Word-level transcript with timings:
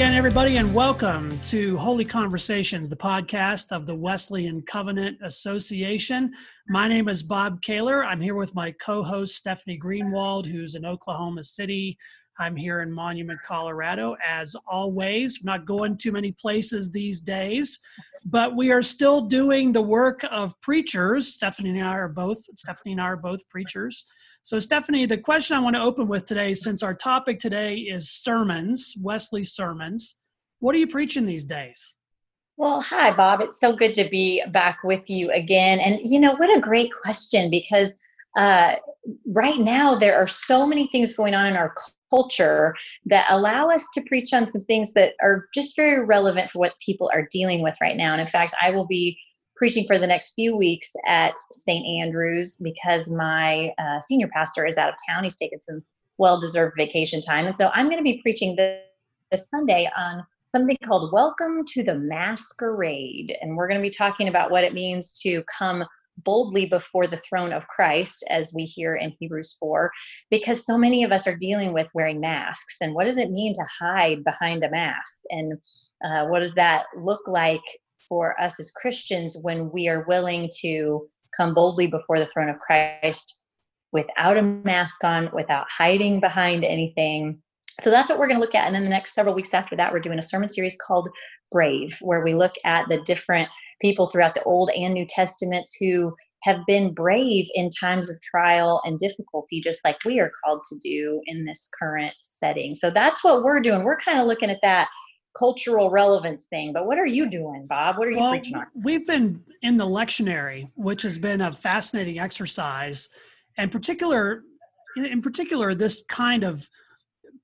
Again, 0.00 0.14
everybody, 0.14 0.56
and 0.56 0.74
welcome 0.74 1.38
to 1.40 1.76
Holy 1.76 2.06
Conversations, 2.06 2.88
the 2.88 2.96
podcast 2.96 3.70
of 3.70 3.84
the 3.84 3.94
Wesleyan 3.94 4.62
Covenant 4.62 5.18
Association. 5.20 6.32
My 6.70 6.88
name 6.88 7.06
is 7.06 7.22
Bob 7.22 7.60
Kaylor. 7.60 8.02
I'm 8.06 8.22
here 8.22 8.34
with 8.34 8.54
my 8.54 8.70
co 8.82 9.02
host, 9.02 9.36
Stephanie 9.36 9.78
Greenwald, 9.78 10.46
who's 10.46 10.74
in 10.74 10.86
Oklahoma 10.86 11.42
City. 11.42 11.98
I'm 12.38 12.56
here 12.56 12.80
in 12.80 12.90
Monument, 12.90 13.40
Colorado. 13.46 14.16
As 14.26 14.56
always, 14.66 15.42
we're 15.44 15.52
not 15.52 15.66
going 15.66 15.98
too 15.98 16.12
many 16.12 16.32
places 16.32 16.90
these 16.90 17.20
days, 17.20 17.78
but 18.24 18.56
we 18.56 18.72
are 18.72 18.80
still 18.80 19.20
doing 19.26 19.70
the 19.70 19.82
work 19.82 20.24
of 20.30 20.58
preachers. 20.62 21.34
Stephanie 21.34 21.78
and 21.78 21.86
I 21.86 21.92
are 21.96 22.08
both, 22.08 22.38
Stephanie 22.56 22.92
and 22.92 23.02
I 23.02 23.04
are 23.04 23.16
both 23.16 23.46
preachers. 23.50 24.06
So, 24.42 24.58
Stephanie, 24.58 25.06
the 25.06 25.18
question 25.18 25.56
I 25.56 25.60
want 25.60 25.76
to 25.76 25.82
open 25.82 26.08
with 26.08 26.24
today, 26.24 26.54
since 26.54 26.82
our 26.82 26.94
topic 26.94 27.38
today 27.38 27.76
is 27.76 28.10
sermons, 28.10 28.94
Wesley 29.00 29.44
sermons, 29.44 30.16
what 30.60 30.74
are 30.74 30.78
you 30.78 30.86
preaching 30.86 31.26
these 31.26 31.44
days? 31.44 31.96
Well, 32.56 32.80
hi, 32.82 33.14
Bob. 33.14 33.40
It's 33.40 33.58
so 33.58 33.74
good 33.74 33.94
to 33.94 34.08
be 34.08 34.42
back 34.48 34.80
with 34.84 35.08
you 35.08 35.30
again. 35.30 35.80
And, 35.80 35.98
you 36.04 36.20
know, 36.20 36.34
what 36.34 36.54
a 36.54 36.60
great 36.60 36.90
question 37.02 37.50
because 37.50 37.94
uh, 38.36 38.74
right 39.26 39.58
now 39.58 39.94
there 39.94 40.16
are 40.16 40.26
so 40.26 40.66
many 40.66 40.86
things 40.88 41.14
going 41.14 41.34
on 41.34 41.46
in 41.46 41.56
our 41.56 41.74
culture 42.10 42.74
that 43.06 43.26
allow 43.30 43.70
us 43.70 43.86
to 43.94 44.02
preach 44.02 44.32
on 44.32 44.46
some 44.46 44.60
things 44.62 44.92
that 44.92 45.14
are 45.22 45.48
just 45.54 45.76
very 45.76 46.04
relevant 46.04 46.50
for 46.50 46.58
what 46.58 46.74
people 46.84 47.10
are 47.14 47.28
dealing 47.30 47.62
with 47.62 47.76
right 47.80 47.96
now. 47.96 48.12
And 48.12 48.20
in 48.20 48.26
fact, 48.26 48.54
I 48.60 48.70
will 48.70 48.86
be 48.86 49.18
preaching 49.60 49.84
for 49.86 49.98
the 49.98 50.06
next 50.06 50.32
few 50.32 50.56
weeks 50.56 50.94
at 51.04 51.34
St. 51.52 51.84
Andrews 52.02 52.56
because 52.62 53.10
my 53.10 53.70
uh, 53.76 54.00
senior 54.00 54.28
pastor 54.28 54.64
is 54.64 54.78
out 54.78 54.88
of 54.88 54.94
town. 55.06 55.22
He's 55.22 55.36
taken 55.36 55.60
some 55.60 55.82
well 56.16 56.40
deserved 56.40 56.76
vacation 56.78 57.20
time. 57.20 57.44
And 57.44 57.54
so 57.54 57.68
I'm 57.74 57.84
going 57.84 57.98
to 57.98 58.02
be 58.02 58.22
preaching 58.22 58.56
this, 58.56 58.80
this 59.30 59.50
Sunday 59.50 59.86
on 59.94 60.24
something 60.56 60.78
called 60.82 61.12
Welcome 61.12 61.66
to 61.74 61.82
the 61.82 61.94
Masquerade. 61.94 63.36
And 63.42 63.54
we're 63.54 63.68
going 63.68 63.78
to 63.78 63.86
be 63.86 63.94
talking 63.94 64.28
about 64.28 64.50
what 64.50 64.64
it 64.64 64.72
means 64.72 65.20
to 65.24 65.44
come 65.58 65.84
boldly 66.24 66.64
before 66.64 67.06
the 67.06 67.18
throne 67.18 67.52
of 67.52 67.68
Christ, 67.68 68.24
as 68.30 68.54
we 68.54 68.64
hear 68.64 68.96
in 68.96 69.12
Hebrews 69.18 69.56
4, 69.60 69.90
because 70.30 70.64
so 70.64 70.78
many 70.78 71.04
of 71.04 71.12
us 71.12 71.26
are 71.26 71.36
dealing 71.36 71.74
with 71.74 71.90
wearing 71.94 72.20
masks. 72.20 72.78
And 72.80 72.94
what 72.94 73.04
does 73.04 73.18
it 73.18 73.30
mean 73.30 73.52
to 73.54 73.64
hide 73.78 74.24
behind 74.24 74.64
a 74.64 74.70
mask? 74.70 75.20
And 75.28 75.58
uh, 76.08 76.26
what 76.28 76.40
does 76.40 76.54
that 76.54 76.86
look 76.96 77.20
like 77.26 77.60
for 78.10 78.38
us 78.38 78.60
as 78.60 78.70
Christians 78.72 79.38
when 79.40 79.70
we 79.70 79.88
are 79.88 80.04
willing 80.06 80.50
to 80.60 81.06
come 81.34 81.54
boldly 81.54 81.86
before 81.86 82.18
the 82.18 82.26
throne 82.26 82.50
of 82.50 82.58
Christ 82.58 83.38
without 83.92 84.36
a 84.36 84.42
mask 84.42 85.02
on, 85.04 85.30
without 85.32 85.66
hiding 85.70 86.20
behind 86.20 86.64
anything. 86.64 87.40
So 87.80 87.90
that's 87.90 88.10
what 88.10 88.18
we're 88.18 88.28
going 88.28 88.40
to 88.40 88.44
look 88.44 88.54
at. 88.54 88.66
And 88.66 88.74
then 88.74 88.84
the 88.84 88.90
next 88.90 89.14
several 89.14 89.34
weeks 89.34 89.54
after 89.54 89.74
that, 89.76 89.92
we're 89.92 90.00
doing 90.00 90.18
a 90.18 90.22
sermon 90.22 90.48
series 90.48 90.76
called 90.86 91.08
Brave, 91.50 91.96
where 92.02 92.22
we 92.22 92.34
look 92.34 92.52
at 92.64 92.88
the 92.88 93.00
different 93.02 93.48
people 93.80 94.06
throughout 94.06 94.34
the 94.34 94.42
Old 94.42 94.70
and 94.76 94.92
New 94.92 95.06
Testaments 95.06 95.74
who 95.80 96.14
have 96.42 96.60
been 96.66 96.92
brave 96.92 97.46
in 97.54 97.70
times 97.70 98.10
of 98.10 98.20
trial 98.20 98.82
and 98.84 98.98
difficulty, 98.98 99.60
just 99.60 99.80
like 99.84 99.96
we 100.04 100.20
are 100.20 100.32
called 100.44 100.62
to 100.70 100.78
do 100.78 101.20
in 101.26 101.44
this 101.44 101.68
current 101.80 102.12
setting. 102.20 102.74
So 102.74 102.90
that's 102.90 103.24
what 103.24 103.42
we're 103.42 103.60
doing. 103.60 103.84
We're 103.84 103.98
kind 103.98 104.20
of 104.20 104.26
looking 104.26 104.50
at 104.50 104.60
that 104.62 104.88
cultural 105.36 105.90
relevance 105.90 106.46
thing. 106.46 106.72
But 106.72 106.86
what 106.86 106.98
are 106.98 107.06
you 107.06 107.28
doing, 107.30 107.66
Bob? 107.66 107.98
What 107.98 108.08
are 108.08 108.10
you 108.10 108.18
well, 108.18 108.30
preaching 108.30 108.56
on? 108.56 108.66
We've 108.74 109.06
been 109.06 109.42
in 109.62 109.76
the 109.76 109.86
lectionary, 109.86 110.70
which 110.74 111.02
has 111.02 111.18
been 111.18 111.40
a 111.40 111.52
fascinating 111.52 112.18
exercise, 112.18 113.08
and 113.56 113.70
particular, 113.70 114.42
in 114.96 115.22
particular, 115.22 115.74
this 115.74 116.04
kind 116.08 116.44
of 116.44 116.68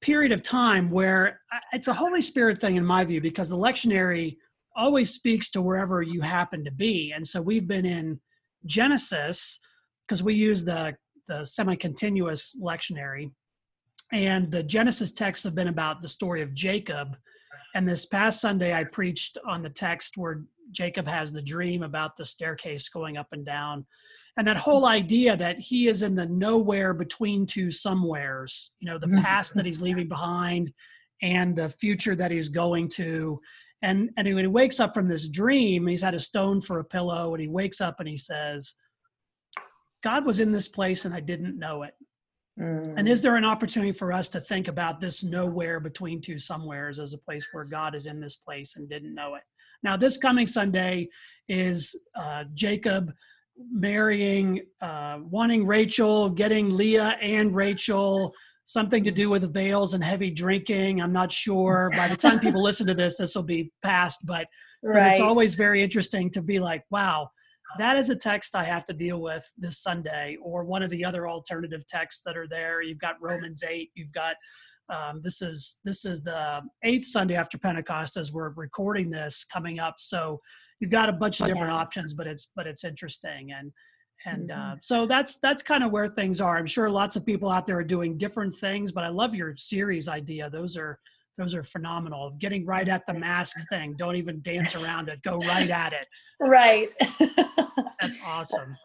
period 0.01 0.33
of 0.33 0.43
time 0.43 0.91
where 0.91 1.41
it's 1.73 1.89
a 1.89 1.95
Holy 1.95 2.23
Spirit 2.23 2.61
thing, 2.61 2.77
in 2.77 2.85
my 2.85 3.05
view, 3.05 3.21
because 3.21 3.51
the 3.51 3.57
lectionary 3.57 4.37
always 4.77 5.11
speaks 5.11 5.51
to 5.51 5.63
wherever 5.63 6.03
you 6.03 6.21
happen 6.21 6.65
to 6.65 6.71
be, 6.71 7.13
and 7.13 7.27
so 7.27 7.41
we've 7.41 7.67
been 7.67 7.87
in 7.87 8.21
Genesis 8.65 9.61
because 10.07 10.23
we 10.23 10.35
use 10.35 10.65
the 10.65 10.97
the 11.29 11.45
semi-continuous 11.45 12.57
lectionary 12.63 13.31
and 14.13 14.51
the 14.51 14.63
genesis 14.63 15.13
texts 15.13 15.45
have 15.45 15.55
been 15.55 15.69
about 15.69 16.01
the 16.01 16.09
story 16.09 16.43
of 16.43 16.55
jacob 16.55 17.17
and 17.77 17.87
this 17.87 18.07
past 18.07 18.41
Sunday, 18.41 18.73
I 18.73 18.85
preached 18.85 19.37
on 19.47 19.63
the 19.63 19.69
text 19.69 20.17
where 20.17 20.45
Jacob 20.71 21.07
has 21.07 21.31
the 21.31 21.43
dream 21.43 21.83
about 21.83 22.17
the 22.17 22.25
staircase 22.25 22.89
going 22.89 23.19
up 23.19 23.27
and 23.33 23.45
down. 23.45 23.85
And 24.39 24.47
that 24.47 24.57
whole 24.57 24.87
idea 24.87 25.37
that 25.37 25.59
he 25.59 25.87
is 25.87 26.03
in 26.03 26.15
the 26.15 26.25
nowhere 26.25 26.95
between 26.95 27.45
two 27.45 27.71
somewheres, 27.71 28.71
you 28.81 28.89
know, 28.89 28.97
the 28.97 29.07
mm-hmm. 29.07 29.23
past 29.23 29.55
that 29.57 29.67
he's 29.67 29.83
leaving 29.83 30.09
behind 30.09 30.73
and 31.21 31.55
the 31.55 31.69
future 31.69 32.17
that 32.17 32.31
he's 32.31 32.49
going 32.49 32.89
to. 32.93 33.39
And, 33.83 34.09
and 34.17 34.27
when 34.27 34.45
he 34.45 34.47
wakes 34.47 34.81
up 34.81 34.95
from 34.95 35.07
this 35.07 35.29
dream, 35.29 35.87
he's 35.87 36.03
had 36.03 36.15
a 36.15 36.19
stone 36.19 36.63
for 36.63 36.79
a 36.79 36.85
pillow, 36.85 37.35
and 37.35 37.43
he 37.43 37.49
wakes 37.49 37.83
up 37.83 37.97
and 38.01 38.09
he 38.09 38.17
says, 38.17 38.75
God 40.03 40.25
was 40.25 40.41
in 40.41 40.51
this 40.51 40.69
place 40.69 41.05
and 41.05 41.13
I 41.15 41.21
didn't 41.21 41.59
know 41.59 41.83
it. 41.83 41.93
Mm. 42.59 42.95
And 42.97 43.09
is 43.09 43.21
there 43.21 43.37
an 43.37 43.45
opportunity 43.45 43.93
for 43.93 44.13
us 44.13 44.29
to 44.31 44.41
think 44.41 44.69
about 44.69 45.01
this 45.01 45.23
nowhere 45.23 45.79
between 45.79 46.21
two 46.21 46.39
somewheres 46.39 46.99
as 46.99 47.13
a 47.13 47.19
place 47.19 47.49
where 47.53 47.65
God 47.71 47.95
is 47.95 48.07
in 48.07 48.21
this 48.21 48.37
place 48.37 48.77
and 48.77 48.89
didn't 48.89 49.15
know 49.15 49.35
it? 49.35 49.43
Now, 49.83 49.97
this 49.97 50.17
coming 50.17 50.47
Sunday 50.47 51.09
is 51.49 51.99
uh, 52.15 52.45
Jacob 52.55 53.13
marrying, 53.71 54.63
uh, 54.81 55.19
wanting 55.23 55.67
Rachel, 55.67 56.31
getting 56.31 56.75
Leah 56.75 57.17
and 57.21 57.55
Rachel, 57.55 58.35
something 58.65 59.05
to 59.05 59.11
do 59.11 59.31
with 59.31 59.53
veils 59.53 59.95
and 59.95 60.03
heavy 60.03 60.31
drinking. 60.31 61.01
I'm 61.01 61.13
not 61.13 61.31
sure. 61.31 61.91
By 61.95 62.09
the 62.09 62.17
time 62.17 62.41
people 62.41 62.63
listen 62.65 62.87
to 62.87 62.95
this, 62.95 63.17
this 63.17 63.35
will 63.35 63.43
be 63.43 63.71
past, 63.83 64.25
but, 64.25 64.47
right. 64.83 64.95
but 64.95 65.07
it's 65.13 65.21
always 65.21 65.55
very 65.55 65.83
interesting 65.83 66.31
to 66.31 66.43
be 66.43 66.59
like, 66.59 66.83
wow, 66.91 67.29
that 67.79 67.97
is 67.97 68.11
a 68.11 68.17
text 68.17 68.55
I 68.55 68.65
have 68.65 68.85
to 68.87 68.93
deal 68.93 69.21
with 69.21 69.51
this 69.59 69.83
Sunday, 69.83 70.37
or 70.43 70.65
one 70.65 70.83
of 70.83 70.91
the 70.91 71.05
other 71.05 71.29
alternative 71.29 71.87
texts 71.87 72.23
that 72.25 72.37
are 72.37 72.49
there. 72.49 72.83
You've 72.83 73.01
got 73.01 73.17
Romans 73.21 73.65
eight. 73.69 73.91
You've 73.95 74.13
got 74.13 74.37
um, 74.89 75.21
this 75.23 75.43
is 75.43 75.79
this 75.85 76.05
is 76.05 76.23
the 76.23 76.63
eighth 76.85 77.07
Sunday 77.07 77.37
after 77.37 77.59
Pentecost 77.59 78.17
as 78.17 78.33
we're 78.33 78.51
recording 78.51 79.11
this 79.11 79.45
coming 79.45 79.79
up. 79.79 79.97
So 79.99 80.41
you've 80.81 80.91
got 80.91 81.09
a 81.09 81.13
bunch 81.13 81.41
of 81.41 81.47
different 81.47 81.73
options, 81.73 82.15
but 82.15 82.27
it's 82.27 82.51
but 82.55 82.67
it's 82.67 82.85
interesting 82.85 83.53
and 83.53 83.73
and 84.25 84.51
uh, 84.51 84.55
mm-hmm. 84.55 84.79
so 84.81 85.07
that's 85.07 85.39
that's 85.39 85.63
kind 85.63 85.85
of 85.85 85.91
where 85.91 86.09
things 86.09 86.41
are. 86.41 86.57
I'm 86.57 86.67
sure 86.67 86.89
lots 86.89 87.17
of 87.17 87.27
people 87.27 87.51
out 87.51 87.67
there 87.67 87.79
are 87.79 87.85
doing 87.85 88.17
different 88.17 88.55
things, 88.55 88.93
but 88.93 89.05
I 89.05 89.09
love 89.09 89.35
your 89.35 89.55
series 89.55 90.09
idea. 90.09 90.49
Those 90.51 90.77
are 90.77 90.99
those 91.39 91.55
are 91.55 91.63
phenomenal. 91.63 92.35
Getting 92.39 92.65
right 92.65 92.89
at 92.89 93.07
the 93.07 93.15
mask 93.15 93.57
thing. 93.69 93.95
Don't 93.99 94.17
even 94.17 94.41
dance 94.43 94.75
around 94.75 95.09
it. 95.09 95.23
Go 95.23 95.39
right 95.39 95.71
at 95.71 95.93
it. 95.93 96.07
Right. 96.41 96.91
That's 98.01 98.23
awesome. 98.27 98.77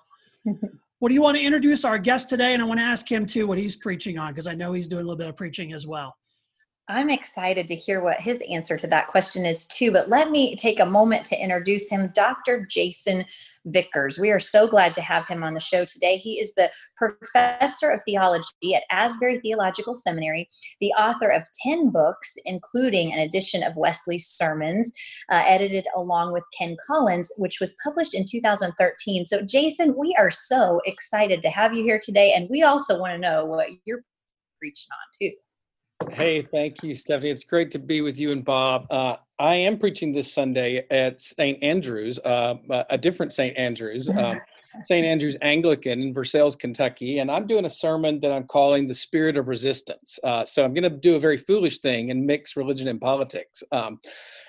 What 1.02 1.10
do 1.10 1.16
you 1.16 1.22
want 1.24 1.36
to 1.36 1.42
introduce 1.42 1.84
our 1.84 1.98
guest 1.98 2.30
today? 2.30 2.54
And 2.54 2.62
I 2.62 2.66
want 2.66 2.80
to 2.80 2.84
ask 2.84 3.12
him 3.12 3.26
too 3.26 3.48
what 3.48 3.58
he's 3.58 3.76
preaching 3.76 4.20
on 4.20 4.34
because 4.34 4.46
I 4.46 4.54
know 4.54 4.72
he's 4.74 4.88
doing 4.88 5.02
a 5.02 5.04
little 5.04 5.18
bit 5.18 5.30
of 5.30 5.36
preaching 5.36 5.74
as 5.74 5.88
well. 5.88 6.16
I'm 6.92 7.10
excited 7.10 7.70
to 7.70 7.76
hear 7.76 8.04
what 8.04 8.20
his 8.20 8.44
answer 8.50 8.76
to 8.76 8.88
that 8.88 9.08
question 9.08 9.46
is, 9.46 9.66
too. 9.66 9.94
But 9.94 10.10
let 10.10 10.30
me 10.30 10.58
take 10.58 10.78
a 10.78 10.86
moment 10.86 11.26
to 11.28 11.42
introduce 11.42 11.90
him, 11.90 12.12
Dr. 12.14 12.66
Jason 12.70 13.24
Vickers. 13.64 14.20
We 14.20 14.30
are 14.30 14.42
so 14.42 14.68
glad 14.68 14.94
to 14.96 15.02
have 15.02 15.26
him 15.26 15.42
on 15.42 15.54
the 15.54 15.62
show 15.62 15.86
today. 15.86 16.18
He 16.18 16.34
is 16.34 16.54
the 16.54 16.70
professor 16.98 17.92
of 17.92 18.02
theology 18.04 18.76
at 18.76 18.84
Asbury 18.92 19.40
Theological 19.40 19.96
Seminary, 19.96 20.50
the 20.82 20.92
author 21.00 21.30
of 21.30 21.44
10 21.64 21.92
books, 21.92 22.36
including 22.44 23.14
an 23.14 23.20
edition 23.20 23.64
of 23.64 23.78
Wesley's 23.78 24.28
sermons, 24.28 24.92
uh, 25.32 25.44
edited 25.48 25.88
along 25.96 26.34
with 26.34 26.44
Ken 26.58 26.76
Collins, 26.86 27.32
which 27.38 27.62
was 27.62 27.74
published 27.82 28.14
in 28.14 28.26
2013. 28.30 29.26
So, 29.26 29.42
Jason, 29.42 29.96
we 29.98 30.14
are 30.20 30.30
so 30.30 30.82
excited 30.86 31.42
to 31.44 31.50
have 31.52 31.74
you 31.74 31.84
here 31.84 32.02
today. 32.04 32.34
And 32.36 32.50
we 32.50 32.64
also 32.64 33.00
want 33.00 33.14
to 33.14 33.18
know 33.18 33.46
what 33.46 33.70
you're 33.86 34.04
preaching 34.60 34.90
on, 34.92 35.08
too. 35.18 35.38
Hey, 36.10 36.42
thank 36.42 36.84
you, 36.84 36.96
Stephanie. 36.96 37.32
It's 37.32 37.44
great 37.44 37.72
to 37.72 37.80
be 37.80 38.02
with 38.02 38.20
you 38.20 38.32
and 38.32 38.44
Bob. 38.44 38.88
Uh, 38.90 39.18
I 39.38 39.56
am 39.56 39.78
preaching 39.78 40.14
this 40.14 40.34
Sunday 40.34 40.86
at 40.90 41.22
St. 41.22 41.62
Andrews, 41.62 42.18
uh, 42.20 42.56
a 42.90 42.98
different 42.98 43.34
St. 43.34 43.56
Andrews, 43.58 44.10
um, 44.18 44.40
St. 44.86 45.06
Andrews 45.06 45.38
Anglican 45.42 46.02
in 46.02 46.14
Versailles, 46.14 46.56
Kentucky, 46.56 47.20
and 47.20 47.30
I'm 47.30 47.46
doing 47.46 47.66
a 47.66 47.70
sermon 47.70 48.20
that 48.22 48.32
I'm 48.32 48.46
calling 48.46 48.88
"The 48.88 48.96
Spirit 48.96 49.38
of 49.38 49.48
Resistance." 49.48 50.18
Uh, 50.24 50.46
so 50.46 50.64
I'm 50.64 50.74
going 50.74 50.84
to 50.84 50.90
do 50.90 51.16
a 51.16 51.20
very 51.20 51.38
foolish 51.38 51.80
thing 51.80 52.10
and 52.10 52.26
mix 52.26 52.56
religion 52.56 52.88
and 52.88 53.00
politics. 53.00 53.64
Um, 53.72 54.00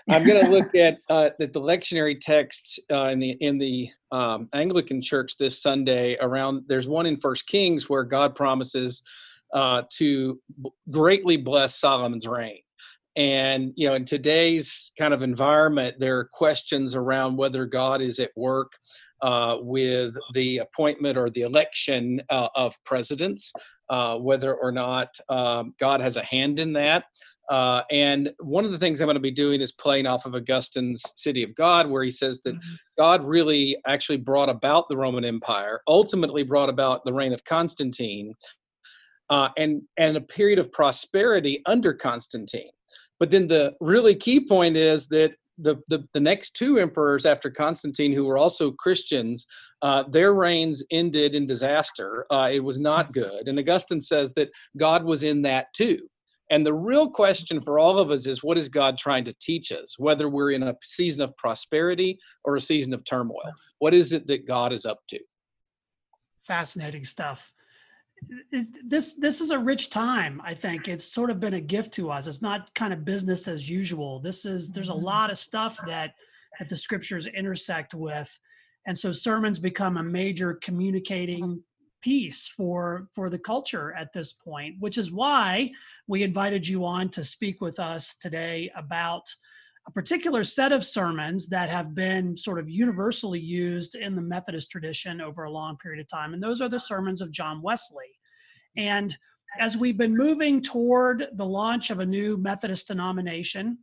I'm 0.09 0.25
going 0.25 0.45
to 0.45 0.51
look 0.51 0.75
at 0.75 0.99
uh, 1.11 1.31
the, 1.39 1.49
the 1.49 1.61
lectionary 1.61 2.19
texts 2.19 2.79
uh, 2.91 3.09
in 3.09 3.19
the 3.19 3.31
in 3.41 3.59
the 3.59 3.91
um, 4.11 4.49
Anglican 4.55 5.03
Church 5.03 5.37
this 5.39 5.61
Sunday. 5.61 6.17
Around 6.21 6.65
there's 6.69 6.89
one 6.89 7.07
in 7.07 7.17
First 7.17 7.47
Kings 7.47 7.91
where 7.91 8.05
God 8.05 8.35
promises 8.35 9.03
uh, 9.53 9.83
to 9.99 10.41
greatly 10.91 11.37
bless 11.37 11.77
Solomon's 11.77 12.27
reign. 12.27 12.61
And, 13.15 13.73
you 13.77 13.87
know, 13.89 13.95
in 13.95 14.05
today's 14.07 14.91
kind 14.99 15.13
of 15.13 15.23
environment, 15.23 15.97
there 15.99 16.19
are 16.19 16.29
questions 16.33 16.95
around 16.95 17.37
whether 17.37 17.67
God 17.67 18.01
is 18.01 18.19
at 18.19 18.31
work 18.37 18.73
uh, 19.21 19.59
with 19.61 20.17
the 20.33 20.59
appointment 20.59 21.19
or 21.19 21.29
the 21.31 21.43
election 21.43 22.23
uh, 22.31 22.49
of 22.55 22.75
presidents. 22.85 23.53
uh, 23.93 24.17
whether 24.17 24.55
or 24.55 24.73
not 24.73 25.15
um, 25.29 25.75
God 25.79 26.01
has 26.01 26.17
a 26.17 26.25
hand 26.25 26.59
in 26.59 26.73
that. 26.73 27.05
Uh, 27.51 27.83
and 27.91 28.33
one 28.41 28.65
of 28.65 28.73
the 28.73 28.79
things 28.79 29.01
I'm 29.01 29.07
going 29.07 29.17
to 29.17 29.21
be 29.21 29.31
doing 29.31 29.61
is 29.61 29.71
playing 29.71 30.07
off 30.07 30.25
of 30.25 30.35
Augustine's 30.35 31.03
City 31.17 31.43
of 31.43 31.55
God, 31.55 31.91
where 31.91 32.03
he 32.03 32.11
says 32.11 32.41
that 32.43 32.55
mm-hmm. 32.55 32.75
God 32.97 33.23
really 33.23 33.77
actually 33.87 34.17
brought 34.17 34.49
about 34.49 34.89
the 34.89 34.97
Roman 34.97 35.27
Empire, 35.27 35.83
ultimately 35.87 36.43
brought 36.43 36.71
about 36.71 37.05
the 37.05 37.13
reign 37.13 37.35
of 37.35 37.45
Constantine, 37.45 38.33
uh, 39.33 39.49
and 39.57 39.81
and 39.97 40.15
a 40.19 40.21
period 40.21 40.59
of 40.59 40.71
prosperity 40.71 41.63
under 41.65 41.95
Constantine. 41.95 42.71
But 43.19 43.31
then 43.31 43.49
the 43.49 43.75
really 43.81 44.15
key 44.15 44.47
point 44.47 44.77
is 44.77 45.07
that 45.09 45.37
the, 45.57 45.77
the, 45.89 46.05
the 46.13 46.21
next 46.21 46.51
two 46.51 46.79
emperors 46.79 47.25
after 47.25 47.51
Constantine, 47.51 48.13
who 48.13 48.27
were 48.27 48.37
also 48.37 48.73
Christians, 48.73 49.47
uh, 49.81 50.03
their 50.09 50.35
reigns 50.35 50.83
ended 50.91 51.35
in 51.35 51.47
disaster. 51.47 52.27
Uh, 52.31 52.51
it 52.53 52.63
was 52.63 52.79
not 52.79 53.13
good. 53.13 53.49
And 53.49 53.59
Augustine 53.59 54.01
says 54.01 54.35
that 54.35 54.51
God 54.77 55.05
was 55.05 55.23
in 55.23 55.41
that 55.43 55.73
too. 55.73 56.01
And 56.51 56.67
the 56.67 56.75
real 56.75 57.09
question 57.09 57.63
for 57.63 57.79
all 57.79 57.99
of 57.99 58.11
us 58.11 58.27
is 58.27 58.43
what 58.43 58.59
is 58.59 58.69
God 58.69 58.99
trying 58.99 59.25
to 59.25 59.35
teach 59.41 59.73
us, 59.73 59.99
whether 59.99 60.29
we're 60.29 60.51
in 60.51 60.65
a 60.65 60.77
season 60.83 61.23
of 61.23 61.35
prosperity 61.39 62.19
or 62.45 62.57
a 62.57 62.61
season 62.61 62.93
of 62.93 63.05
turmoil? 63.05 63.53
What 63.79 63.95
is 63.95 64.13
it 64.13 64.27
that 64.27 64.47
God 64.47 64.73
is 64.73 64.85
up 64.85 64.99
to? 65.09 65.21
Fascinating 66.43 67.05
stuff 67.05 67.53
this 68.85 69.15
this 69.15 69.41
is 69.41 69.51
a 69.51 69.59
rich 69.59 69.91
time 69.91 70.41
i 70.45 70.55
think. 70.55 70.89
It's 70.89 71.05
sort 71.05 71.31
of 71.31 71.41
been 71.41 71.55
a 71.55 71.61
gift 71.61 71.95
to 71.95 72.11
us. 72.11 72.27
It's 72.27 72.43
not 72.43 72.75
kind 72.75 72.93
of 72.93 73.05
business 73.05 73.49
as 73.49 73.69
usual. 73.69 74.21
This 74.21 74.45
is 74.45 74.71
there's 74.71 74.89
a 74.89 74.93
mm-hmm. 74.93 75.05
lot 75.05 75.31
of 75.31 75.39
stuff 75.39 75.79
that 75.87 76.15
that 76.59 76.69
the 76.69 76.77
scriptures 76.77 77.27
intersect 77.27 77.95
with. 77.95 78.39
And 78.87 78.99
so 78.99 79.13
sermons 79.13 79.59
become 79.59 79.97
a 79.97 80.03
major 80.03 80.55
communicating 80.55 81.45
mm-hmm. 81.45 81.59
piece 82.01 82.49
for 82.49 83.09
for 83.15 83.31
the 83.31 83.39
culture 83.39 83.95
at 83.95 84.13
this 84.13 84.33
point 84.33 84.77
which 84.81 84.99
is 84.99 85.13
why 85.13 85.71
we 86.07 86.23
invited 86.23 86.67
you 86.67 86.85
on 86.85 87.09
to 87.11 87.25
speak 87.25 87.61
with 87.61 87.79
us 87.79 88.15
today 88.17 88.71
about 88.77 89.25
a 89.87 89.91
particular 89.91 90.45
set 90.45 90.73
of 90.73 90.85
sermons 90.85 91.49
that 91.49 91.69
have 91.69 91.95
been 91.95 92.37
sort 92.37 92.59
of 92.59 92.71
universally 92.71 93.41
used 93.41 93.95
in 93.95 94.15
the 94.15 94.23
Methodist 94.23 94.71
tradition 94.71 95.21
over 95.21 95.45
a 95.45 95.51
long 95.51 95.77
period 95.77 96.01
of 96.01 96.09
time. 96.09 96.35
And 96.35 96.43
those 96.43 96.61
are 96.61 96.69
the 96.69 96.79
sermons 96.79 97.21
of 97.21 97.33
John 97.33 97.61
Wesley. 97.63 98.19
And 98.77 99.17
as 99.59 99.77
we've 99.77 99.99
been 99.99 100.17
moving 100.17 100.63
toward 100.63 101.29
the 101.35 101.47
launch 101.47 101.91
of 101.91 101.99
a 101.99 102.07
new 102.07 102.37
Methodist 102.37 102.89
denomination, 102.89 103.79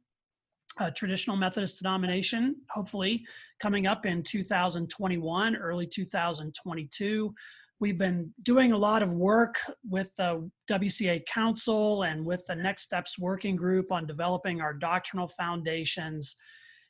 a 0.80 0.92
traditional 0.92 1.36
Methodist 1.36 1.80
denomination, 1.80 2.56
hopefully 2.70 3.26
coming 3.60 3.86
up 3.86 4.06
in 4.06 4.24
2021, 4.24 5.56
early 5.58 5.86
2022. 5.86 7.34
We've 7.82 7.98
been 7.98 8.34
doing 8.44 8.74
a 8.74 8.78
lot 8.78 9.02
of 9.02 9.14
work 9.14 9.56
with 9.90 10.14
the 10.18 10.50
WCA 10.70 11.26
Council 11.28 12.04
and 12.04 12.26
with 12.26 12.46
the 12.46 12.56
Next 12.56 12.84
Steps 12.84 13.18
Working 13.18 13.56
Group 13.56 13.92
on 13.92 14.06
developing 14.06 14.60
our 14.60 14.74
doctrinal 14.74 15.30
foundations. 15.30 16.36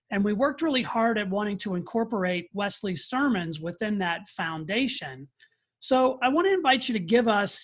And 0.09 0.23
we 0.23 0.33
worked 0.33 0.63
really 0.63 0.81
hard 0.81 1.19
at 1.19 1.29
wanting 1.29 1.59
to 1.59 1.75
incorporate 1.75 2.49
Wesley's 2.53 3.05
sermons 3.05 3.59
within 3.59 3.99
that 3.99 4.27
foundation. 4.29 5.27
So 5.79 6.17
I 6.23 6.29
want 6.29 6.47
to 6.47 6.53
invite 6.53 6.89
you 6.89 6.93
to 6.93 6.99
give 6.99 7.27
us 7.27 7.61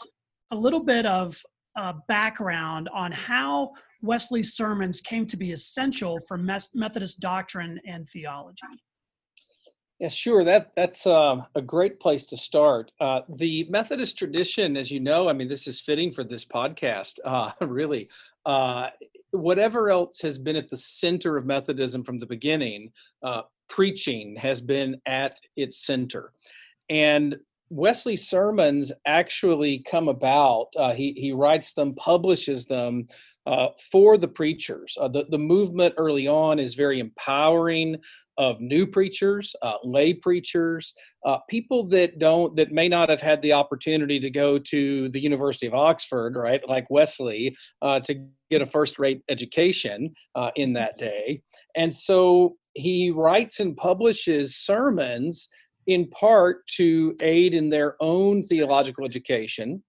a 0.51 0.55
little 0.55 0.83
bit 0.83 1.07
of 1.07 1.41
uh, 1.75 1.93
background 2.07 2.89
on 2.93 3.11
how 3.11 3.71
Wesley's 4.03 4.53
sermons 4.55 5.01
came 5.01 5.25
to 5.25 5.37
be 5.37 5.51
essential 5.51 6.19
for 6.27 6.37
Methodist 6.37 7.19
doctrine 7.19 7.79
and 7.87 8.07
theology. 8.07 8.61
Yeah, 9.99 10.09
sure. 10.09 10.43
That 10.43 10.71
that's 10.75 11.07
uh, 11.07 11.37
a 11.55 11.61
great 11.61 11.99
place 12.01 12.25
to 12.27 12.37
start. 12.37 12.91
Uh, 12.99 13.21
the 13.29 13.65
Methodist 13.69 14.17
tradition, 14.17 14.75
as 14.75 14.91
you 14.91 14.99
know, 14.99 15.29
I 15.29 15.33
mean, 15.33 15.47
this 15.47 15.67
is 15.67 15.79
fitting 15.79 16.11
for 16.11 16.23
this 16.23 16.43
podcast. 16.43 17.19
Uh, 17.23 17.51
really, 17.61 18.09
uh, 18.45 18.89
whatever 19.31 19.89
else 19.89 20.19
has 20.19 20.37
been 20.37 20.57
at 20.57 20.69
the 20.69 20.75
center 20.77 21.37
of 21.37 21.45
Methodism 21.45 22.03
from 22.03 22.19
the 22.19 22.25
beginning, 22.25 22.91
uh, 23.23 23.43
preaching 23.69 24.35
has 24.35 24.61
been 24.61 24.99
at 25.05 25.39
its 25.55 25.77
center, 25.85 26.33
and 26.89 27.37
Wesley's 27.69 28.27
sermons 28.27 28.91
actually 29.05 29.79
come 29.79 30.09
about. 30.09 30.67
Uh, 30.77 30.91
he 30.93 31.13
he 31.13 31.31
writes 31.31 31.71
them, 31.73 31.95
publishes 31.95 32.65
them 32.65 33.07
uh, 33.45 33.69
for 33.91 34.17
the 34.17 34.27
preachers. 34.27 34.97
Uh, 34.99 35.07
the 35.07 35.25
the 35.29 35.37
movement 35.37 35.93
early 35.97 36.27
on 36.27 36.59
is 36.59 36.75
very 36.75 36.99
empowering 36.99 37.97
of 38.37 38.59
new 38.59 38.85
preachers, 38.85 39.55
uh, 39.61 39.75
lay 39.83 40.13
preachers, 40.13 40.93
uh, 41.25 41.37
people 41.49 41.87
that 41.87 42.19
don't 42.19 42.55
that 42.55 42.71
may 42.71 42.87
not 42.87 43.09
have 43.09 43.21
had 43.21 43.41
the 43.41 43.53
opportunity 43.53 44.19
to 44.19 44.29
go 44.29 44.57
to 44.57 45.09
the 45.09 45.19
University 45.19 45.67
of 45.67 45.73
Oxford, 45.73 46.35
right, 46.35 46.67
like 46.67 46.89
Wesley, 46.89 47.55
uh, 47.81 47.99
to 48.01 48.15
get 48.51 48.61
a 48.61 48.65
first 48.65 48.99
rate 48.99 49.21
education 49.29 50.13
in 50.55 50.73
that 50.73 50.97
day, 50.97 51.41
and 51.75 51.93
so 51.93 52.55
he 52.75 53.09
writes 53.09 53.59
and 53.59 53.75
publishes 53.77 54.55
sermons 54.55 55.47
in 55.87 56.07
part 56.09 56.67
to 56.67 57.15
aid 57.21 57.53
in 57.53 57.69
their 57.69 57.95
own 58.01 58.43
theological 58.43 59.05
education, 59.05 59.83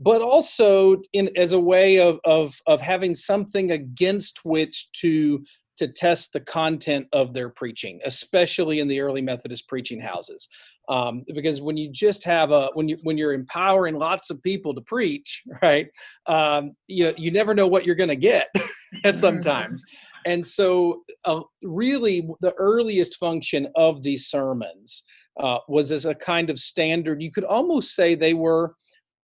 but 0.00 0.22
also 0.22 0.96
in 1.12 1.30
as 1.36 1.52
a 1.52 1.60
way 1.60 1.98
of 1.98 2.18
of 2.24 2.54
of 2.66 2.80
having 2.80 3.14
something 3.14 3.70
against 3.70 4.40
which 4.44 4.90
to 4.92 5.42
to 5.76 5.88
test 5.88 6.32
the 6.32 6.40
content 6.40 7.06
of 7.12 7.34
their 7.34 7.48
preaching, 7.48 8.00
especially 8.04 8.78
in 8.78 8.88
the 8.88 9.00
early 9.00 9.20
Methodist 9.20 9.68
preaching 9.68 10.00
houses. 10.00 10.48
Um, 10.88 11.24
because 11.34 11.60
when 11.60 11.76
you 11.76 11.90
just 11.90 12.24
have 12.24 12.52
a 12.52 12.68
when 12.74 12.88
you 12.88 12.98
when 13.02 13.18
you're 13.18 13.32
empowering 13.32 13.98
lots 13.98 14.30
of 14.30 14.42
people 14.42 14.74
to 14.74 14.80
preach, 14.82 15.42
right? 15.62 15.88
Um, 16.26 16.72
you 16.86 17.04
know, 17.04 17.14
you 17.16 17.30
never 17.30 17.54
know 17.54 17.66
what 17.66 17.84
you're 17.84 17.94
going 17.94 18.08
to 18.08 18.16
get 18.16 18.48
at 19.04 19.16
sometimes. 19.16 19.82
And 20.26 20.46
so, 20.46 21.02
uh, 21.24 21.42
really, 21.62 22.28
the 22.40 22.54
earliest 22.54 23.16
function 23.16 23.68
of 23.76 24.02
these 24.02 24.26
sermons 24.26 25.02
uh, 25.40 25.58
was 25.68 25.90
as 25.90 26.06
a 26.06 26.14
kind 26.14 26.50
of 26.50 26.58
standard. 26.58 27.22
You 27.22 27.30
could 27.30 27.44
almost 27.44 27.94
say 27.94 28.14
they 28.14 28.34
were 28.34 28.74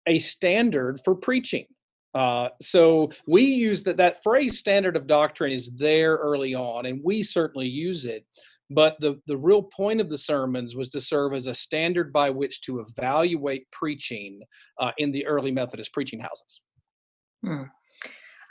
a 0.08 0.20
standard 0.20 1.00
for 1.04 1.16
preaching. 1.16 1.66
Uh, 2.14 2.50
so 2.60 3.10
we 3.26 3.44
use 3.44 3.84
that 3.84 3.98
that 3.98 4.22
phrase 4.22 4.58
standard 4.58 4.98
of 4.98 5.08
doctrine 5.08 5.52
is 5.52 5.72
there 5.72 6.16
early 6.16 6.54
on, 6.54 6.86
and 6.86 7.02
we 7.04 7.24
certainly 7.24 7.68
use 7.68 8.06
it. 8.06 8.26
But 8.70 8.98
the, 9.00 9.20
the 9.28 9.38
real 9.38 9.64
point 9.64 10.00
of 10.00 10.10
the 10.10 10.18
sermons 10.18 10.76
was 10.76 10.90
to 10.90 11.02
serve 11.02 11.34
as 11.34 11.48
a 11.48 11.54
standard 11.54 12.14
by 12.14 12.30
which 12.30 12.62
to 12.62 12.80
evaluate 12.80 13.70
preaching 13.72 14.42
uh, 14.80 14.92
in 14.98 15.12
the 15.12 15.26
early 15.28 15.52
Methodist 15.52 15.94
preaching 15.94 16.22
houses. 16.22 16.62
Hmm. 17.46 17.64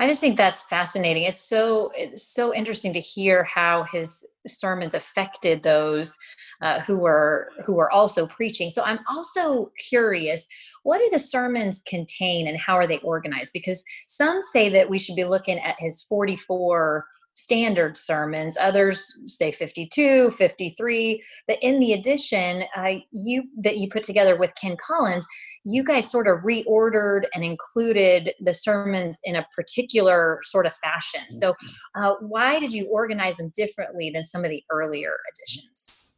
I 0.01 0.07
just 0.07 0.23
think 0.23 0.39
that's 0.39 0.63
fascinating. 0.63 1.25
It's 1.25 1.47
so 1.47 1.93
it's 1.95 2.27
so 2.27 2.55
interesting 2.55 2.95
to 2.95 3.01
hear 3.01 3.45
how 3.45 3.85
his 3.85 4.27
sermons 4.47 4.95
affected 4.95 5.63
those 5.63 6.17
uh, 6.63 6.81
who 6.81 6.97
were 6.97 7.51
who 7.67 7.75
were 7.75 7.91
also 7.91 8.27
preaching. 8.27 8.71
So 8.71 8.83
I'm 8.83 9.01
also 9.15 9.71
curious, 9.91 10.47
what 10.85 11.03
do 11.03 11.11
the 11.13 11.19
sermons 11.19 11.83
contain 11.87 12.49
and 12.49 12.59
how 12.59 12.77
are 12.77 12.87
they 12.87 12.99
organized? 13.01 13.53
Because 13.53 13.85
some 14.07 14.41
say 14.41 14.71
that 14.71 14.89
we 14.89 14.99
should 14.99 15.17
be 15.17 15.25
looking 15.25 15.59
at 15.59 15.77
his 15.79 16.03
44 16.03 17.05
standard 17.41 17.97
sermons. 17.97 18.57
Others 18.61 19.19
say 19.27 19.53
52 19.53 20.31
53 20.31 21.23
but 21.47 21.59
in 21.63 21.81
the 21.81 21.93
edition 21.93 22.65
uh, 22.77 22.95
you 23.11 23.45
that 23.63 23.79
you 23.79 23.89
put 23.89 24.03
together 24.03 24.37
with 24.37 24.53
ken 24.61 24.77
collins 24.81 25.27
you 25.65 25.85
guys 25.85 26.11
sort 26.11 26.27
of 26.27 26.39
reordered 26.39 27.25
and 27.35 27.45
included 27.45 28.33
the 28.41 28.55
sermons 28.55 29.19
in 29.25 29.37
a 29.37 29.47
particular 29.55 30.41
sort 30.43 30.67
of 30.67 30.75
fashion. 30.79 31.31
So 31.31 31.53
mm-hmm. 31.53 32.03
uh, 32.03 32.15
why 32.21 32.59
did 32.59 32.73
you 32.73 32.87
organize 32.87 33.37
them 33.37 33.53
differently 33.55 34.11
than 34.11 34.25
some 34.25 34.45
of 34.45 34.51
the 34.51 34.63
earlier 34.71 35.17
editions 35.35 36.15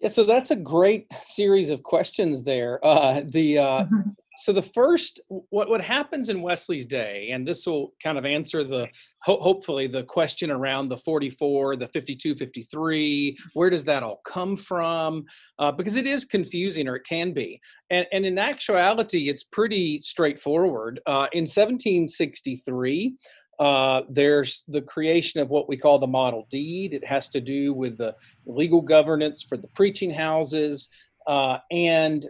yeah 0.00 0.08
so 0.08 0.24
that's 0.24 0.50
a 0.50 0.56
great 0.56 1.06
series 1.22 1.70
of 1.70 1.82
questions 1.82 2.42
there. 2.42 2.84
Uh, 2.84 3.22
the 3.26 3.58
uh, 3.58 3.84
mm-hmm 3.84 4.10
so 4.38 4.52
the 4.52 4.62
first 4.62 5.20
what 5.28 5.68
what 5.68 5.80
happens 5.80 6.28
in 6.28 6.42
wesley's 6.42 6.86
day 6.86 7.30
and 7.30 7.46
this 7.46 7.66
will 7.66 7.92
kind 8.02 8.18
of 8.18 8.24
answer 8.24 8.64
the 8.64 8.86
ho- 9.22 9.40
hopefully 9.40 9.86
the 9.86 10.04
question 10.04 10.50
around 10.50 10.88
the 10.88 10.96
44 10.98 11.76
the 11.76 11.88
52 11.88 12.34
53 12.34 13.36
where 13.54 13.70
does 13.70 13.84
that 13.84 14.02
all 14.02 14.20
come 14.24 14.56
from 14.56 15.24
uh, 15.58 15.72
because 15.72 15.96
it 15.96 16.06
is 16.06 16.24
confusing 16.24 16.88
or 16.88 16.96
it 16.96 17.04
can 17.08 17.32
be 17.32 17.60
and, 17.90 18.06
and 18.12 18.24
in 18.24 18.38
actuality 18.38 19.28
it's 19.28 19.44
pretty 19.44 20.00
straightforward 20.02 21.00
uh, 21.06 21.28
in 21.32 21.42
1763 21.42 23.16
uh, 23.58 24.02
there's 24.10 24.64
the 24.68 24.82
creation 24.82 25.40
of 25.40 25.48
what 25.48 25.68
we 25.68 25.76
call 25.76 25.98
the 25.98 26.06
model 26.06 26.46
deed. 26.50 26.92
It 26.92 27.06
has 27.06 27.28
to 27.30 27.40
do 27.40 27.72
with 27.72 27.96
the 27.96 28.14
legal 28.44 28.82
governance 28.82 29.42
for 29.42 29.56
the 29.56 29.68
preaching 29.68 30.10
houses. 30.10 30.88
Uh, 31.26 31.58
and 31.70 32.24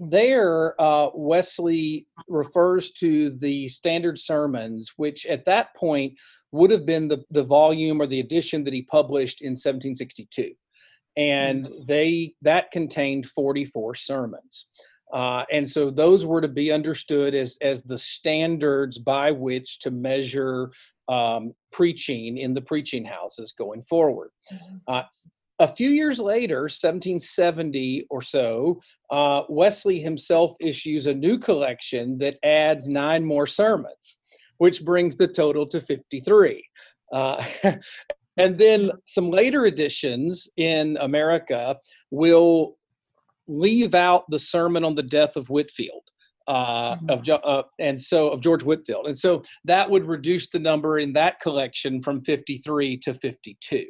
there, 0.00 0.80
uh, 0.80 1.08
Wesley 1.14 2.06
refers 2.28 2.92
to 2.92 3.30
the 3.30 3.68
standard 3.68 4.18
sermons, 4.18 4.92
which 4.96 5.26
at 5.26 5.44
that 5.46 5.74
point 5.74 6.14
would 6.52 6.70
have 6.70 6.86
been 6.86 7.08
the, 7.08 7.24
the 7.30 7.42
volume 7.42 8.00
or 8.00 8.06
the 8.06 8.20
edition 8.20 8.64
that 8.64 8.74
he 8.74 8.82
published 8.82 9.40
in 9.42 9.50
1762. 9.50 10.52
And 11.16 11.64
mm-hmm. 11.64 11.84
they 11.86 12.34
that 12.42 12.70
contained 12.70 13.26
44 13.26 13.94
sermons. 13.96 14.66
Uh, 15.12 15.44
and 15.50 15.68
so 15.68 15.90
those 15.90 16.26
were 16.26 16.40
to 16.40 16.48
be 16.48 16.70
understood 16.70 17.34
as, 17.34 17.56
as 17.62 17.82
the 17.82 17.98
standards 17.98 18.98
by 18.98 19.30
which 19.30 19.80
to 19.80 19.90
measure 19.90 20.70
um, 21.08 21.54
preaching 21.72 22.36
in 22.36 22.52
the 22.52 22.60
preaching 22.60 23.04
houses 23.04 23.52
going 23.56 23.82
forward. 23.82 24.30
Mm-hmm. 24.52 24.76
Uh, 24.86 25.02
a 25.60 25.66
few 25.66 25.90
years 25.90 26.20
later, 26.20 26.62
1770 26.62 28.06
or 28.10 28.22
so, 28.22 28.80
uh, 29.10 29.42
Wesley 29.48 29.98
himself 29.98 30.56
issues 30.60 31.06
a 31.06 31.14
new 31.14 31.38
collection 31.38 32.18
that 32.18 32.36
adds 32.44 32.88
nine 32.88 33.24
more 33.24 33.46
sermons, 33.46 34.18
which 34.58 34.84
brings 34.84 35.16
the 35.16 35.26
total 35.26 35.66
to 35.66 35.80
53. 35.80 36.62
Uh, 37.12 37.44
and 38.36 38.56
then 38.56 38.90
some 39.06 39.30
later 39.30 39.66
editions 39.66 40.48
in 40.56 40.96
America 41.00 41.76
will 42.10 42.76
leave 43.48 43.94
out 43.94 44.24
the 44.30 44.38
sermon 44.38 44.84
on 44.84 44.94
the 44.94 45.02
death 45.02 45.36
of 45.36 45.48
Whitefield. 45.48 46.02
Uh, 46.46 46.96
of 47.10 47.28
uh, 47.28 47.62
and 47.78 48.00
so 48.00 48.30
of 48.30 48.40
George 48.40 48.62
Whitefield, 48.62 49.06
and 49.06 49.18
so 49.18 49.42
that 49.66 49.90
would 49.90 50.06
reduce 50.06 50.48
the 50.48 50.58
number 50.58 50.98
in 50.98 51.12
that 51.12 51.40
collection 51.40 52.00
from 52.00 52.22
53 52.22 52.96
to 53.00 53.12
52. 53.12 53.84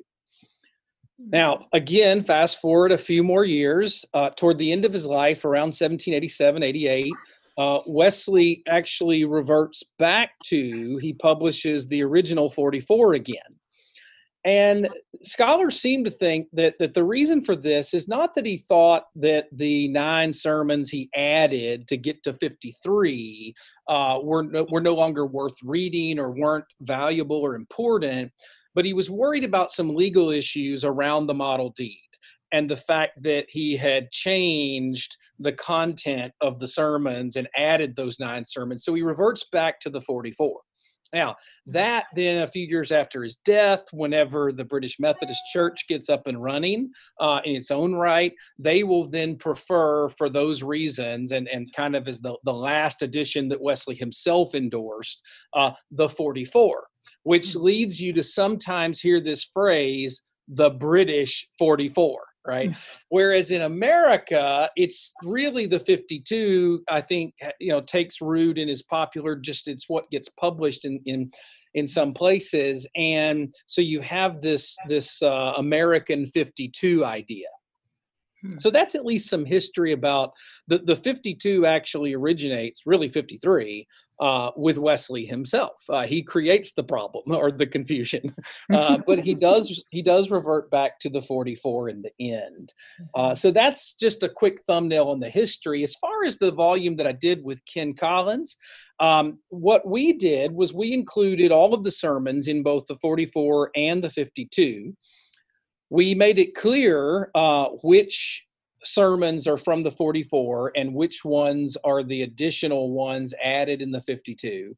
Now, 1.19 1.67
again, 1.73 2.21
fast 2.21 2.61
forward 2.61 2.93
a 2.93 2.99
few 2.99 3.25
more 3.25 3.45
years, 3.45 4.05
uh, 4.15 4.31
toward 4.31 4.59
the 4.59 4.71
end 4.71 4.85
of 4.85 4.93
his 4.93 5.07
life, 5.07 5.45
around 5.45 5.67
1787, 5.67 6.63
88, 6.63 7.13
uh, 7.59 7.81
Wesley 7.87 8.63
actually 8.69 9.25
reverts 9.25 9.83
back 9.99 10.39
to, 10.45 10.97
he 10.99 11.13
publishes 11.13 11.89
the 11.89 12.03
original 12.05 12.49
44 12.49 13.15
again. 13.15 13.59
And 14.45 14.89
scholars 15.25 15.81
seem 15.81 16.05
to 16.05 16.11
think 16.11 16.47
that, 16.53 16.79
that 16.79 16.95
the 16.95 17.03
reason 17.03 17.43
for 17.43 17.57
this 17.57 17.93
is 17.93 18.07
not 18.07 18.35
that 18.35 18.47
he 18.47 18.57
thought 18.57 19.07
that 19.17 19.47
the 19.53 19.89
nine 19.89 20.33
sermons 20.33 20.89
he 20.89 21.11
added 21.17 21.89
to 21.89 21.97
get 21.97 22.23
to 22.23 22.33
53 22.33 23.55
uh, 23.89 24.21
were, 24.23 24.45
no, 24.45 24.65
were 24.71 24.81
no 24.81 24.95
longer 24.95 25.27
worth 25.27 25.57
reading 25.65 26.21
or 26.21 26.31
weren't 26.31 26.65
valuable 26.81 27.37
or 27.37 27.57
important, 27.57 28.31
but 28.75 28.85
he 28.85 28.93
was 28.93 29.11
worried 29.11 29.45
about 29.45 29.71
some 29.71 29.95
legal 29.95 30.31
issues 30.31 30.85
around 30.85 31.27
the 31.27 31.35
model 31.35 31.73
deed 31.77 32.01
and 32.53 32.69
the 32.69 32.77
fact 32.77 33.23
that 33.23 33.47
he 33.49 33.77
had 33.77 34.11
changed 34.11 35.17
the 35.39 35.53
content 35.53 36.33
of 36.41 36.59
the 36.59 36.69
sermons 36.69 37.37
and 37.37 37.49
added 37.57 37.95
those 37.95 38.19
nine 38.19 38.45
sermons. 38.45 38.85
So 38.85 38.95
he 38.95 39.03
reverts 39.03 39.45
back 39.53 39.81
to 39.81 39.91
the 39.91 40.01
44. 40.01 40.59
Now, 41.13 41.37
that 41.67 42.07
then 42.15 42.43
a 42.43 42.47
few 42.47 42.67
years 42.67 42.93
after 42.93 43.23
his 43.23 43.37
death, 43.37 43.85
whenever 43.93 44.53
the 44.53 44.65
British 44.65 44.99
Methodist 45.01 45.41
Church 45.53 45.87
gets 45.89 46.09
up 46.09 46.27
and 46.27 46.43
running 46.43 46.91
uh, 47.21 47.41
in 47.45 47.57
its 47.57 47.71
own 47.71 47.95
right, 47.95 48.33
they 48.59 48.85
will 48.85 49.09
then 49.09 49.37
prefer, 49.37 50.09
for 50.09 50.29
those 50.29 50.63
reasons, 50.63 51.33
and, 51.33 51.49
and 51.49 51.73
kind 51.75 51.97
of 51.97 52.09
as 52.09 52.21
the, 52.21 52.37
the 52.45 52.53
last 52.53 53.03
edition 53.03 53.49
that 53.49 53.61
Wesley 53.61 53.95
himself 53.95 54.55
endorsed, 54.55 55.21
uh, 55.55 55.73
the 55.91 56.09
44 56.09 56.85
which 57.23 57.53
hmm. 57.53 57.63
leads 57.63 58.01
you 58.01 58.13
to 58.13 58.23
sometimes 58.23 59.01
hear 59.01 59.21
this 59.21 59.45
phrase, 59.45 60.23
the 60.47 60.71
British 60.71 61.47
44 61.59 62.28
right? 62.47 62.69
Hmm. 62.69 62.81
whereas 63.09 63.51
in 63.51 63.63
america 63.63 64.69
it's 64.77 65.13
really 65.25 65.67
the 65.67 65.79
52 65.79 66.83
i 66.91 67.01
think 67.01 67.35
you 67.61 67.69
know 67.69 67.81
takes 67.81 68.21
root 68.21 68.59
and 68.59 68.71
is 68.71 68.83
popular 68.83 69.37
just 69.37 69.69
it's 69.69 69.89
what 69.89 70.11
gets 70.11 70.29
published 70.29 70.85
in 70.85 71.01
in 71.05 71.31
in 71.75 71.87
some 71.87 72.13
places. 72.13 72.87
And 72.97 73.53
so 73.67 73.81
you 73.81 74.01
have 74.01 74.41
this 74.41 74.77
this 74.89 75.23
uh, 75.23 75.53
american 75.57 76.27
52 76.27 77.05
idea 77.05 77.47
Hmm. 78.43 78.59
So 78.59 78.71
that's 78.71 78.95
at 78.95 79.05
least 79.05 79.29
some 79.29 79.45
history 79.45 79.93
about 79.93 80.33
the, 80.67 80.79
the 80.79 80.97
52 80.97 81.67
actually 81.67 82.15
originates, 82.15 82.83
really 82.87 83.09
53, 83.09 83.87
uh, 84.21 84.51
with 84.57 84.79
Wesley 84.79 85.25
himself. 85.25 85.83
Uh, 85.89 86.03
he 86.03 86.23
creates 86.23 86.73
the 86.73 86.83
problem 86.83 87.25
or 87.35 87.51
the 87.51 87.67
confusion, 87.67 88.31
uh, 88.73 88.99
but 89.07 89.21
he 89.21 89.35
does 89.35 89.85
he 89.91 90.03
does 90.03 90.31
revert 90.31 90.71
back 90.71 90.99
to 91.01 91.09
the 91.09 91.23
44 91.23 91.89
in 91.89 92.03
the 92.03 92.13
end. 92.21 92.73
Uh, 93.15 93.27
mm-hmm. 93.27 93.35
so 93.35 93.51
that's 93.51 93.95
just 93.95 94.23
a 94.23 94.29
quick 94.29 94.61
thumbnail 94.67 95.09
on 95.09 95.21
the 95.21 95.31
history. 95.31 95.83
As 95.83 95.95
far 95.97 96.25
as 96.25 96.39
the 96.39 96.53
volume 96.53 96.97
that 96.97 97.07
I 97.07 97.13
did 97.13 97.45
with 97.45 97.65
Ken 97.65 97.95
Collins, 97.95 98.57
um, 99.01 99.39
what 99.49 99.87
we 99.87 100.13
did 100.13 100.53
was 100.53 100.75
we 100.75 100.93
included 100.93 101.53
all 101.53 101.75
of 101.75 101.85
the 101.85 101.93
sermons 101.93 102.49
in 102.49 102.63
both 102.63 102.87
the 102.87 102.97
44 102.97 103.71
and 103.77 104.03
the 104.03 104.11
52 104.11 104.95
we 105.91 106.15
made 106.15 106.39
it 106.39 106.55
clear 106.55 107.31
uh, 107.35 107.67
which 107.83 108.47
sermons 108.85 109.47
are 109.47 109.57
from 109.57 109.83
the 109.83 109.91
44 109.91 110.73
and 110.77 110.95
which 110.95 111.25
ones 111.25 111.77
are 111.85 112.03
the 112.03 112.23
additional 112.23 112.93
ones 112.93 113.35
added 113.43 113.83
in 113.83 113.91
the 113.91 114.01
52. 114.01 114.77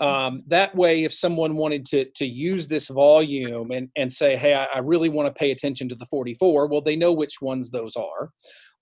Um, 0.00 0.42
that 0.46 0.74
way, 0.74 1.04
if 1.04 1.12
someone 1.12 1.56
wanted 1.56 1.84
to 1.86 2.06
to 2.16 2.24
use 2.24 2.66
this 2.66 2.88
volume 2.88 3.70
and 3.70 3.90
and 3.96 4.10
say, 4.10 4.34
"Hey, 4.34 4.54
I, 4.54 4.64
I 4.64 4.78
really 4.78 5.10
want 5.10 5.26
to 5.26 5.38
pay 5.38 5.50
attention 5.50 5.90
to 5.90 5.94
the 5.94 6.06
44," 6.06 6.68
well, 6.68 6.80
they 6.80 6.96
know 6.96 7.12
which 7.12 7.42
ones 7.42 7.70
those 7.70 7.96
are. 7.96 8.30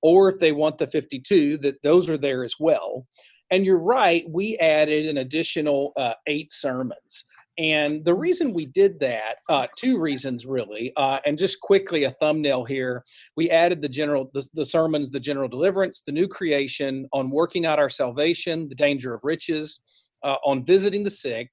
Or 0.00 0.28
if 0.28 0.38
they 0.38 0.52
want 0.52 0.78
the 0.78 0.86
52, 0.86 1.58
that 1.58 1.82
those 1.82 2.08
are 2.08 2.16
there 2.18 2.44
as 2.44 2.54
well. 2.60 3.04
And 3.50 3.64
you're 3.64 3.78
right, 3.78 4.24
we 4.30 4.56
added 4.58 5.06
an 5.06 5.18
additional 5.18 5.92
uh, 5.96 6.14
eight 6.28 6.52
sermons. 6.52 7.24
And 7.58 8.04
the 8.04 8.14
reason 8.14 8.54
we 8.54 8.66
did 8.66 9.00
that, 9.00 9.38
uh, 9.48 9.66
two 9.76 9.98
reasons 10.00 10.46
really, 10.46 10.92
uh, 10.96 11.18
and 11.26 11.36
just 11.36 11.60
quickly 11.60 12.04
a 12.04 12.10
thumbnail 12.10 12.64
here. 12.64 13.04
We 13.36 13.50
added 13.50 13.82
the 13.82 13.88
general, 13.88 14.30
the, 14.32 14.46
the, 14.54 14.64
sermons, 14.64 15.10
the 15.10 15.18
general 15.18 15.48
deliverance, 15.48 16.02
the 16.06 16.12
new 16.12 16.28
creation, 16.28 17.08
on 17.12 17.30
working 17.30 17.66
out 17.66 17.80
our 17.80 17.88
salvation, 17.88 18.68
the 18.68 18.76
danger 18.76 19.12
of 19.12 19.22
riches, 19.24 19.80
uh, 20.22 20.36
on 20.44 20.64
visiting 20.64 21.02
the 21.02 21.10
sick, 21.10 21.50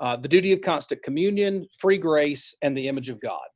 uh, 0.00 0.16
the 0.16 0.28
duty 0.28 0.52
of 0.52 0.62
constant 0.62 1.02
communion, 1.02 1.66
free 1.78 1.98
grace, 1.98 2.54
and 2.62 2.76
the 2.76 2.88
image 2.88 3.10
of 3.10 3.20
God. 3.20 3.51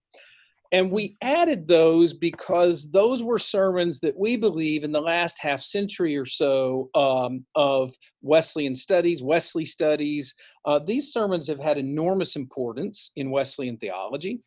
And 0.72 0.90
we 0.90 1.16
added 1.22 1.68
those 1.68 2.12
because 2.12 2.90
those 2.90 3.22
were 3.22 3.38
sermons 3.38 4.00
that 4.00 4.18
we 4.18 4.36
believe 4.36 4.84
in 4.84 4.92
the 4.92 5.00
last 5.00 5.38
half 5.40 5.60
century 5.60 6.16
or 6.16 6.24
so 6.24 6.90
um, 6.94 7.44
of 7.54 7.92
Wesleyan 8.22 8.74
studies, 8.74 9.22
Wesley 9.22 9.64
studies. 9.64 10.34
Uh, 10.64 10.78
these 10.78 11.12
sermons 11.12 11.46
have 11.46 11.60
had 11.60 11.78
enormous 11.78 12.36
importance 12.36 13.12
in 13.16 13.30
Wesleyan 13.30 13.76
theology. 13.76 14.40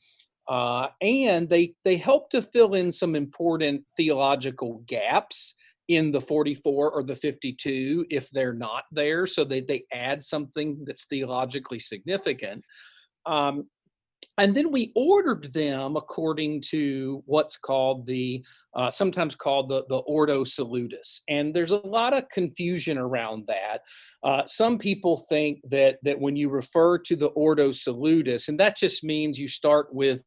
Uh, 0.47 0.87
and 1.01 1.47
they 1.47 1.75
they 1.85 1.95
help 1.95 2.31
to 2.31 2.41
fill 2.41 2.73
in 2.73 2.91
some 2.91 3.15
important 3.15 3.83
theological 3.95 4.81
gaps 4.87 5.53
in 5.89 6.11
the 6.11 6.21
44 6.21 6.91
or 6.91 7.03
the 7.03 7.15
52 7.15 8.05
if 8.09 8.29
they're 8.31 8.53
not 8.53 8.85
there 8.91 9.27
so 9.27 9.43
they, 9.43 9.59
they 9.59 9.83
add 9.93 10.23
something 10.23 10.83
that's 10.85 11.05
theologically 11.05 11.77
significant 11.77 12.63
um, 13.27 13.67
and 14.39 14.55
then 14.55 14.71
we 14.71 14.91
ordered 14.95 15.53
them 15.53 15.97
according 15.97 16.61
to 16.69 17.21
what's 17.25 17.57
called 17.57 18.05
the 18.05 18.43
uh, 18.73 18.89
sometimes 18.89 19.35
called 19.35 19.69
the 19.69 19.83
the 19.89 19.97
ordo 19.97 20.43
salutis. 20.43 21.21
And 21.27 21.53
there's 21.53 21.73
a 21.73 21.77
lot 21.77 22.13
of 22.13 22.29
confusion 22.29 22.97
around 22.97 23.47
that. 23.47 23.79
Uh, 24.23 24.43
some 24.45 24.77
people 24.77 25.17
think 25.29 25.59
that 25.69 25.97
that 26.03 26.19
when 26.19 26.35
you 26.35 26.49
refer 26.49 26.97
to 26.99 27.15
the 27.15 27.27
ordo 27.27 27.71
salutis 27.71 28.47
and 28.47 28.59
that 28.59 28.77
just 28.77 29.03
means 29.03 29.37
you 29.37 29.47
start 29.47 29.93
with 29.93 30.23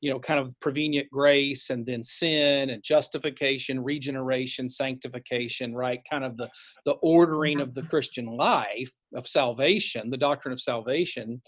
you 0.00 0.10
know 0.10 0.18
kind 0.18 0.40
of 0.40 0.58
prevenient 0.60 1.08
grace 1.10 1.70
and 1.70 1.84
then 1.86 2.02
sin 2.02 2.70
and 2.70 2.82
justification 2.82 3.82
regeneration 3.82 4.68
sanctification 4.68 5.74
right? 5.74 6.00
Kind 6.10 6.24
of 6.24 6.36
the 6.36 6.50
the 6.84 6.94
ordering 7.02 7.60
of 7.60 7.74
the 7.74 7.82
christian 7.82 8.26
life 8.26 8.90
of 9.14 9.26
salvation 9.26 10.10
the 10.10 10.16
doctrine 10.16 10.52
of 10.52 10.60
salvation 10.60 11.40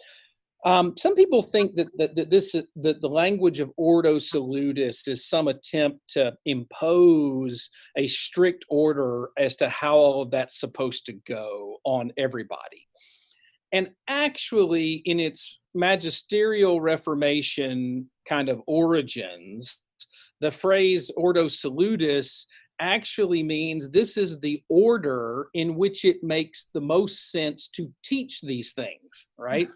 um, 0.64 0.94
some 0.96 1.14
people 1.14 1.40
think 1.40 1.76
that, 1.76 1.86
that, 1.98 2.16
that 2.16 2.30
this 2.30 2.52
that 2.76 3.00
the 3.00 3.08
language 3.08 3.60
of 3.60 3.72
ordo 3.76 4.18
salutis 4.18 5.06
is 5.06 5.28
some 5.28 5.46
attempt 5.46 6.00
to 6.08 6.34
impose 6.46 7.70
a 7.96 8.06
strict 8.08 8.64
order 8.68 9.30
as 9.38 9.54
to 9.56 9.68
how 9.68 9.96
all 9.96 10.22
of 10.22 10.30
that's 10.30 10.58
supposed 10.58 11.06
to 11.06 11.12
go 11.28 11.76
on 11.84 12.12
everybody. 12.16 12.88
And 13.70 13.90
actually, 14.08 14.94
in 15.04 15.20
its 15.20 15.60
magisterial 15.74 16.80
reformation 16.80 18.10
kind 18.28 18.48
of 18.48 18.62
origins, 18.66 19.82
the 20.40 20.50
phrase 20.50 21.10
ordo 21.16 21.46
salutis 21.46 22.46
actually 22.80 23.42
means 23.42 23.90
this 23.90 24.16
is 24.16 24.40
the 24.40 24.62
order 24.68 25.48
in 25.54 25.76
which 25.76 26.04
it 26.04 26.22
makes 26.22 26.70
the 26.74 26.80
most 26.80 27.30
sense 27.30 27.68
to 27.68 27.92
teach 28.04 28.40
these 28.40 28.72
things, 28.72 29.28
right? 29.36 29.68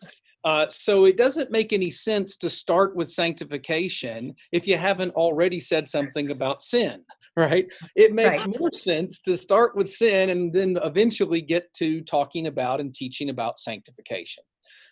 Uh, 0.45 0.67
so 0.69 1.05
it 1.05 1.17
doesn't 1.17 1.53
make 1.53 1.73
any 1.73 1.91
sense 1.91 2.37
to 2.37 2.51
start 2.51 2.97
with 2.97 3.11
sanctification 3.11 4.35
if 4.51 4.67
you 4.67 4.77
haven't 4.77 5.15
already 5.15 5.61
said 5.61 5.87
something 5.87 6.31
about 6.31 6.65
sin, 6.65 7.05
right? 7.37 7.67
It 7.95 8.13
makes 8.13 8.45
right. 8.45 8.57
more 8.59 8.73
sense 8.73 9.21
to 9.21 9.37
start 9.37 9.77
with 9.77 9.89
sin 9.89 10.31
and 10.31 10.53
then 10.53 10.79
eventually 10.83 11.43
get 11.43 11.73
to 11.75 12.01
talking 12.03 12.49
about 12.49 12.81
and 12.81 12.93
teaching 12.93 13.31
about 13.31 13.61
sanctification. 13.61 14.43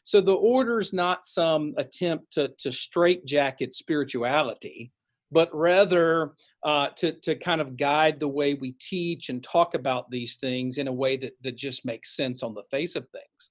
So 0.05 0.21
the 0.21 0.35
order's 0.35 0.93
not 0.93 1.25
some 1.25 1.75
attempt 1.79 2.33
to, 2.35 2.51
to 2.59 2.71
straitjacket 2.71 3.75
spirituality. 3.75 4.93
but 5.33 5.49
rather 5.55 6.33
uh, 6.65 6.89
to, 6.97 7.13
to 7.23 7.35
kind 7.37 7.61
of 7.61 7.77
guide 7.77 8.19
the 8.19 8.29
way 8.29 8.55
we 8.55 8.73
teach 8.81 9.29
and 9.29 9.43
talk 9.43 9.75
about 9.75 10.11
these 10.11 10.37
things 10.37 10.79
in 10.79 10.89
a 10.89 10.93
way 10.93 11.17
that, 11.17 11.33
that 11.43 11.57
just 11.57 11.85
makes 11.85 12.17
sense 12.17 12.43
on 12.43 12.55
the 12.55 12.65
face 12.71 12.97
of 12.97 13.07
things. 13.11 13.51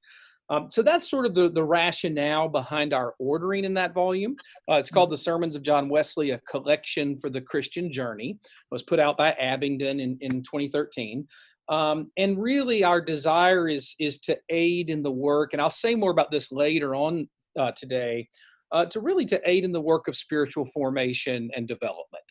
Um, 0.49 0.69
so 0.69 0.81
that's 0.81 1.09
sort 1.09 1.25
of 1.25 1.33
the, 1.33 1.49
the 1.49 1.63
rationale 1.63 2.47
behind 2.47 2.93
our 2.93 3.13
ordering 3.19 3.65
in 3.65 3.73
that 3.75 3.93
volume. 3.93 4.35
Uh, 4.69 4.75
it's 4.75 4.89
called 4.89 5.11
The 5.11 5.17
Sermons 5.17 5.55
of 5.55 5.61
John 5.61 5.89
Wesley, 5.89 6.31
a 6.31 6.39
collection 6.39 7.19
for 7.19 7.29
the 7.29 7.41
Christian 7.41 7.91
journey. 7.91 8.31
It 8.31 8.71
was 8.71 8.83
put 8.83 8.99
out 8.99 9.17
by 9.17 9.35
Abingdon 9.39 9.99
in, 9.99 10.17
in 10.21 10.41
2013. 10.41 11.27
Um, 11.69 12.11
and 12.17 12.41
really, 12.41 12.83
our 12.83 12.99
desire 12.99 13.69
is 13.69 13.95
is 13.99 14.17
to 14.21 14.37
aid 14.49 14.89
in 14.89 15.03
the 15.03 15.11
work, 15.11 15.53
and 15.53 15.61
I'll 15.61 15.69
say 15.69 15.93
more 15.93 16.09
about 16.09 16.31
this 16.31 16.51
later 16.51 16.95
on 16.95 17.29
uh, 17.57 17.71
today. 17.73 18.27
Uh, 18.71 18.85
to 18.85 18.99
really 18.99 19.25
to 19.25 19.41
aid 19.49 19.63
in 19.63 19.71
the 19.71 19.81
work 19.81 20.07
of 20.07 20.15
spiritual 20.15 20.65
formation 20.65 21.49
and 21.55 21.67
development. 21.67 22.23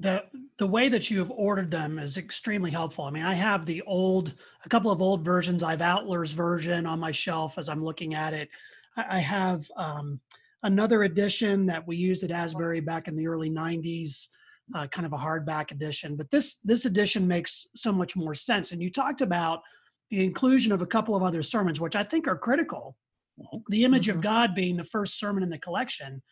The 0.00 0.24
the 0.58 0.66
way 0.66 0.88
that 0.88 1.10
you 1.10 1.18
have 1.18 1.30
ordered 1.30 1.70
them 1.70 1.98
is 1.98 2.16
extremely 2.16 2.70
helpful. 2.70 3.04
I 3.04 3.10
mean, 3.10 3.24
I 3.24 3.34
have 3.34 3.66
the 3.66 3.82
old, 3.82 4.34
a 4.64 4.68
couple 4.68 4.90
of 4.90 5.02
old 5.02 5.24
versions. 5.24 5.62
I 5.62 5.72
have 5.72 5.82
Outler's 5.82 6.32
version 6.32 6.86
on 6.86 7.00
my 7.00 7.10
shelf 7.10 7.58
as 7.58 7.68
I'm 7.68 7.82
looking 7.82 8.14
at 8.14 8.34
it. 8.34 8.48
I, 8.96 9.16
I 9.16 9.18
have 9.18 9.68
um, 9.76 10.20
another 10.62 11.04
edition 11.04 11.66
that 11.66 11.86
we 11.86 11.96
used 11.96 12.24
at 12.24 12.30
Asbury 12.30 12.80
back 12.80 13.08
in 13.08 13.16
the 13.16 13.26
early 13.26 13.50
'90s 13.50 14.28
uh, 14.74 14.86
kind 14.86 15.06
of 15.06 15.12
a 15.12 15.18
hardback 15.18 15.70
edition. 15.70 16.16
But 16.16 16.30
this 16.30 16.58
this 16.64 16.84
edition 16.84 17.26
makes 17.26 17.66
so 17.74 17.92
much 17.92 18.16
more 18.16 18.34
sense. 18.34 18.72
And 18.72 18.82
you 18.82 18.90
talked 18.90 19.20
about 19.20 19.62
the 20.10 20.24
inclusion 20.24 20.72
of 20.72 20.82
a 20.82 20.86
couple 20.86 21.16
of 21.16 21.22
other 21.22 21.42
sermons, 21.42 21.80
which 21.80 21.96
I 21.96 22.02
think 22.02 22.28
are 22.28 22.36
critical. 22.36 22.96
Mm-hmm. 23.40 23.58
The 23.68 23.84
image 23.84 24.06
mm-hmm. 24.06 24.18
of 24.18 24.22
God 24.22 24.54
being 24.54 24.76
the 24.76 24.84
first 24.84 25.18
sermon 25.18 25.42
in 25.42 25.50
the 25.50 25.58
collection, 25.58 26.22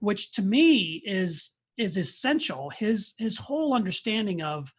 which 0.00 0.32
to 0.32 0.42
me 0.42 1.02
is 1.04 1.50
is 1.78 1.96
essential. 1.96 2.70
His 2.70 3.14
his 3.18 3.38
whole 3.38 3.72
understanding 3.74 4.42
of 4.42 4.72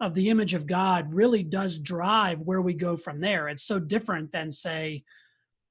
of 0.00 0.14
the 0.14 0.28
image 0.28 0.54
of 0.54 0.66
God 0.66 1.12
really 1.12 1.42
does 1.42 1.78
drive 1.78 2.40
where 2.40 2.60
we 2.60 2.74
go 2.74 2.96
from 2.96 3.20
there. 3.20 3.48
It's 3.48 3.64
so 3.64 3.78
different 3.78 4.32
than 4.32 4.50
say, 4.50 5.04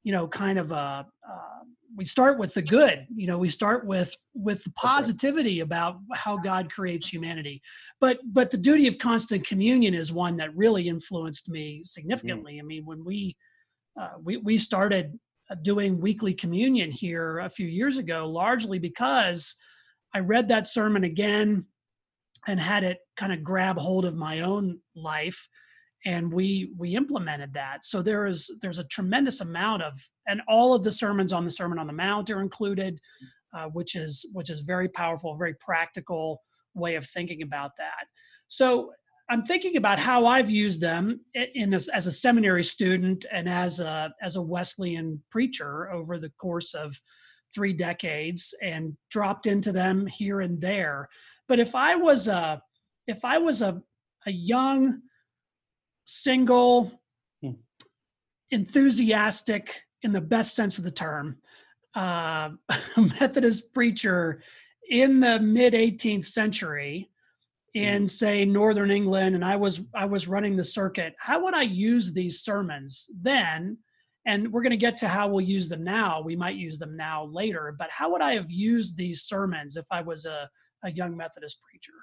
you 0.04 0.12
know, 0.12 0.28
kind 0.28 0.58
of 0.58 0.72
a, 0.72 1.06
uh, 1.30 1.44
we 1.96 2.06
start 2.06 2.40
with 2.40 2.54
the 2.54 2.62
good 2.62 3.06
you 3.16 3.28
know 3.28 3.38
we 3.38 3.50
start 3.50 3.86
with 3.86 4.16
with 4.34 4.63
the 4.63 4.72
positivity 4.72 5.60
about 5.60 6.00
how 6.13 6.38
god 6.38 6.72
creates 6.72 7.08
humanity 7.08 7.62
but 8.00 8.20
but 8.25 8.52
the 8.52 8.58
duty 8.58 8.88
of 8.88 8.98
constant 8.98 9.46
communion 9.46 9.94
is 9.94 10.12
one 10.12 10.38
that 10.38 10.56
really 10.56 10.88
influenced 10.88 11.50
me 11.50 11.75
mm-hmm. 11.75 11.84
significantly 11.84 12.54
mm-hmm. 12.54 12.66
i 12.66 12.68
mean 12.68 12.86
when 12.86 13.04
we 13.04 13.36
uh, 14.00 14.10
we 14.24 14.38
we 14.38 14.58
started 14.58 15.20
uh, 15.50 15.56
doing 15.62 16.00
weekly 16.00 16.34
communion 16.34 16.92
here 16.92 17.40
a 17.40 17.50
few 17.50 17.68
years 17.68 17.98
ago 17.98 18.28
largely 18.28 18.80
because 18.80 19.56
i 20.13 20.20
read 20.20 20.48
that 20.48 20.67
sermon 20.67 21.03
again 21.03 21.65
and 22.48 22.60
had 22.60 22.84
it 22.84 23.00
kind 23.17 23.32
of 23.32 23.43
grab 23.43 23.77
hold 23.77 24.05
of 24.05 24.15
my 24.15 24.41
own 24.41 24.79
life 24.96 25.48
and 26.05 26.32
we 26.32 26.72
we 26.77 26.96
implemented 26.96 27.53
that. 27.53 27.86
So 27.86 28.01
there 28.01 28.25
is 28.25 28.50
there's 28.62 28.79
a 28.79 28.84
tremendous 28.86 29.41
amount 29.41 29.84
of 29.84 29.93
and 30.27 30.41
all 30.48 30.74
of 30.74 30.84
the 30.84 30.91
sermons 30.91 31.32
on 31.32 31.46
the 31.46 31.51
sermon 31.51 31.79
on 31.79 31.88
the 31.88 31.93
mount 31.93 32.29
are 32.29 32.41
included 32.41 33.00
uh, 33.53 33.67
which 33.67 33.96
is 33.96 34.25
which 34.34 34.50
is 34.50 34.62
very 34.62 34.89
powerful 34.89 35.38
very 35.38 35.55
practical 35.60 36.41
way 36.74 36.96
of 36.96 37.05
thinking 37.08 37.41
about 37.41 37.72
that. 37.77 38.05
So 38.48 38.91
i'm 39.29 39.43
thinking 39.43 39.77
about 39.77 40.00
how 40.00 40.25
i've 40.25 40.50
used 40.50 40.82
them 40.82 41.22
in 41.34 41.74
as, 41.74 41.88
as 41.88 42.08
a 42.08 42.12
seminary 42.12 42.63
student 42.63 43.25
and 43.32 43.48
as 43.48 43.79
a 43.79 44.13
as 44.22 44.36
a 44.36 44.41
wesleyan 44.41 45.22
preacher 45.32 45.89
over 45.91 46.17
the 46.17 46.32
course 46.32 46.74
of 46.74 47.00
three 47.54 47.74
decades 47.74 48.54
and 48.62 48.96
dropped 49.10 49.46
into 49.46 49.72
them 49.72 50.08
here 50.08 50.42
and 50.42 50.60
there 50.62 51.08
but 51.48 51.60
if 51.60 51.76
i 51.76 51.96
was 51.96 52.28
a 52.28 52.62
if 53.08 53.24
i 53.24 53.38
was 53.38 53.62
a 53.62 53.82
a 54.26 54.32
young 54.32 55.02
single, 56.06 57.02
hmm. 57.42 57.52
enthusiastic, 58.52 59.84
in 60.02 60.12
the 60.12 60.22
best 60.22 60.56
sense 60.56 60.78
of 60.78 60.84
the 60.84 60.92
term, 60.92 61.38
uh, 61.96 62.50
Methodist 62.98 63.74
preacher 63.74 64.42
in 64.89 65.20
the 65.20 65.39
mid 65.39 65.74
18th 65.74 66.26
century 66.26 67.10
in 67.74 68.02
hmm. 68.02 68.08
say 68.08 68.44
northern 68.44 68.92
england 68.92 69.34
and 69.34 69.46
i 69.46 69.56
was 69.56 69.88
i 69.96 70.04
was 70.04 70.28
running 70.28 70.58
the 70.58 70.63
circuit 70.63 71.16
how 71.18 71.42
would 71.42 71.54
i 71.54 71.62
use 71.62 72.12
these 72.12 72.42
sermons 72.42 73.10
then 73.20 73.78
and 74.26 74.52
we're 74.52 74.62
going 74.62 74.72
to 74.72 74.78
get 74.78 74.98
to 74.98 75.08
how 75.08 75.28
we'll 75.28 75.42
use 75.42 75.70
them 75.70 75.84
now 75.84 76.22
we 76.22 76.36
might 76.36 76.56
use 76.56 76.80
them 76.80 76.96
now 76.96 77.26
later 77.26 77.76
but 77.78 77.90
how 77.90 78.12
would 78.12 78.22
i 78.22 78.34
have 78.34 78.50
used 78.50 78.98
these 78.98 79.24
sermons 79.24 79.78
if 79.78 79.86
i 79.92 80.02
was 80.02 80.26
a, 80.26 80.50
a 80.84 80.92
young 80.92 81.16
methodist 81.16 81.60
preacher 81.62 81.94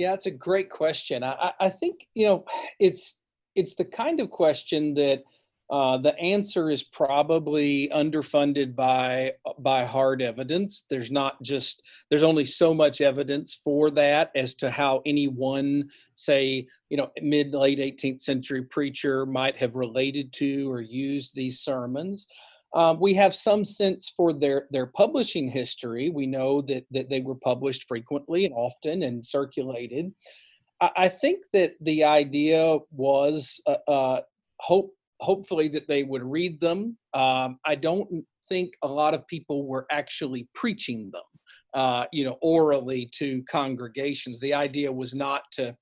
yeah, 0.00 0.14
it's 0.14 0.24
a 0.24 0.30
great 0.30 0.70
question. 0.70 1.22
I, 1.22 1.52
I 1.60 1.68
think 1.68 2.06
you 2.14 2.26
know 2.26 2.44
it's 2.78 3.18
it's 3.54 3.74
the 3.74 3.84
kind 3.84 4.18
of 4.20 4.30
question 4.30 4.94
that 4.94 5.22
uh, 5.70 5.96
the 5.98 6.18
answer 6.18 6.68
is 6.68 6.82
probably 6.82 7.88
underfunded 7.94 8.74
by 8.74 9.32
by 9.60 9.84
hard 9.84 10.20
evidence. 10.20 10.84
There's 10.90 11.12
not 11.12 11.40
just 11.42 11.84
there's 12.08 12.24
only 12.24 12.44
so 12.44 12.74
much 12.74 13.00
evidence 13.00 13.54
for 13.54 13.90
that 13.92 14.32
as 14.34 14.56
to 14.56 14.70
how 14.70 15.00
any 15.06 15.28
one, 15.28 15.88
say, 16.16 16.66
you 16.88 16.96
know, 16.96 17.10
mid 17.22 17.54
late 17.54 17.78
18th 17.78 18.20
century 18.20 18.62
preacher 18.62 19.24
might 19.24 19.56
have 19.56 19.76
related 19.76 20.32
to 20.34 20.68
or 20.70 20.80
used 20.80 21.36
these 21.36 21.60
sermons. 21.60 22.26
Um, 22.74 22.98
we 22.98 23.14
have 23.14 23.34
some 23.34 23.64
sense 23.64 24.12
for 24.16 24.32
their 24.32 24.66
their 24.72 24.86
publishing 24.86 25.48
history. 25.48 26.10
We 26.10 26.26
know 26.26 26.62
that 26.62 26.84
that 26.90 27.08
they 27.08 27.20
were 27.20 27.36
published 27.36 27.86
frequently 27.86 28.44
and 28.44 28.54
often 28.54 29.04
and 29.04 29.24
circulated. 29.24 30.12
I, 30.80 30.90
I 30.96 31.08
think 31.08 31.44
that 31.52 31.74
the 31.80 32.02
idea 32.02 32.78
was 32.90 33.60
uh, 33.68 33.76
uh, 33.86 34.20
hope 34.58 34.96
hopefully 35.20 35.68
that 35.68 35.88
they 35.88 36.02
would 36.02 36.22
read 36.24 36.60
them. 36.60 36.96
Um, 37.14 37.58
I 37.64 37.74
don't 37.74 38.24
think 38.48 38.74
a 38.82 38.88
lot 38.88 39.14
of 39.14 39.26
people 39.26 39.66
were 39.66 39.86
actually 39.90 40.48
preaching 40.54 41.10
them, 41.12 41.22
uh, 41.74 42.06
you 42.12 42.24
know, 42.24 42.38
orally 42.42 43.08
to 43.14 43.42
congregations. 43.44 44.40
The 44.40 44.54
idea 44.54 44.92
was 44.92 45.14
not 45.14 45.42
to 45.52 45.76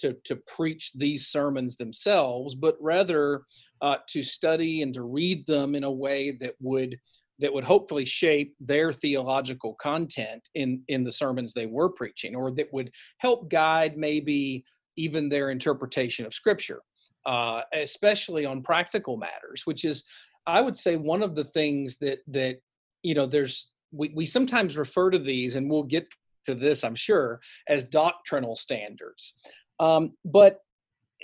to 0.00 0.16
to 0.24 0.36
preach 0.46 0.92
these 0.94 1.28
sermons 1.28 1.76
themselves, 1.76 2.54
but 2.54 2.76
rather 2.80 3.42
uh, 3.80 3.96
to 4.08 4.22
study 4.22 4.82
and 4.82 4.92
to 4.94 5.02
read 5.02 5.46
them 5.46 5.74
in 5.74 5.84
a 5.84 5.90
way 5.90 6.32
that 6.40 6.54
would 6.60 6.98
that 7.40 7.52
would 7.52 7.64
hopefully 7.64 8.04
shape 8.04 8.54
their 8.60 8.92
theological 8.92 9.74
content 9.74 10.48
in 10.54 10.82
in 10.88 11.04
the 11.04 11.12
sermons 11.12 11.52
they 11.52 11.66
were 11.66 11.90
preaching, 11.90 12.34
or 12.34 12.50
that 12.52 12.72
would 12.72 12.90
help 13.18 13.50
guide 13.50 13.96
maybe 13.96 14.64
even 14.96 15.28
their 15.28 15.50
interpretation 15.50 16.24
of 16.24 16.32
Scripture, 16.32 16.80
uh, 17.26 17.62
especially 17.72 18.44
on 18.44 18.62
practical 18.62 19.16
matters, 19.16 19.62
which 19.64 19.84
is 19.84 20.04
I 20.46 20.60
would 20.60 20.76
say 20.76 20.96
one 20.96 21.22
of 21.22 21.34
the 21.34 21.44
things 21.44 21.96
that 21.98 22.18
that 22.28 22.60
you 23.02 23.14
know 23.14 23.26
there's 23.26 23.72
we, 23.92 24.10
we 24.14 24.26
sometimes 24.26 24.76
refer 24.76 25.10
to 25.10 25.18
these 25.18 25.56
and 25.56 25.70
we'll 25.70 25.84
get 25.84 26.12
to 26.44 26.54
this 26.54 26.84
i'm 26.84 26.96
sure 26.96 27.40
as 27.68 27.84
doctrinal 27.84 28.56
standards. 28.56 29.34
Um, 29.80 30.12
but 30.24 30.60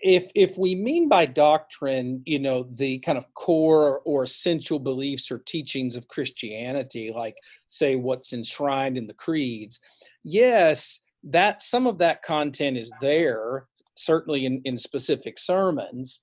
if 0.03 0.31
if 0.35 0.57
we 0.57 0.75
mean 0.75 1.09
by 1.09 1.27
doctrine, 1.27 2.23
you 2.25 2.39
know, 2.39 2.67
the 2.73 2.99
kind 3.01 3.19
of 3.19 3.33
core 3.35 4.01
or 4.05 4.23
essential 4.23 4.79
beliefs 4.79 5.31
or 5.31 5.39
teachings 5.39 5.97
of 5.97 6.09
Christianity, 6.09 7.13
like 7.15 7.37
say 7.69 7.97
what's 7.97 8.33
enshrined 8.33 8.97
in 8.97 9.07
the 9.07 9.15
creeds, 9.15 9.79
yes, 10.25 11.01
that 11.25 11.63
some 11.63 11.87
of 11.87 11.99
that 11.99 12.23
content 12.23 12.77
is 12.77 12.93
there, 13.01 13.67
certainly 14.05 14.47
in, 14.47 14.61
in 14.65 14.79
specific 14.79 15.39
sermons. 15.39 16.21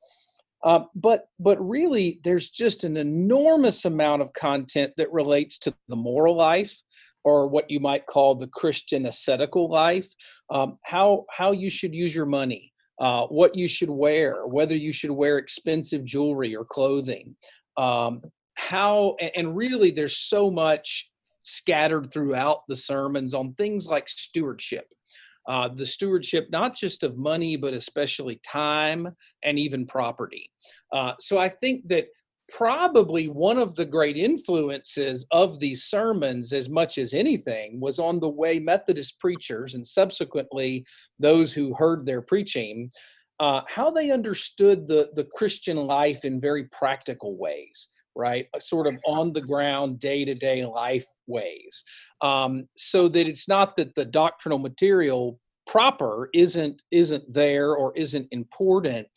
Uh, 0.63 0.81
but 0.95 1.29
but 1.39 1.57
really, 1.59 2.19
there's 2.23 2.49
just 2.49 2.83
an 2.83 2.97
enormous 2.97 3.85
amount 3.85 4.21
of 4.21 4.33
content 4.33 4.91
that 4.97 5.11
relates 5.11 5.59
to 5.59 5.73
the 5.87 5.95
moral 5.95 6.35
life, 6.35 6.81
or 7.23 7.47
what 7.47 7.69
you 7.69 7.79
might 7.79 8.07
call 8.07 8.33
the 8.33 8.47
Christian 8.47 9.05
ascetical 9.05 9.69
life, 9.69 10.07
um, 10.49 10.77
how 10.83 11.25
how 11.29 11.51
you 11.51 11.69
should 11.69 11.93
use 11.93 12.15
your 12.15 12.25
money, 12.25 12.73
uh, 12.99 13.27
what 13.27 13.55
you 13.55 13.67
should 13.67 13.89
wear, 13.89 14.47
whether 14.47 14.75
you 14.75 14.91
should 14.91 15.11
wear 15.11 15.37
expensive 15.37 16.03
jewelry 16.03 16.55
or 16.55 16.65
clothing, 16.65 17.35
um, 17.77 18.21
how 18.55 19.15
and 19.35 19.55
really 19.55 19.91
there's 19.91 20.17
so 20.17 20.49
much 20.49 21.11
scattered 21.43 22.11
throughout 22.11 22.61
the 22.67 22.75
sermons 22.75 23.33
on 23.33 23.53
things 23.53 23.87
like 23.87 24.09
stewardship. 24.09 24.87
Uh, 25.47 25.69
the 25.69 25.85
stewardship 25.85 26.47
not 26.51 26.75
just 26.75 27.03
of 27.03 27.17
money 27.17 27.55
but 27.55 27.73
especially 27.73 28.39
time 28.45 29.07
and 29.43 29.57
even 29.57 29.85
property 29.85 30.49
uh, 30.91 31.13
so 31.19 31.37
i 31.37 31.47
think 31.47 31.87
that 31.87 32.07
probably 32.49 33.27
one 33.27 33.57
of 33.57 33.75
the 33.75 33.85
great 33.85 34.17
influences 34.17 35.25
of 35.31 35.59
these 35.59 35.83
sermons, 35.83 36.53
as 36.53 36.69
much 36.69 36.97
as 36.97 37.13
anything, 37.13 37.79
was 37.79 37.99
on 37.99 38.19
the 38.19 38.29
way 38.29 38.59
Methodist 38.59 39.19
preachers 39.19 39.75
and 39.75 39.85
subsequently 39.85 40.85
those 41.19 41.51
who 41.51 41.73
heard 41.75 42.05
their 42.05 42.21
preaching, 42.21 42.89
uh, 43.39 43.61
how 43.67 43.91
they 43.91 44.11
understood 44.11 44.87
the, 44.87 45.09
the 45.15 45.25
Christian 45.35 45.77
life 45.77 46.25
in 46.25 46.39
very 46.39 46.65
practical 46.65 47.37
ways. 47.37 47.89
Right? 48.17 48.47
Sort 48.59 48.87
of 48.87 48.95
on 49.05 49.31
the 49.31 49.41
ground, 49.41 49.99
day 49.99 50.25
to 50.25 50.33
day 50.33 50.65
life 50.65 51.05
ways. 51.27 51.83
Um, 52.21 52.67
so 52.75 53.07
that 53.07 53.27
it's 53.27 53.47
not 53.47 53.75
that 53.75 53.95
the 53.95 54.05
doctrinal 54.05 54.59
material 54.59 55.39
proper 55.67 56.29
isn't 56.33 56.81
isn't 56.91 57.31
there 57.31 57.75
or 57.75 57.95
isn't 57.95 58.27
important 58.31 59.07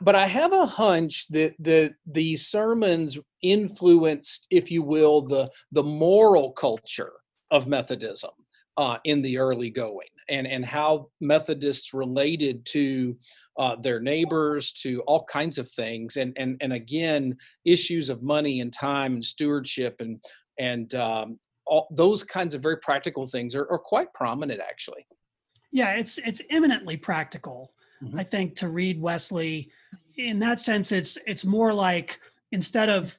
but 0.00 0.14
I 0.14 0.26
have 0.26 0.52
a 0.52 0.66
hunch 0.66 1.28
that 1.28 1.54
the 1.58 1.92
the 2.06 2.36
sermons 2.36 3.18
influenced, 3.42 4.46
if 4.50 4.70
you 4.70 4.82
will, 4.82 5.22
the 5.22 5.50
the 5.72 5.82
moral 5.82 6.52
culture 6.52 7.12
of 7.50 7.66
Methodism 7.66 8.30
uh, 8.76 8.98
in 9.04 9.22
the 9.22 9.38
early 9.38 9.70
going, 9.70 10.08
and 10.28 10.46
and 10.46 10.64
how 10.64 11.08
Methodists 11.20 11.94
related 11.94 12.64
to 12.66 13.16
uh, 13.58 13.76
their 13.76 14.00
neighbors, 14.00 14.72
to 14.72 15.00
all 15.06 15.24
kinds 15.24 15.58
of 15.58 15.68
things, 15.68 16.16
and 16.16 16.32
and 16.36 16.56
and 16.60 16.72
again, 16.72 17.36
issues 17.64 18.08
of 18.08 18.22
money 18.22 18.60
and 18.60 18.72
time 18.72 19.14
and 19.14 19.24
stewardship 19.24 20.00
and 20.00 20.20
and 20.58 20.94
um, 20.94 21.38
all 21.66 21.88
those 21.90 22.22
kinds 22.22 22.54
of 22.54 22.62
very 22.62 22.76
practical 22.78 23.26
things 23.26 23.54
are, 23.54 23.70
are 23.70 23.78
quite 23.78 24.12
prominent, 24.12 24.60
actually. 24.60 25.06
Yeah, 25.72 25.92
it's 25.92 26.18
it's 26.18 26.42
eminently 26.50 26.96
practical. 26.96 27.72
Mm-hmm. 28.02 28.18
I 28.18 28.24
think 28.24 28.56
to 28.56 28.68
read 28.68 29.00
Wesley, 29.00 29.70
in 30.16 30.38
that 30.40 30.60
sense, 30.60 30.92
it's 30.92 31.18
it's 31.26 31.44
more 31.44 31.72
like 31.72 32.20
instead 32.52 32.88
of 32.88 33.16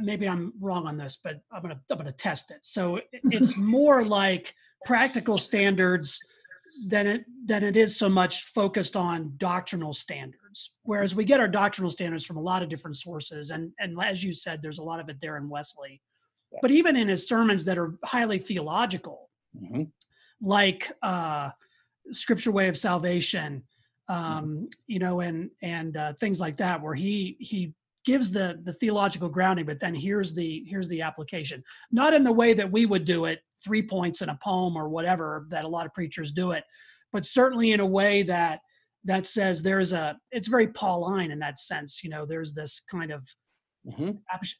maybe 0.00 0.28
I'm 0.28 0.52
wrong 0.60 0.86
on 0.86 0.96
this, 0.96 1.18
but 1.22 1.40
I'm 1.52 1.62
gonna 1.62 1.80
I'm 1.90 1.98
gonna 1.98 2.12
test 2.12 2.50
it. 2.50 2.58
So 2.62 3.00
it's 3.12 3.56
more 3.56 4.04
like 4.04 4.54
practical 4.84 5.38
standards 5.38 6.20
than 6.88 7.06
it 7.06 7.24
than 7.46 7.62
it 7.62 7.76
is 7.76 7.96
so 7.96 8.08
much 8.08 8.44
focused 8.44 8.96
on 8.96 9.34
doctrinal 9.36 9.92
standards. 9.92 10.76
Whereas 10.82 11.14
we 11.14 11.24
get 11.24 11.40
our 11.40 11.48
doctrinal 11.48 11.90
standards 11.90 12.24
from 12.24 12.36
a 12.36 12.42
lot 12.42 12.62
of 12.62 12.68
different 12.68 12.96
sources, 12.96 13.50
and 13.50 13.72
and 13.78 13.96
as 14.02 14.24
you 14.24 14.32
said, 14.32 14.60
there's 14.62 14.78
a 14.78 14.82
lot 14.84 15.00
of 15.00 15.08
it 15.08 15.18
there 15.20 15.36
in 15.36 15.48
Wesley. 15.48 16.00
Yeah. 16.52 16.58
But 16.62 16.70
even 16.70 16.96
in 16.96 17.08
his 17.08 17.28
sermons 17.28 17.64
that 17.64 17.78
are 17.78 17.94
highly 18.04 18.38
theological, 18.38 19.30
mm-hmm. 19.56 19.84
like 20.40 20.90
uh, 21.02 21.50
Scripture 22.12 22.52
Way 22.52 22.68
of 22.68 22.78
Salvation, 22.78 23.64
Mm-hmm. 24.10 24.38
um, 24.38 24.68
you 24.86 24.98
know, 24.98 25.20
and 25.20 25.50
and 25.62 25.96
uh, 25.96 26.12
things 26.14 26.38
like 26.40 26.58
that, 26.58 26.82
where 26.82 26.94
he 26.94 27.36
he 27.40 27.72
gives 28.04 28.30
the 28.30 28.60
the 28.64 28.72
theological 28.72 29.28
grounding, 29.28 29.66
but 29.66 29.80
then 29.80 29.94
here's 29.94 30.34
the 30.34 30.64
here's 30.68 30.88
the 30.88 31.02
application. 31.02 31.62
Not 31.90 32.14
in 32.14 32.22
the 32.22 32.32
way 32.32 32.54
that 32.54 32.70
we 32.70 32.86
would 32.86 33.04
do 33.04 33.24
it, 33.24 33.40
three 33.64 33.82
points 33.82 34.22
in 34.22 34.28
a 34.28 34.38
poem 34.42 34.76
or 34.76 34.88
whatever 34.88 35.46
that 35.50 35.64
a 35.64 35.68
lot 35.68 35.86
of 35.86 35.94
preachers 35.94 36.32
do 36.32 36.52
it, 36.52 36.64
but 37.12 37.24
certainly 37.24 37.72
in 37.72 37.80
a 37.80 37.86
way 37.86 38.22
that 38.22 38.60
that 39.04 39.26
says 39.26 39.62
there's 39.62 39.92
a 39.92 40.16
it's 40.30 40.48
very 40.48 40.68
Pauline 40.68 41.30
in 41.30 41.38
that 41.40 41.58
sense. 41.58 42.02
You 42.02 42.10
know, 42.10 42.26
there's 42.26 42.54
this 42.54 42.82
kind 42.90 43.10
of 43.10 43.26
mm-hmm. 43.86 44.10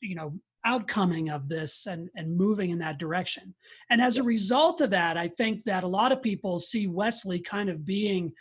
you 0.00 0.14
know 0.14 0.34
outcoming 0.66 1.28
of 1.28 1.48
this 1.48 1.86
and 1.86 2.08
and 2.16 2.36
moving 2.36 2.70
in 2.70 2.78
that 2.78 2.98
direction. 2.98 3.54
And 3.90 4.00
as 4.00 4.18
a 4.18 4.22
result 4.22 4.80
of 4.80 4.90
that, 4.90 5.16
I 5.16 5.28
think 5.28 5.64
that 5.64 5.84
a 5.84 5.88
lot 5.88 6.12
of 6.12 6.22
people 6.22 6.58
see 6.58 6.86
Wesley 6.86 7.40
kind 7.40 7.68
of 7.68 7.84
being 7.84 8.32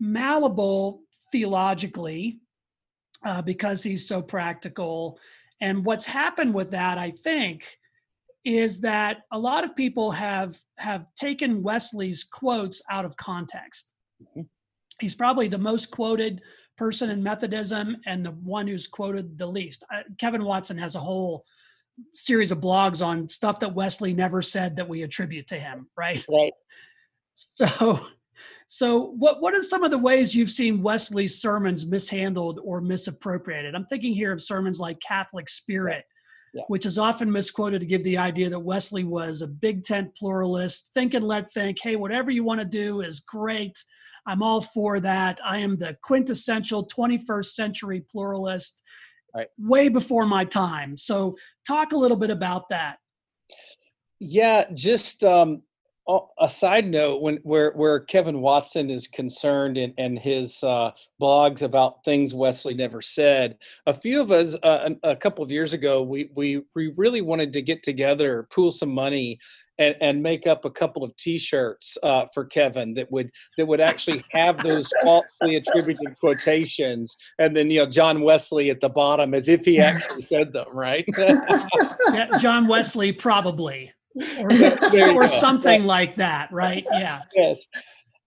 malleable 0.00 1.00
theologically 1.30 2.40
uh, 3.24 3.42
because 3.42 3.82
he's 3.82 4.06
so 4.06 4.22
practical. 4.22 5.18
And 5.60 5.84
what's 5.84 6.06
happened 6.06 6.54
with 6.54 6.70
that, 6.70 6.98
I 6.98 7.10
think, 7.10 7.78
is 8.44 8.80
that 8.82 9.22
a 9.32 9.38
lot 9.38 9.64
of 9.64 9.74
people 9.74 10.10
have 10.10 10.56
have 10.76 11.06
taken 11.16 11.62
Wesley's 11.62 12.24
quotes 12.24 12.82
out 12.90 13.04
of 13.04 13.16
context. 13.16 13.94
Mm-hmm. 14.22 14.42
He's 15.00 15.14
probably 15.14 15.48
the 15.48 15.58
most 15.58 15.90
quoted 15.90 16.42
person 16.76 17.10
in 17.10 17.22
Methodism 17.22 17.96
and 18.06 18.24
the 18.24 18.32
one 18.32 18.66
who's 18.66 18.86
quoted 18.86 19.38
the 19.38 19.46
least. 19.46 19.84
Uh, 19.92 20.02
Kevin 20.18 20.44
Watson 20.44 20.76
has 20.78 20.94
a 20.94 21.00
whole 21.00 21.44
series 22.14 22.50
of 22.50 22.60
blogs 22.60 23.04
on 23.04 23.28
stuff 23.28 23.60
that 23.60 23.74
Wesley 23.74 24.12
never 24.12 24.42
said 24.42 24.76
that 24.76 24.88
we 24.88 25.02
attribute 25.02 25.46
to 25.48 25.56
him, 25.56 25.88
right? 25.96 26.24
Right. 26.28 26.52
So 27.36 28.06
so, 28.66 29.12
what 29.18 29.42
what 29.42 29.54
are 29.54 29.62
some 29.62 29.84
of 29.84 29.90
the 29.90 29.98
ways 29.98 30.34
you've 30.34 30.50
seen 30.50 30.82
Wesley's 30.82 31.40
sermons 31.40 31.84
mishandled 31.84 32.60
or 32.62 32.80
misappropriated? 32.80 33.74
I'm 33.74 33.86
thinking 33.86 34.14
here 34.14 34.32
of 34.32 34.40
sermons 34.40 34.80
like 34.80 35.00
Catholic 35.00 35.48
Spirit, 35.48 36.04
yeah. 36.54 36.62
which 36.68 36.86
is 36.86 36.98
often 36.98 37.30
misquoted 37.30 37.80
to 37.82 37.86
give 37.86 38.02
the 38.04 38.18
idea 38.18 38.48
that 38.48 38.58
Wesley 38.58 39.04
was 39.04 39.42
a 39.42 39.46
big 39.46 39.84
tent 39.84 40.16
pluralist, 40.16 40.90
think 40.94 41.14
and 41.14 41.26
let 41.26 41.50
think. 41.52 41.78
Hey, 41.80 41.96
whatever 41.96 42.30
you 42.30 42.42
want 42.42 42.60
to 42.60 42.66
do 42.66 43.02
is 43.02 43.20
great. 43.20 43.78
I'm 44.26 44.42
all 44.42 44.62
for 44.62 44.98
that. 45.00 45.40
I 45.44 45.58
am 45.58 45.76
the 45.76 45.98
quintessential 46.02 46.86
21st 46.86 47.46
century 47.46 48.02
pluralist, 48.10 48.82
right. 49.34 49.48
way 49.58 49.90
before 49.90 50.24
my 50.24 50.46
time. 50.46 50.96
So, 50.96 51.36
talk 51.66 51.92
a 51.92 51.98
little 51.98 52.16
bit 52.16 52.30
about 52.30 52.70
that. 52.70 52.96
Yeah, 54.20 54.64
just 54.72 55.22
um, 55.22 55.62
a 56.38 56.48
side 56.48 56.86
note 56.86 57.22
when 57.22 57.36
where 57.44 57.72
where 57.72 58.00
Kevin 58.00 58.40
Watson 58.40 58.90
is 58.90 59.06
concerned 59.06 59.78
and 59.78 59.94
and 59.96 60.18
his 60.18 60.62
uh, 60.62 60.90
blogs 61.20 61.62
about 61.62 62.04
things 62.04 62.34
Wesley 62.34 62.74
never 62.74 63.00
said. 63.00 63.56
A 63.86 63.94
few 63.94 64.20
of 64.20 64.30
us 64.30 64.54
uh, 64.62 64.90
a, 65.02 65.10
a, 65.10 65.16
couple 65.16 65.42
of 65.42 65.50
years 65.50 65.72
ago, 65.72 66.02
we 66.02 66.30
we 66.34 66.62
we 66.74 66.92
really 66.96 67.22
wanted 67.22 67.52
to 67.54 67.62
get 67.62 67.82
together, 67.82 68.46
pool 68.50 68.70
some 68.70 68.94
money, 68.94 69.38
and, 69.78 69.96
and 70.02 70.22
make 70.22 70.46
up 70.46 70.66
a 70.66 70.70
couple 70.70 71.02
of 71.02 71.16
T-shirts 71.16 71.96
uh, 72.02 72.26
for 72.32 72.44
Kevin 72.44 72.92
that 72.94 73.10
would 73.10 73.30
that 73.56 73.66
would 73.66 73.80
actually 73.80 74.22
have 74.32 74.62
those 74.62 74.90
falsely 75.02 75.56
attributed 75.56 76.18
quotations, 76.20 77.16
and 77.38 77.56
then 77.56 77.70
you 77.70 77.80
know 77.80 77.86
John 77.86 78.20
Wesley 78.20 78.68
at 78.68 78.80
the 78.80 78.90
bottom 78.90 79.32
as 79.32 79.48
if 79.48 79.64
he 79.64 79.80
actually 79.80 80.20
said 80.20 80.52
them, 80.52 80.66
right? 80.74 81.04
yeah, 82.12 82.36
John 82.38 82.66
Wesley 82.66 83.10
probably 83.10 83.90
or, 84.38 85.10
or 85.24 85.28
something 85.28 85.84
like 85.84 86.16
that, 86.16 86.52
right? 86.52 86.84
Yeah. 86.92 87.22
Yes. 87.34 87.66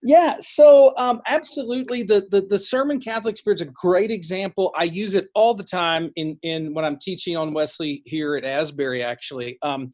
Yeah, 0.00 0.36
so 0.38 0.96
um, 0.96 1.20
absolutely, 1.26 2.04
the, 2.04 2.28
the 2.30 2.42
the 2.42 2.58
sermon 2.58 3.00
Catholic 3.00 3.36
Spirit's 3.36 3.62
a 3.62 3.66
great 3.66 4.12
example. 4.12 4.72
I 4.78 4.84
use 4.84 5.14
it 5.14 5.28
all 5.34 5.54
the 5.54 5.64
time 5.64 6.12
in 6.14 6.38
in 6.42 6.72
when 6.72 6.84
I'm 6.84 6.98
teaching 7.00 7.36
on 7.36 7.52
Wesley 7.52 8.02
here 8.06 8.36
at 8.36 8.44
Asbury, 8.44 9.02
actually, 9.02 9.58
um, 9.62 9.90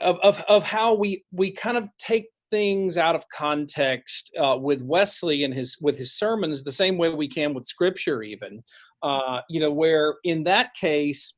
of, 0.00 0.18
of 0.24 0.40
of 0.48 0.64
how 0.64 0.94
we 0.94 1.24
we 1.30 1.52
kind 1.52 1.76
of 1.76 1.88
take 1.98 2.26
things 2.50 2.98
out 2.98 3.14
of 3.14 3.24
context 3.28 4.30
uh, 4.38 4.58
with 4.60 4.82
Wesley 4.82 5.44
and 5.44 5.54
his 5.54 5.78
with 5.80 5.96
his 5.96 6.18
sermons 6.18 6.64
the 6.64 6.72
same 6.72 6.98
way 6.98 7.08
we 7.08 7.28
can 7.28 7.54
with 7.54 7.64
Scripture, 7.64 8.22
even. 8.22 8.60
Uh, 9.04 9.40
you 9.48 9.60
know, 9.60 9.70
where 9.70 10.16
in 10.24 10.42
that 10.44 10.74
case, 10.74 11.34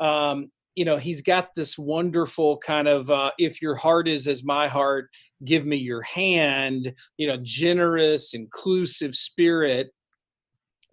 um, 0.00 0.50
you 0.76 0.84
know 0.84 0.98
he's 0.98 1.22
got 1.22 1.48
this 1.56 1.76
wonderful 1.76 2.58
kind 2.58 2.86
of 2.86 3.10
uh, 3.10 3.32
if 3.38 3.60
your 3.60 3.74
heart 3.74 4.06
is 4.06 4.28
as 4.28 4.44
my 4.44 4.68
heart 4.68 5.08
give 5.44 5.66
me 5.66 5.76
your 5.76 6.02
hand 6.02 6.92
you 7.16 7.26
know 7.26 7.38
generous 7.42 8.34
inclusive 8.34 9.14
spirit. 9.14 9.90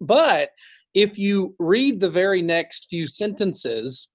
But 0.00 0.50
if 0.94 1.18
you 1.18 1.54
read 1.58 2.00
the 2.00 2.10
very 2.10 2.42
next 2.42 2.86
few 2.88 3.06
sentences 3.06 4.08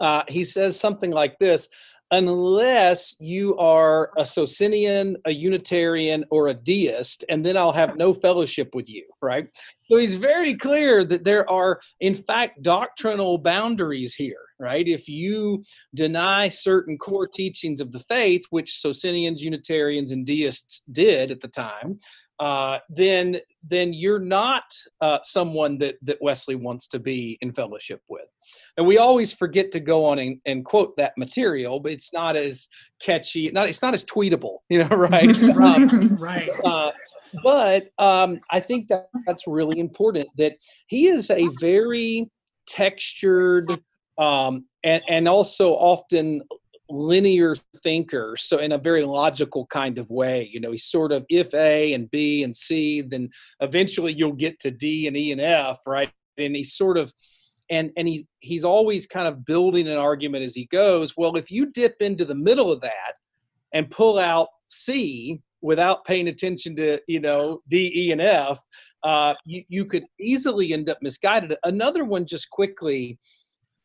uh, 0.00 0.22
he 0.28 0.44
says 0.44 0.78
something 0.78 1.10
like 1.10 1.38
this 1.38 1.68
unless 2.10 3.16
you 3.20 3.56
are 3.56 4.10
a 4.16 4.24
Socinian, 4.24 5.16
a 5.24 5.30
Unitarian, 5.30 6.24
or 6.30 6.48
a 6.48 6.54
deist, 6.54 7.24
and 7.28 7.44
then 7.44 7.56
I'll 7.56 7.72
have 7.72 7.96
no 7.96 8.12
fellowship 8.12 8.74
with 8.74 8.88
you, 8.88 9.04
right? 9.22 9.48
So 9.82 9.96
he's 9.96 10.16
very 10.16 10.54
clear 10.54 11.04
that 11.04 11.24
there 11.24 11.48
are, 11.50 11.80
in 12.00 12.14
fact, 12.14 12.62
doctrinal 12.62 13.38
boundaries 13.38 14.14
here, 14.14 14.42
right? 14.58 14.86
If 14.86 15.08
you 15.08 15.64
deny 15.94 16.48
certain 16.48 16.98
core 16.98 17.28
teachings 17.28 17.80
of 17.80 17.92
the 17.92 17.98
faith, 18.00 18.44
which 18.50 18.78
Socinians, 18.78 19.42
Unitarians, 19.42 20.10
and 20.10 20.26
deists 20.26 20.82
did 20.92 21.30
at 21.30 21.40
the 21.40 21.48
time, 21.48 21.98
uh, 22.40 22.78
then 22.88 23.38
then 23.62 23.92
you're 23.92 24.18
not 24.18 24.64
uh, 25.02 25.18
someone 25.22 25.76
that 25.78 25.96
that 26.02 26.16
Wesley 26.22 26.54
wants 26.54 26.88
to 26.88 26.98
be 26.98 27.38
in 27.42 27.52
fellowship 27.52 28.00
with. 28.08 28.24
And 28.78 28.86
we 28.86 28.96
always 28.96 29.30
forget 29.32 29.70
to 29.72 29.80
go 29.80 30.06
on 30.06 30.18
and, 30.18 30.40
and 30.46 30.64
quote 30.64 30.96
that 30.96 31.16
material, 31.18 31.78
but 31.80 31.92
it's 31.92 32.14
not 32.14 32.36
as 32.36 32.66
catchy. 33.00 33.50
Not 33.50 33.68
it's 33.68 33.82
not 33.82 33.92
as 33.92 34.04
tweetable, 34.06 34.58
you 34.70 34.78
know, 34.78 34.88
right? 34.88 35.28
um, 35.56 36.16
right. 36.16 36.50
Uh, 36.64 36.90
but 37.44 37.90
um, 37.98 38.40
I 38.50 38.58
think 38.58 38.88
that 38.88 39.08
that's 39.26 39.46
really 39.46 39.78
important. 39.78 40.28
That 40.38 40.54
he 40.86 41.08
is 41.08 41.30
a 41.30 41.46
very 41.60 42.30
textured 42.66 43.70
um, 44.16 44.64
and 44.82 45.02
and 45.08 45.28
also 45.28 45.72
often 45.72 46.40
linear 46.90 47.54
thinker 47.78 48.36
so 48.36 48.58
in 48.58 48.72
a 48.72 48.78
very 48.78 49.04
logical 49.04 49.66
kind 49.66 49.98
of 49.98 50.10
way 50.10 50.48
you 50.52 50.60
know 50.60 50.72
he's 50.72 50.84
sort 50.84 51.12
of 51.12 51.24
if 51.28 51.52
a 51.54 51.92
and 51.92 52.10
b 52.10 52.42
and 52.42 52.54
c 52.54 53.00
then 53.00 53.28
eventually 53.60 54.12
you'll 54.12 54.32
get 54.32 54.58
to 54.60 54.70
d 54.70 55.06
and 55.06 55.16
e 55.16 55.32
and 55.32 55.40
f 55.40 55.78
right 55.86 56.10
and 56.38 56.56
he's 56.56 56.74
sort 56.74 56.98
of 56.98 57.12
and 57.70 57.90
and 57.96 58.08
he 58.08 58.26
he's 58.40 58.64
always 58.64 59.06
kind 59.06 59.28
of 59.28 59.44
building 59.44 59.88
an 59.88 59.98
argument 59.98 60.44
as 60.44 60.54
he 60.54 60.66
goes 60.66 61.16
well 61.16 61.36
if 61.36 61.50
you 61.50 61.66
dip 61.72 61.94
into 62.00 62.24
the 62.24 62.34
middle 62.34 62.72
of 62.72 62.80
that 62.80 63.14
and 63.72 63.90
pull 63.90 64.18
out 64.18 64.48
c 64.66 65.40
without 65.62 66.04
paying 66.04 66.28
attention 66.28 66.74
to 66.76 66.98
you 67.06 67.20
know 67.20 67.60
D, 67.68 67.92
E, 67.94 68.12
and 68.12 68.20
F, 68.20 68.60
uh, 69.02 69.34
you, 69.44 69.62
you 69.68 69.84
could 69.84 70.04
easily 70.18 70.72
end 70.72 70.88
up 70.88 70.98
misguided. 71.02 71.54
Another 71.64 72.04
one, 72.04 72.26
just 72.26 72.50
quickly, 72.50 73.18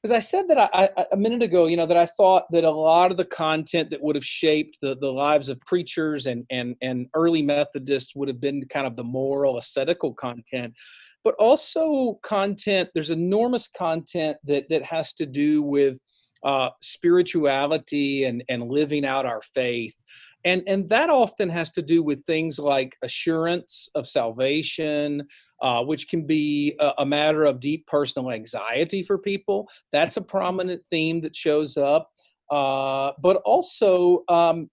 as 0.05 0.11
I 0.11 0.19
said 0.19 0.47
that 0.49 0.59
I, 0.59 0.87
I, 0.95 1.05
a 1.13 1.17
minute 1.17 1.41
ago, 1.41 1.65
you 1.65 1.75
know, 1.75 1.87
that 1.87 1.97
I 1.97 2.05
thought 2.05 2.43
that 2.51 2.63
a 2.63 2.69
lot 2.69 3.09
of 3.09 3.17
the 3.17 3.25
content 3.25 3.89
that 3.89 4.03
would 4.03 4.15
have 4.15 4.23
shaped 4.23 4.77
the, 4.79 4.95
the 4.95 5.11
lives 5.11 5.49
of 5.49 5.59
preachers 5.61 6.27
and, 6.27 6.45
and, 6.51 6.75
and 6.83 7.07
early 7.15 7.41
Methodists 7.41 8.15
would 8.15 8.27
have 8.27 8.39
been 8.39 8.63
kind 8.67 8.85
of 8.85 8.95
the 8.95 9.03
moral, 9.03 9.57
ascetical 9.57 10.13
content, 10.13 10.75
but 11.23 11.33
also 11.39 12.19
content, 12.21 12.89
there's 12.93 13.09
enormous 13.09 13.67
content 13.67 14.37
that, 14.43 14.69
that 14.69 14.83
has 14.83 15.11
to 15.13 15.25
do 15.25 15.63
with 15.63 15.97
uh, 16.43 16.69
spirituality 16.83 18.25
and, 18.25 18.43
and 18.47 18.69
living 18.69 19.07
out 19.07 19.25
our 19.25 19.41
faith 19.41 19.99
and 20.45 20.63
and 20.67 20.87
that 20.89 21.09
often 21.09 21.49
has 21.49 21.71
to 21.71 21.81
do 21.81 22.01
with 22.03 22.23
things 22.25 22.59
like 22.59 22.95
assurance 23.01 23.89
of 23.95 24.07
salvation 24.07 25.27
uh, 25.61 25.83
which 25.83 26.09
can 26.09 26.25
be 26.25 26.75
a, 26.79 26.93
a, 26.99 27.05
matter 27.05 27.43
of 27.43 27.59
deep 27.59 27.87
personal 27.87 28.31
anxiety 28.31 29.01
for 29.01 29.17
people. 29.17 29.69
That's 29.91 30.17
a 30.17 30.21
prominent 30.21 30.85
theme 30.85 31.21
that 31.21 31.35
shows 31.35 31.77
up. 31.77 32.11
Uh, 32.51 33.13
but 33.21 33.37
also 33.37 34.23
um, 34.29 34.69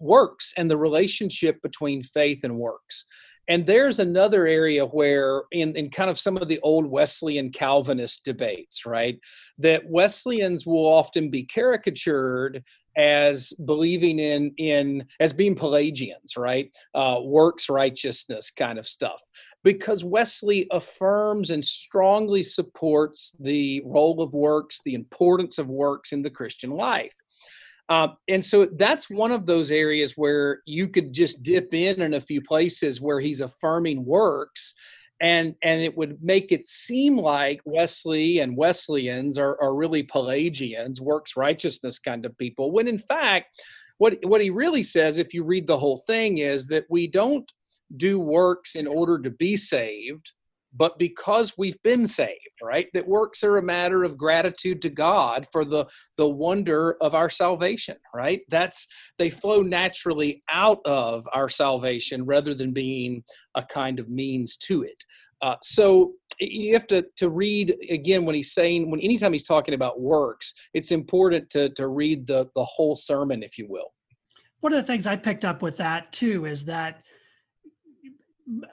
works 0.00 0.52
and 0.56 0.70
the 0.70 0.76
relationship 0.76 1.62
between 1.62 2.02
faith 2.02 2.44
and 2.44 2.56
works. 2.56 3.06
And 3.48 3.66
there's 3.66 3.98
another 3.98 4.46
area 4.46 4.84
where, 4.86 5.42
in, 5.50 5.74
in 5.74 5.90
kind 5.90 6.10
of 6.10 6.20
some 6.20 6.36
of 6.36 6.46
the 6.46 6.60
old 6.60 6.86
Wesleyan 6.86 7.50
Calvinist 7.50 8.24
debates, 8.24 8.86
right, 8.86 9.18
that 9.58 9.88
Wesleyans 9.88 10.66
will 10.66 10.86
often 10.86 11.30
be 11.30 11.42
caricatured 11.42 12.62
as 12.96 13.52
believing 13.64 14.18
in 14.18 14.52
in 14.56 15.04
as 15.20 15.32
being 15.32 15.54
pelagians 15.54 16.36
right? 16.36 16.74
Uh, 16.94 17.20
works 17.22 17.68
righteousness 17.68 18.50
kind 18.50 18.78
of 18.78 18.86
stuff. 18.86 19.20
Because 19.62 20.04
wesley 20.04 20.66
affirms 20.70 21.50
and 21.50 21.64
strongly 21.64 22.42
supports 22.42 23.36
the 23.40 23.82
role 23.84 24.22
of 24.22 24.34
works 24.34 24.80
the 24.84 24.94
importance 24.94 25.58
of 25.58 25.68
works 25.68 26.12
in 26.12 26.22
the 26.22 26.30
christian 26.30 26.70
life. 26.70 27.14
Uh, 27.88 28.08
and 28.28 28.42
so 28.44 28.64
that's 28.76 29.10
one 29.10 29.32
of 29.32 29.46
those 29.46 29.72
areas 29.72 30.12
where 30.16 30.62
you 30.64 30.86
could 30.86 31.12
just 31.12 31.42
dip 31.42 31.74
in 31.74 32.00
in 32.00 32.14
a 32.14 32.20
few 32.20 32.40
places 32.40 33.00
where 33.00 33.18
he's 33.18 33.40
affirming 33.40 34.04
works 34.04 34.74
and 35.20 35.54
and 35.62 35.82
it 35.82 35.96
would 35.96 36.22
make 36.22 36.50
it 36.50 36.66
seem 36.66 37.16
like 37.16 37.60
Wesley 37.64 38.38
and 38.38 38.56
Wesleyans 38.56 39.38
are, 39.38 39.60
are 39.62 39.76
really 39.76 40.02
Pelagians, 40.02 41.00
works 41.00 41.36
righteousness 41.36 41.98
kind 41.98 42.24
of 42.24 42.36
people, 42.38 42.72
when 42.72 42.88
in 42.88 42.98
fact, 42.98 43.62
what 43.98 44.16
what 44.24 44.40
he 44.40 44.50
really 44.50 44.82
says, 44.82 45.18
if 45.18 45.34
you 45.34 45.44
read 45.44 45.66
the 45.66 45.78
whole 45.78 46.02
thing, 46.06 46.38
is 46.38 46.66
that 46.68 46.84
we 46.88 47.06
don't 47.06 47.50
do 47.96 48.18
works 48.18 48.76
in 48.76 48.86
order 48.86 49.18
to 49.18 49.30
be 49.30 49.56
saved 49.56 50.32
but 50.72 50.98
because 50.98 51.54
we've 51.58 51.80
been 51.82 52.06
saved 52.06 52.36
right? 52.62 52.88
That 52.94 53.08
works 53.08 53.42
are 53.42 53.56
a 53.56 53.62
matter 53.62 54.04
of 54.04 54.16
gratitude 54.16 54.82
to 54.82 54.90
god 54.90 55.46
for 55.50 55.64
the 55.64 55.86
the 56.16 56.28
wonder 56.28 56.96
of 57.00 57.14
our 57.14 57.30
salvation 57.30 57.96
right? 58.14 58.40
That's 58.48 58.86
they 59.18 59.30
flow 59.30 59.62
naturally 59.62 60.42
out 60.50 60.80
of 60.84 61.26
our 61.32 61.48
salvation 61.48 62.24
rather 62.24 62.54
than 62.54 62.72
being 62.72 63.24
a 63.54 63.62
kind 63.62 63.98
of 63.98 64.08
means 64.08 64.56
to 64.58 64.82
it. 64.82 65.04
Uh, 65.42 65.56
so 65.62 66.12
you 66.38 66.74
have 66.74 66.86
to 66.88 67.04
to 67.16 67.30
read 67.30 67.74
again 67.90 68.24
when 68.24 68.34
he's 68.34 68.52
saying 68.52 68.90
when 68.90 69.00
anytime 69.00 69.32
he's 69.32 69.46
talking 69.46 69.74
about 69.74 70.00
works 70.00 70.54
it's 70.74 70.90
important 70.90 71.48
to 71.50 71.70
to 71.70 71.88
read 71.88 72.26
the 72.26 72.46
the 72.54 72.64
whole 72.64 72.96
sermon 72.96 73.42
if 73.42 73.58
you 73.58 73.66
will. 73.68 73.92
One 74.60 74.72
of 74.72 74.78
the 74.78 74.86
things 74.86 75.06
i 75.06 75.16
picked 75.16 75.44
up 75.44 75.62
with 75.62 75.76
that 75.78 76.12
too 76.12 76.44
is 76.44 76.64
that 76.66 77.02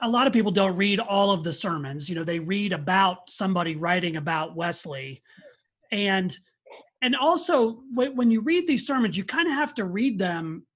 a 0.02 0.08
lot 0.08 0.26
of 0.26 0.32
people 0.32 0.50
don't 0.50 0.76
read 0.76 1.00
all 1.00 1.30
of 1.30 1.44
the 1.44 1.52
sermons. 1.52 2.08
You 2.08 2.16
know 2.16 2.24
they 2.24 2.38
read 2.38 2.72
about 2.72 3.30
somebody 3.30 3.76
writing 3.76 4.16
about 4.16 4.56
wesley. 4.56 5.22
And 5.90 6.36
and 7.00 7.16
also 7.16 7.82
when 7.94 8.30
you 8.30 8.40
read 8.40 8.66
these 8.66 8.86
sermons 8.86 9.16
you 9.16 9.24
kind 9.24 9.48
of 9.48 9.54
have 9.54 9.74
to 9.74 9.84
read 9.84 10.18
them 10.18 10.66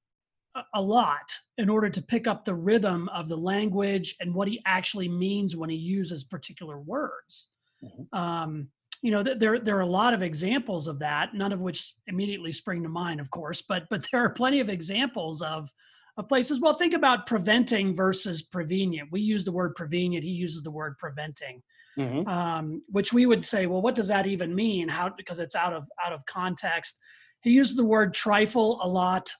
a 0.74 0.82
lot 0.82 1.32
in 1.58 1.68
order 1.68 1.88
to 1.88 2.02
pick 2.02 2.26
up 2.26 2.44
the 2.44 2.54
rhythm 2.54 3.08
of 3.08 3.28
the 3.28 3.36
language 3.36 4.16
and 4.20 4.34
what 4.34 4.48
he 4.48 4.60
actually 4.66 5.08
means 5.08 5.56
when 5.56 5.70
he 5.70 5.76
uses 5.76 6.24
particular 6.24 6.78
words. 6.78 7.48
Mm-hmm. 7.82 8.16
um, 8.16 8.68
you 9.02 9.10
know 9.10 9.22
there 9.22 9.58
there 9.58 9.76
are 9.76 9.80
a 9.80 9.86
lot 9.86 10.14
of 10.14 10.22
examples 10.22 10.86
of 10.86 11.00
that 11.00 11.34
none 11.34 11.52
of 11.52 11.60
which 11.60 11.94
immediately 12.06 12.52
spring 12.52 12.82
to 12.82 12.88
mind 12.88 13.20
of 13.20 13.30
course 13.30 13.60
but 13.60 13.84
but 13.90 14.06
there 14.12 14.24
are 14.24 14.30
plenty 14.30 14.60
of 14.60 14.68
examples 14.70 15.42
of 15.42 15.70
of 16.16 16.28
places. 16.28 16.60
Well, 16.60 16.74
think 16.74 16.94
about 16.94 17.26
preventing 17.26 17.94
versus 17.94 18.42
prevenient. 18.42 19.10
We 19.10 19.20
use 19.20 19.44
the 19.44 19.52
word 19.52 19.74
prevenient. 19.74 20.24
He 20.24 20.30
uses 20.30 20.62
the 20.62 20.70
word 20.70 20.98
preventing, 20.98 21.62
mm-hmm. 21.98 22.28
um, 22.28 22.82
which 22.88 23.12
we 23.12 23.26
would 23.26 23.44
say, 23.44 23.66
well, 23.66 23.82
what 23.82 23.94
does 23.94 24.08
that 24.08 24.26
even 24.26 24.54
mean? 24.54 24.88
How 24.88 25.10
because 25.10 25.38
it's 25.38 25.56
out 25.56 25.72
of 25.72 25.88
out 26.04 26.12
of 26.12 26.24
context. 26.26 26.98
He 27.42 27.50
uses 27.50 27.76
the 27.76 27.84
word 27.84 28.14
trifle 28.14 28.78
a 28.82 28.88
lot, 28.88 29.30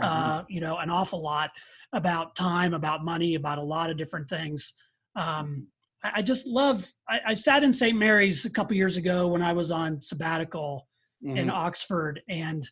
mm-hmm. 0.00 0.02
uh, 0.02 0.42
you 0.48 0.60
know, 0.60 0.78
an 0.78 0.90
awful 0.90 1.22
lot 1.22 1.50
about 1.92 2.34
time, 2.34 2.72
about 2.72 3.04
money, 3.04 3.34
about 3.34 3.58
a 3.58 3.62
lot 3.62 3.90
of 3.90 3.98
different 3.98 4.28
things. 4.28 4.72
Um, 5.14 5.66
I, 6.02 6.12
I, 6.16 6.22
just 6.22 6.46
love. 6.46 6.90
I, 7.08 7.20
I, 7.28 7.34
sat 7.34 7.62
in 7.62 7.72
St. 7.74 7.96
Mary's 7.96 8.46
a 8.46 8.50
couple 8.50 8.74
years 8.74 8.96
ago 8.96 9.28
when 9.28 9.42
I 9.42 9.52
was 9.52 9.70
on 9.70 10.00
sabbatical 10.00 10.88
mm-hmm. 11.22 11.36
in 11.36 11.50
Oxford, 11.50 12.22
and 12.30 12.66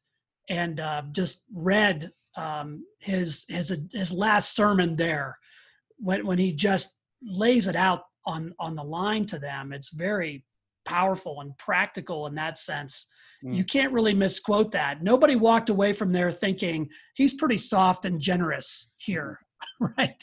and 0.49 0.81
uh, 0.81 1.03
just 1.13 1.45
read 1.53 2.11
um, 2.37 2.85
his 2.99 3.45
his 3.49 3.77
his 3.93 4.13
last 4.13 4.55
sermon 4.55 4.97
there 4.97 5.39
when 5.99 6.27
when 6.27 6.39
he 6.39 6.53
just 6.53 6.95
lays 7.23 7.69
it 7.69 7.77
out 7.77 8.03
on 8.27 8.55
on 8.59 8.77
the 8.77 8.85
line 8.85 9.27
to 9.27 9.39
them. 9.39 9.73
It's 9.73 9.93
very 9.95 10.45
powerful 10.85 11.41
and 11.41 11.57
practical 11.59 12.27
in 12.27 12.35
that 12.37 12.59
sense. 12.59 13.07
Mm. 13.45 13.57
You 13.57 13.65
can't 13.65 13.93
really 13.93 14.15
misquote 14.15 14.73
that. 14.73 15.03
Nobody 15.03 15.37
walked 15.37 15.71
away 15.71 15.93
from 15.93 16.13
there 16.13 16.31
thinking 16.31 16.89
he's 17.15 17.35
pretty 17.35 17.57
soft 17.57 18.05
and 18.05 18.21
generous 18.21 18.93
here, 18.99 19.41
right? 19.99 20.23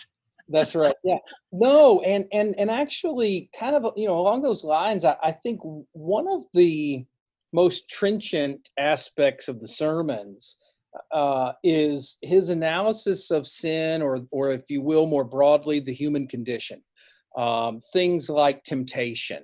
That's 0.49 0.75
right. 0.75 0.95
Yeah. 1.03 1.17
No, 1.51 2.01
and 2.01 2.25
and 2.31 2.55
and 2.57 2.71
actually, 2.71 3.49
kind 3.57 3.75
of 3.75 3.93
you 3.95 4.07
know 4.07 4.17
along 4.17 4.41
those 4.41 4.63
lines, 4.63 5.03
I, 5.03 5.17
I 5.21 5.31
think 5.31 5.59
one 5.91 6.27
of 6.27 6.45
the 6.53 7.05
most 7.53 7.89
trenchant 7.89 8.69
aspects 8.77 9.47
of 9.47 9.59
the 9.59 9.67
sermons 9.67 10.57
uh, 11.11 11.53
is 11.63 12.17
his 12.21 12.49
analysis 12.49 13.31
of 13.31 13.47
sin, 13.47 14.01
or, 14.01 14.19
or 14.31 14.51
if 14.51 14.69
you 14.69 14.81
will, 14.81 15.05
more 15.05 15.23
broadly, 15.23 15.79
the 15.79 15.93
human 15.93 16.27
condition. 16.27 16.81
Um, 17.37 17.79
things 17.93 18.29
like 18.29 18.63
temptation, 18.63 19.43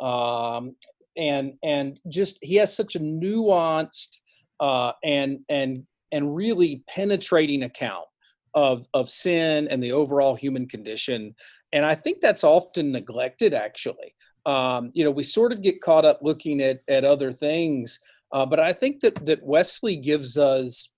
um, 0.00 0.76
and 1.16 1.54
and 1.64 1.98
just 2.08 2.38
he 2.40 2.54
has 2.56 2.74
such 2.74 2.94
a 2.94 3.00
nuanced 3.00 4.18
uh, 4.60 4.92
and 5.02 5.40
and 5.48 5.84
and 6.12 6.36
really 6.36 6.84
penetrating 6.88 7.64
account 7.64 8.06
of 8.54 8.86
of 8.94 9.08
sin 9.08 9.66
and 9.68 9.82
the 9.82 9.92
overall 9.92 10.36
human 10.36 10.68
condition. 10.68 11.34
And 11.72 11.84
I 11.84 11.94
think 11.94 12.20
that's 12.20 12.44
often 12.44 12.92
neglected, 12.92 13.54
actually. 13.54 14.14
Um, 14.44 14.90
you 14.92 15.04
know, 15.04 15.10
we 15.10 15.22
sort 15.22 15.52
of 15.52 15.62
get 15.62 15.80
caught 15.80 16.04
up 16.04 16.20
looking 16.22 16.60
at 16.60 16.80
at 16.88 17.04
other 17.04 17.32
things. 17.32 17.98
Uh, 18.32 18.46
but 18.46 18.60
I 18.60 18.72
think 18.72 19.00
that 19.00 19.24
that 19.26 19.42
Wesley 19.42 19.96
gives 19.96 20.38
us 20.38 20.92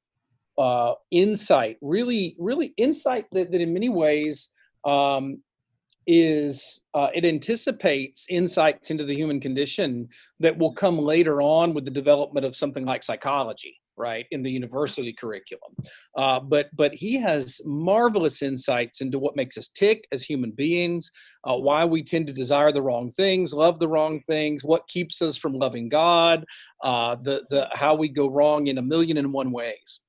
uh, 0.56 0.94
insight, 1.10 1.78
really, 1.80 2.36
really 2.38 2.72
insight 2.76 3.26
that, 3.32 3.50
that 3.50 3.60
in 3.60 3.72
many 3.72 3.88
ways 3.88 4.50
um, 4.84 5.42
is 6.06 6.84
uh, 6.94 7.08
it 7.14 7.24
anticipates 7.24 8.26
insights 8.28 8.90
into 8.90 9.04
the 9.04 9.14
human 9.14 9.40
condition 9.40 10.08
that 10.40 10.56
will 10.56 10.72
come 10.72 10.98
later 10.98 11.40
on 11.40 11.74
with 11.74 11.84
the 11.84 11.90
development 11.90 12.46
of 12.46 12.54
something 12.54 12.84
like 12.84 13.02
psychology 13.02 13.76
right 13.96 14.26
in 14.30 14.42
the 14.42 14.50
university 14.50 15.12
curriculum 15.12 15.74
uh, 16.16 16.40
but 16.40 16.68
but 16.74 16.94
he 16.94 17.14
has 17.20 17.60
marvelous 17.64 18.42
insights 18.42 19.00
into 19.00 19.18
what 19.18 19.36
makes 19.36 19.56
us 19.56 19.68
tick 19.68 20.06
as 20.12 20.22
human 20.22 20.50
beings 20.50 21.10
uh, 21.44 21.56
why 21.56 21.84
we 21.84 22.02
tend 22.02 22.26
to 22.26 22.32
desire 22.32 22.72
the 22.72 22.82
wrong 22.82 23.10
things 23.10 23.52
love 23.52 23.78
the 23.78 23.88
wrong 23.88 24.20
things 24.26 24.64
what 24.64 24.86
keeps 24.88 25.22
us 25.22 25.36
from 25.36 25.52
loving 25.52 25.88
god 25.88 26.44
uh, 26.82 27.16
the 27.22 27.42
the 27.50 27.66
how 27.72 27.94
we 27.94 28.08
go 28.08 28.28
wrong 28.28 28.66
in 28.66 28.78
a 28.78 28.82
million 28.82 29.16
and 29.18 29.32
one 29.32 29.50
ways 29.50 30.00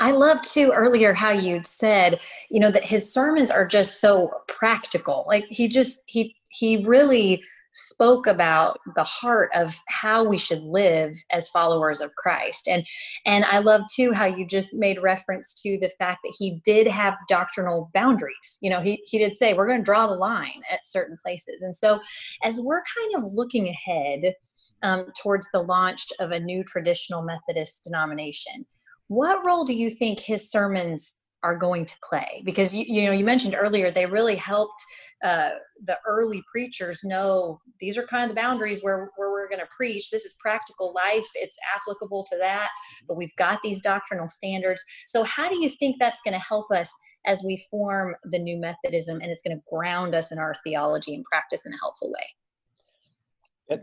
I 0.00 0.12
love 0.12 0.40
too 0.40 0.72
earlier 0.74 1.12
how 1.12 1.30
you'd 1.30 1.66
said, 1.66 2.20
you 2.50 2.58
know, 2.58 2.70
that 2.70 2.86
his 2.86 3.12
sermons 3.12 3.50
are 3.50 3.66
just 3.66 4.00
so 4.00 4.30
practical. 4.48 5.24
Like 5.28 5.44
he 5.46 5.68
just 5.68 6.02
he 6.06 6.36
he 6.48 6.84
really 6.84 7.44
spoke 7.72 8.26
about 8.26 8.80
the 8.94 9.04
heart 9.04 9.50
of 9.54 9.80
how 9.88 10.24
we 10.24 10.38
should 10.38 10.62
live 10.62 11.14
as 11.30 11.48
followers 11.48 12.00
of 12.00 12.14
Christ. 12.16 12.68
And 12.68 12.86
and 13.24 13.44
I 13.44 13.58
love 13.58 13.82
too 13.94 14.12
how 14.12 14.26
you 14.26 14.46
just 14.46 14.74
made 14.74 15.02
reference 15.02 15.54
to 15.62 15.78
the 15.80 15.90
fact 15.98 16.20
that 16.24 16.34
he 16.38 16.60
did 16.64 16.86
have 16.88 17.16
doctrinal 17.28 17.90
boundaries. 17.94 18.58
You 18.60 18.70
know, 18.70 18.80
he 18.80 19.02
he 19.06 19.18
did 19.18 19.34
say 19.34 19.54
we're 19.54 19.68
going 19.68 19.80
to 19.80 19.84
draw 19.84 20.06
the 20.06 20.14
line 20.14 20.62
at 20.70 20.84
certain 20.84 21.16
places. 21.22 21.62
And 21.62 21.74
so 21.74 22.00
as 22.42 22.60
we're 22.60 22.82
kind 22.98 23.24
of 23.24 23.32
looking 23.32 23.68
ahead 23.68 24.34
um, 24.82 25.06
towards 25.20 25.50
the 25.50 25.62
launch 25.62 26.06
of 26.18 26.30
a 26.30 26.40
new 26.40 26.64
traditional 26.64 27.22
Methodist 27.22 27.84
denomination, 27.84 28.66
what 29.08 29.44
role 29.44 29.64
do 29.64 29.74
you 29.74 29.90
think 29.90 30.20
his 30.20 30.48
sermons 30.50 31.16
are 31.42 31.56
going 31.56 31.86
to 31.86 31.96
play 32.08 32.42
because 32.44 32.76
you, 32.76 32.84
you 32.86 33.04
know 33.04 33.12
you 33.12 33.24
mentioned 33.24 33.56
earlier 33.58 33.90
they 33.90 34.06
really 34.06 34.36
helped 34.36 34.84
uh, 35.22 35.50
the 35.84 35.98
early 36.06 36.42
preachers 36.50 37.02
know 37.04 37.60
these 37.78 37.98
are 37.98 38.06
kind 38.06 38.22
of 38.22 38.30
the 38.30 38.40
boundaries 38.40 38.80
where, 38.80 39.10
where 39.16 39.30
we're 39.30 39.50
going 39.50 39.60
to 39.60 39.68
preach. 39.76 40.10
This 40.10 40.24
is 40.24 40.34
practical 40.40 40.94
life. 40.94 41.26
It's 41.34 41.56
applicable 41.76 42.24
to 42.30 42.38
that 42.38 42.70
but 43.06 43.16
we've 43.16 43.34
got 43.36 43.60
these 43.62 43.80
doctrinal 43.80 44.28
standards. 44.28 44.82
So 45.06 45.24
how 45.24 45.48
do 45.48 45.58
you 45.58 45.68
think 45.68 45.96
that's 45.98 46.20
going 46.24 46.34
to 46.34 46.44
help 46.44 46.70
us 46.70 46.92
as 47.26 47.42
we 47.44 47.62
form 47.70 48.14
the 48.24 48.38
new 48.38 48.56
methodism 48.56 49.20
and 49.20 49.30
it's 49.30 49.42
going 49.42 49.56
to 49.56 49.62
ground 49.70 50.14
us 50.14 50.32
in 50.32 50.38
our 50.38 50.54
theology 50.64 51.14
and 51.14 51.24
practice 51.24 51.66
in 51.66 51.72
a 51.72 51.78
helpful 51.78 52.10
way 52.10 52.24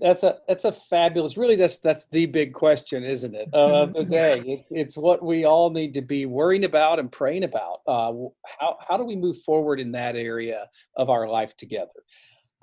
that's 0.02 0.24
a 0.24 0.38
that's 0.48 0.66
a 0.66 0.72
fabulous. 0.72 1.38
Really, 1.38 1.56
that's 1.56 1.80
that's 1.80 2.08
the 2.08 2.26
big 2.26 2.54
question, 2.54 3.04
isn't 3.04 3.34
it? 3.34 3.50
Of 3.54 3.94
the 3.94 4.04
day, 4.04 4.36
it, 4.40 4.66
it's 4.70 4.98
what 4.98 5.24
we 5.24 5.46
all 5.46 5.70
need 5.70 5.94
to 5.94 6.02
be 6.02 6.26
worrying 6.26 6.66
about 6.66 7.00
and 7.00 7.12
praying 7.12 7.44
about. 7.44 7.80
Uh, 7.88 8.14
how 8.60 8.78
how 8.88 8.98
do 8.98 9.04
we 9.04 9.16
move 9.16 9.38
forward 9.40 9.80
in 9.80 9.92
that 9.94 10.16
area 10.16 10.68
of 10.96 11.10
our 11.10 11.28
life 11.28 11.56
together? 11.56 12.04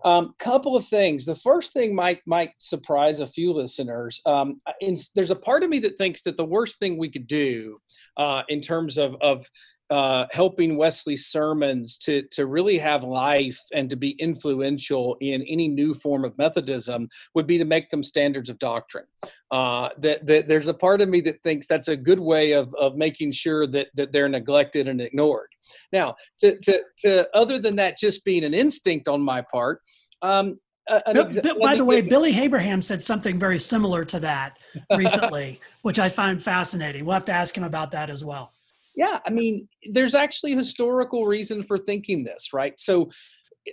Um, 0.04 0.34
couple 0.38 0.76
of 0.76 0.84
things. 0.84 1.24
The 1.24 1.34
first 1.34 1.72
thing 1.72 1.94
might 1.94 2.20
might 2.26 2.50
surprise 2.58 3.20
a 3.20 3.26
few 3.26 3.54
listeners. 3.54 4.20
Um, 4.26 4.60
in, 4.80 4.96
there's 5.14 5.30
a 5.30 5.36
part 5.36 5.62
of 5.62 5.70
me 5.70 5.78
that 5.80 5.96
thinks 5.96 6.22
that 6.22 6.36
the 6.36 6.44
worst 6.44 6.78
thing 6.78 6.98
we 6.98 7.08
could 7.08 7.26
do 7.26 7.76
uh, 8.18 8.42
in 8.48 8.60
terms 8.60 8.98
of 8.98 9.16
of 9.22 9.48
uh, 9.90 10.26
helping 10.30 10.76
Wesley's 10.76 11.26
sermons 11.26 11.98
to 11.98 12.22
to 12.30 12.46
really 12.46 12.78
have 12.78 13.04
life 13.04 13.60
and 13.74 13.90
to 13.90 13.96
be 13.96 14.10
influential 14.12 15.16
in 15.20 15.42
any 15.42 15.68
new 15.68 15.92
form 15.92 16.24
of 16.24 16.36
Methodism 16.38 17.08
would 17.34 17.46
be 17.46 17.58
to 17.58 17.64
make 17.64 17.90
them 17.90 18.02
standards 18.02 18.48
of 18.48 18.58
doctrine. 18.58 19.04
Uh, 19.50 19.90
that, 19.98 20.26
that 20.26 20.48
there's 20.48 20.68
a 20.68 20.74
part 20.74 21.00
of 21.00 21.08
me 21.08 21.20
that 21.20 21.42
thinks 21.42 21.66
that's 21.66 21.88
a 21.88 21.96
good 21.96 22.20
way 22.20 22.52
of 22.52 22.74
of 22.74 22.96
making 22.96 23.32
sure 23.32 23.66
that 23.66 23.88
that 23.94 24.10
they're 24.10 24.28
neglected 24.28 24.88
and 24.88 25.00
ignored. 25.00 25.48
Now, 25.92 26.14
to 26.40 26.58
to, 26.60 26.82
to 27.00 27.28
other 27.34 27.58
than 27.58 27.76
that, 27.76 27.98
just 27.98 28.24
being 28.24 28.44
an 28.44 28.54
instinct 28.54 29.06
on 29.06 29.20
my 29.20 29.42
part. 29.52 29.80
Um, 30.22 30.58
exa- 30.88 31.60
by 31.60 31.76
the 31.76 31.84
way, 31.84 32.00
Billy 32.00 32.38
Abraham 32.38 32.80
said 32.80 33.02
something 33.02 33.38
very 33.38 33.58
similar 33.58 34.04
to 34.06 34.20
that 34.20 34.58
recently, 34.96 35.60
which 35.82 35.98
I 35.98 36.08
find 36.08 36.42
fascinating. 36.42 37.04
We'll 37.04 37.14
have 37.14 37.24
to 37.26 37.32
ask 37.32 37.54
him 37.54 37.64
about 37.64 37.90
that 37.90 38.08
as 38.08 38.24
well. 38.24 38.53
Yeah, 38.96 39.18
I 39.26 39.30
mean, 39.30 39.68
there's 39.90 40.14
actually 40.14 40.54
historical 40.54 41.26
reason 41.26 41.62
for 41.62 41.78
thinking 41.78 42.24
this, 42.24 42.52
right? 42.52 42.78
So, 42.78 43.10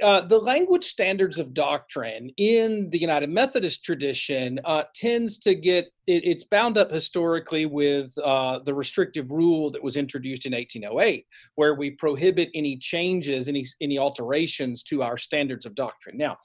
uh, 0.02 0.22
the 0.22 0.40
language 0.40 0.86
standards 0.86 1.38
of 1.38 1.54
doctrine 1.54 2.32
in 2.38 2.90
the 2.92 2.98
United 2.98 3.30
Methodist 3.30 3.84
tradition 3.84 4.58
uh, 4.64 4.84
tends 4.96 5.38
to 5.40 5.54
get 5.54 5.92
it, 6.08 6.26
it's 6.26 6.46
bound 6.46 6.78
up 6.78 6.90
historically 6.90 7.66
with 7.66 8.18
uh, 8.24 8.60
the 8.60 8.74
restrictive 8.74 9.32
rule 9.32 9.70
that 9.72 9.84
was 9.84 9.98
introduced 9.98 10.46
in 10.46 10.54
1808, 10.54 11.26
where 11.56 11.76
we 11.76 11.92
prohibit 11.92 12.50
any 12.56 12.78
changes, 12.78 13.50
any 13.50 13.66
any 13.82 14.00
alterations 14.00 14.82
to 14.84 15.04
our 15.04 15.18
standards 15.18 15.66
of 15.66 15.76
doctrine. 15.76 16.18
Now, 16.18 16.38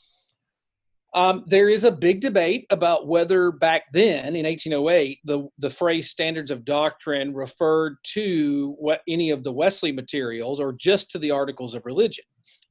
um, 1.16 1.42
there 1.46 1.70
is 1.70 1.85
a 1.85 1.90
big 1.90 2.20
debate 2.20 2.66
about 2.70 3.09
whether 3.09 3.50
back 3.50 3.85
then 3.92 4.37
in 4.37 4.44
1808 4.44 5.18
the, 5.24 5.48
the 5.59 5.70
phrase 5.70 6.11
standards 6.11 6.50
of 6.50 6.64
doctrine 6.64 7.35
referred 7.35 7.96
to 8.12 8.76
what 8.79 9.00
any 9.09 9.31
of 9.31 9.42
the 9.42 9.52
Wesley 9.52 9.92
materials 9.92 10.61
or 10.61 10.74
just 10.74 11.11
to 11.11 11.18
the 11.18 11.31
articles 11.31 11.74
of 11.74 11.87
religion. 11.87 12.24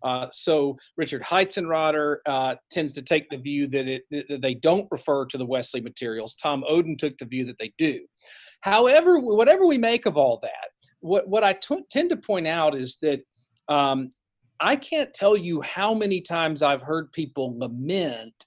Uh, 0.03 0.27
so 0.31 0.77
Richard 0.95 1.23
Heitzenrater 1.23 2.17
uh, 2.27 2.55
tends 2.69 2.93
to 2.93 3.01
take 3.01 3.27
the 3.29 3.37
view 3.37 3.67
that, 3.67 3.87
it, 3.87 4.03
that 4.11 4.41
they 4.41 4.53
don't 4.53 4.87
refer 4.91 5.25
to 5.25 5.37
the 5.39 5.45
Wesley 5.45 5.81
materials. 5.81 6.35
Tom 6.35 6.63
Oden 6.69 6.99
took 6.99 7.17
the 7.17 7.25
view 7.25 7.45
that 7.45 7.57
they 7.57 7.73
do. 7.79 8.05
However, 8.61 9.19
whatever 9.19 9.65
we 9.65 9.79
make 9.79 10.05
of 10.05 10.17
all 10.17 10.37
that, 10.43 10.69
what, 10.99 11.27
what 11.27 11.43
I 11.43 11.53
t- 11.53 11.83
tend 11.89 12.11
to 12.11 12.17
point 12.17 12.45
out 12.45 12.75
is 12.75 12.97
that 13.01 13.21
um, 13.67 14.11
I 14.59 14.75
can't 14.75 15.13
tell 15.13 15.35
you 15.35 15.61
how 15.61 15.93
many 15.93 16.21
times 16.21 16.61
I've 16.61 16.81
heard 16.81 17.11
people 17.11 17.57
lament 17.57 18.45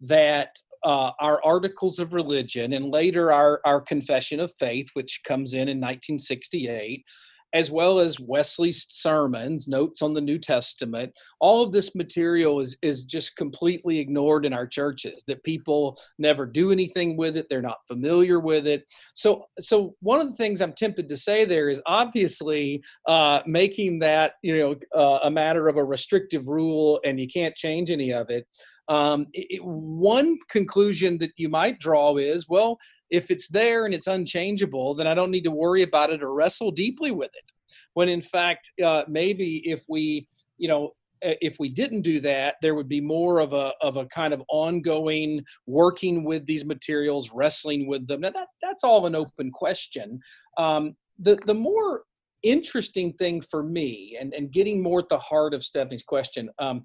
that 0.00 0.56
uh, 0.84 1.10
our 1.18 1.42
articles 1.44 1.98
of 1.98 2.14
religion 2.14 2.72
and 2.72 2.92
later 2.92 3.32
our, 3.32 3.60
our 3.64 3.80
confession 3.80 4.38
of 4.38 4.52
faith, 4.54 4.88
which 4.94 5.20
comes 5.26 5.54
in 5.54 5.62
in 5.62 5.78
1968, 5.78 7.04
as 7.52 7.70
well 7.70 7.98
as 7.98 8.20
Wesley's 8.20 8.86
sermons, 8.88 9.68
notes 9.68 10.02
on 10.02 10.14
the 10.14 10.20
New 10.20 10.38
Testament. 10.38 11.12
All 11.40 11.62
of 11.62 11.72
this 11.72 11.94
material 11.94 12.60
is, 12.60 12.76
is 12.82 13.04
just 13.04 13.36
completely 13.36 13.98
ignored 13.98 14.44
in 14.44 14.52
our 14.52 14.66
churches, 14.66 15.24
that 15.26 15.42
people 15.44 15.98
never 16.18 16.46
do 16.46 16.72
anything 16.72 17.16
with 17.16 17.36
it, 17.36 17.46
they're 17.48 17.62
not 17.62 17.86
familiar 17.86 18.40
with 18.40 18.66
it. 18.66 18.84
So, 19.14 19.44
so 19.58 19.94
one 20.00 20.20
of 20.20 20.28
the 20.28 20.36
things 20.36 20.60
I'm 20.60 20.72
tempted 20.72 21.08
to 21.08 21.16
say 21.16 21.44
there 21.44 21.68
is 21.68 21.80
obviously 21.86 22.82
uh, 23.06 23.40
making 23.46 24.00
that 24.00 24.34
you 24.42 24.56
know 24.56 24.74
uh, 24.94 25.20
a 25.22 25.30
matter 25.30 25.68
of 25.68 25.76
a 25.76 25.84
restrictive 25.84 26.48
rule 26.48 27.00
and 27.04 27.18
you 27.18 27.28
can't 27.28 27.54
change 27.54 27.90
any 27.90 28.12
of 28.12 28.30
it. 28.30 28.46
Um, 28.88 29.26
it, 29.32 29.62
one 29.62 30.38
conclusion 30.48 31.18
that 31.18 31.32
you 31.36 31.48
might 31.48 31.78
draw 31.78 32.16
is 32.16 32.48
well, 32.48 32.78
if 33.10 33.30
it's 33.30 33.48
there 33.48 33.84
and 33.84 33.94
it's 33.94 34.06
unchangeable, 34.06 34.94
then 34.94 35.06
I 35.06 35.14
don't 35.14 35.30
need 35.30 35.44
to 35.44 35.50
worry 35.50 35.82
about 35.82 36.10
it 36.10 36.22
or 36.22 36.34
wrestle 36.34 36.70
deeply 36.70 37.10
with 37.10 37.30
it. 37.34 37.44
When 37.94 38.08
in 38.08 38.20
fact, 38.20 38.70
uh, 38.84 39.04
maybe 39.08 39.68
if 39.68 39.84
we, 39.88 40.28
you 40.56 40.68
know, 40.68 40.92
if 41.20 41.56
we 41.58 41.68
didn't 41.68 42.02
do 42.02 42.20
that, 42.20 42.56
there 42.62 42.74
would 42.74 42.88
be 42.88 43.00
more 43.00 43.40
of 43.40 43.52
a 43.52 43.72
of 43.80 43.96
a 43.96 44.06
kind 44.06 44.32
of 44.32 44.42
ongoing 44.48 45.44
working 45.66 46.24
with 46.24 46.46
these 46.46 46.64
materials, 46.64 47.30
wrestling 47.32 47.88
with 47.88 48.06
them. 48.06 48.20
Now 48.20 48.30
that 48.30 48.48
that's 48.62 48.84
all 48.84 49.06
an 49.06 49.14
open 49.14 49.50
question. 49.50 50.20
Um, 50.56 50.96
the 51.18 51.36
the 51.44 51.54
more 51.54 52.02
interesting 52.42 53.12
thing 53.14 53.40
for 53.40 53.62
me, 53.62 54.16
and 54.20 54.32
and 54.32 54.52
getting 54.52 54.82
more 54.82 55.00
at 55.00 55.08
the 55.08 55.18
heart 55.18 55.54
of 55.54 55.64
Stephanie's 55.64 56.04
question, 56.04 56.50
um, 56.58 56.84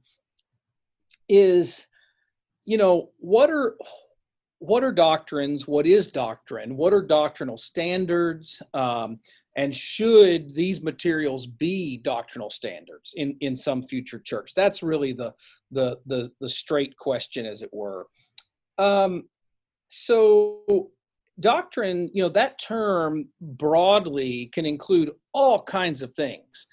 is 1.30 1.88
you 2.66 2.78
know 2.78 3.12
what 3.18 3.50
are 3.50 3.76
what 4.64 4.82
are 4.82 4.94
doctrines? 4.94 5.68
What 5.68 5.86
is 5.86 6.08
doctrine? 6.08 6.78
What 6.78 6.94
are 6.94 7.02
doctrinal 7.02 7.58
standards? 7.58 8.62
Um, 8.74 9.20
and 9.58 9.76
should 9.76 10.56
these 10.56 10.82
materials 10.82 11.46
be 11.46 11.98
doctrinal 11.98 12.50
standards 12.50 13.14
in 13.18 13.36
in 13.42 13.58
some 13.58 13.84
future 13.84 14.20
church? 14.20 14.54
That's 14.56 14.82
really 14.82 15.12
the 15.12 15.34
the 15.72 15.98
the, 16.06 16.32
the 16.40 16.48
straight 16.48 16.96
question 16.96 17.46
as 17.46 17.62
it 17.62 17.72
were. 17.74 18.08
Um, 18.78 19.26
so 19.90 20.92
doctrine 21.42 22.10
you 22.14 22.24
know 22.24 22.30
that 22.30 22.58
term 22.58 23.28
broadly 23.42 24.46
can 24.54 24.66
include 24.66 25.12
all 25.34 25.62
kinds 25.62 26.02
of 26.02 26.14
things. 26.16 26.68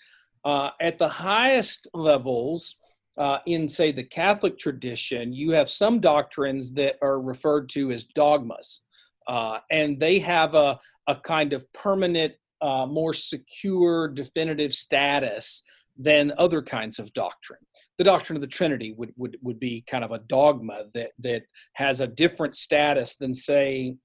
Uh, 0.45 0.71
at 0.81 0.97
the 0.97 1.09
highest 1.09 1.89
levels 1.93 2.77
uh, 3.19 3.39
in, 3.47 3.69
say, 3.69 3.93
the 3.93 4.05
Catholic 4.05 4.59
tradition, 4.59 5.33
you 5.33 5.51
have 5.51 5.69
some 5.69 6.01
doctrines 6.01 6.73
that 6.75 6.97
are 7.03 7.21
referred 7.21 7.69
to 7.71 7.91
as 7.91 8.05
dogmas, 8.05 8.83
uh, 9.27 9.59
and 9.71 9.99
they 9.99 10.19
have 10.19 10.55
a, 10.55 10.79
a 11.07 11.17
kind 11.17 11.53
of 11.53 11.71
permanent, 11.73 12.33
uh, 12.63 12.87
more 12.87 13.13
secure, 13.13 14.09
definitive 14.09 14.73
status 14.73 15.63
than 15.99 16.33
other 16.39 16.63
kinds 16.63 16.99
of 16.99 17.13
doctrine. 17.13 17.61
The 17.99 18.05
doctrine 18.05 18.37
of 18.37 18.41
the 18.41 18.47
Trinity 18.47 18.95
would, 18.97 19.13
would, 19.17 19.37
would 19.43 19.61
be 19.61 19.85
kind 19.87 20.05
of 20.05 20.13
a 20.13 20.21
dogma 20.21 20.85
that, 20.95 21.11
that 21.19 21.43
has 21.75 22.01
a 22.01 22.07
different 22.07 22.57
status 22.57 23.17
than, 23.17 23.33
say, 23.33 23.97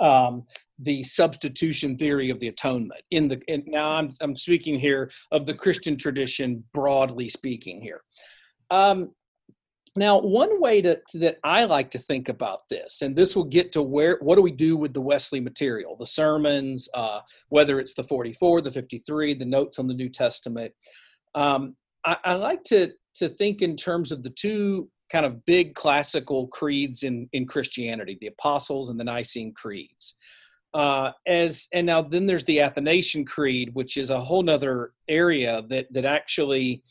um, 0.00 0.44
the 0.78 1.02
substitution 1.02 1.96
theory 1.96 2.30
of 2.30 2.40
the 2.40 2.48
atonement. 2.48 3.02
In 3.10 3.28
the 3.28 3.40
and 3.48 3.62
now 3.66 3.90
I'm, 3.92 4.12
I'm 4.20 4.34
speaking 4.34 4.78
here 4.78 5.10
of 5.30 5.46
the 5.46 5.54
christian 5.54 5.96
tradition 5.96 6.64
broadly 6.72 7.28
speaking 7.28 7.80
here. 7.80 8.02
Um, 8.70 9.12
now 9.96 10.18
one 10.18 10.60
way 10.60 10.82
to, 10.82 11.00
that 11.14 11.38
i 11.44 11.64
like 11.64 11.90
to 11.92 11.98
think 11.98 12.28
about 12.28 12.68
this 12.68 13.02
and 13.02 13.14
this 13.14 13.36
will 13.36 13.44
get 13.44 13.70
to 13.72 13.82
where 13.82 14.18
what 14.20 14.36
do 14.36 14.42
we 14.42 14.50
do 14.50 14.76
with 14.76 14.92
the 14.92 15.00
wesley 15.00 15.40
material? 15.40 15.96
The 15.96 16.06
sermons 16.06 16.88
uh, 16.94 17.20
whether 17.48 17.78
it's 17.78 17.94
the 17.94 18.02
44 18.02 18.62
the 18.62 18.70
53 18.70 19.34
the 19.34 19.44
notes 19.44 19.78
on 19.78 19.86
the 19.86 19.94
new 19.94 20.08
testament. 20.08 20.72
Um, 21.34 21.76
I, 22.04 22.16
I 22.24 22.34
like 22.34 22.64
to 22.64 22.90
to 23.16 23.28
think 23.28 23.62
in 23.62 23.76
terms 23.76 24.10
of 24.10 24.22
the 24.22 24.30
two 24.30 24.90
kind 25.10 25.26
of 25.26 25.44
big 25.44 25.74
classical 25.74 26.48
creeds 26.48 27.02
in 27.02 27.28
in 27.32 27.46
christianity 27.46 28.18
the 28.20 28.26
apostles 28.26 28.88
and 28.88 28.98
the 28.98 29.04
nicene 29.04 29.52
creeds 29.54 30.14
uh, 30.74 31.12
as 31.26 31.68
and 31.72 31.86
now 31.86 32.02
then 32.02 32.26
there's 32.26 32.44
the 32.44 32.60
Athanasian 32.60 33.24
Creed, 33.24 33.70
which 33.74 33.96
is 33.96 34.10
a 34.10 34.20
whole 34.20 34.42
nother 34.42 34.92
area 35.08 35.62
that 35.68 35.86
that 35.92 36.04
actually 36.04 36.82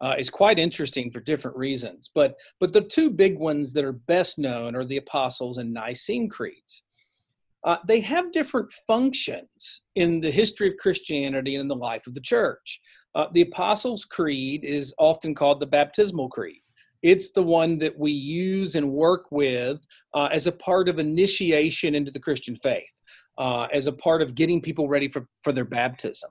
uh, 0.00 0.14
is 0.18 0.28
quite 0.28 0.58
interesting 0.58 1.10
for 1.10 1.20
different 1.20 1.56
reasons. 1.56 2.10
But 2.12 2.34
but 2.58 2.72
the 2.72 2.80
two 2.80 3.10
big 3.10 3.38
ones 3.38 3.72
that 3.72 3.84
are 3.84 3.92
best 3.92 4.38
known 4.38 4.74
are 4.74 4.84
the 4.84 4.96
Apostles 4.96 5.58
and 5.58 5.72
Nicene 5.72 6.28
creeds. 6.28 6.82
Uh, 7.64 7.76
they 7.86 8.00
have 8.00 8.32
different 8.32 8.72
functions 8.86 9.82
in 9.94 10.20
the 10.20 10.30
history 10.30 10.68
of 10.68 10.76
Christianity 10.76 11.54
and 11.54 11.62
in 11.62 11.68
the 11.68 11.74
life 11.76 12.06
of 12.06 12.14
the 12.14 12.20
church. 12.20 12.80
Uh, 13.14 13.26
the 13.32 13.42
Apostles' 13.42 14.04
Creed 14.04 14.64
is 14.64 14.94
often 14.98 15.34
called 15.34 15.58
the 15.58 15.66
Baptismal 15.66 16.28
Creed. 16.28 16.62
It's 17.02 17.32
the 17.32 17.42
one 17.42 17.76
that 17.78 17.98
we 17.98 18.12
use 18.12 18.76
and 18.76 18.92
work 18.92 19.26
with 19.32 19.84
uh, 20.14 20.28
as 20.32 20.46
a 20.46 20.52
part 20.52 20.88
of 20.88 20.98
initiation 21.00 21.96
into 21.96 22.12
the 22.12 22.20
Christian 22.20 22.54
faith 22.54 22.97
uh, 23.38 23.68
as 23.72 23.86
a 23.86 23.92
part 23.92 24.20
of 24.20 24.34
getting 24.34 24.60
people 24.60 24.88
ready 24.88 25.08
for, 25.08 25.26
for 25.42 25.52
their 25.52 25.64
baptism. 25.64 26.30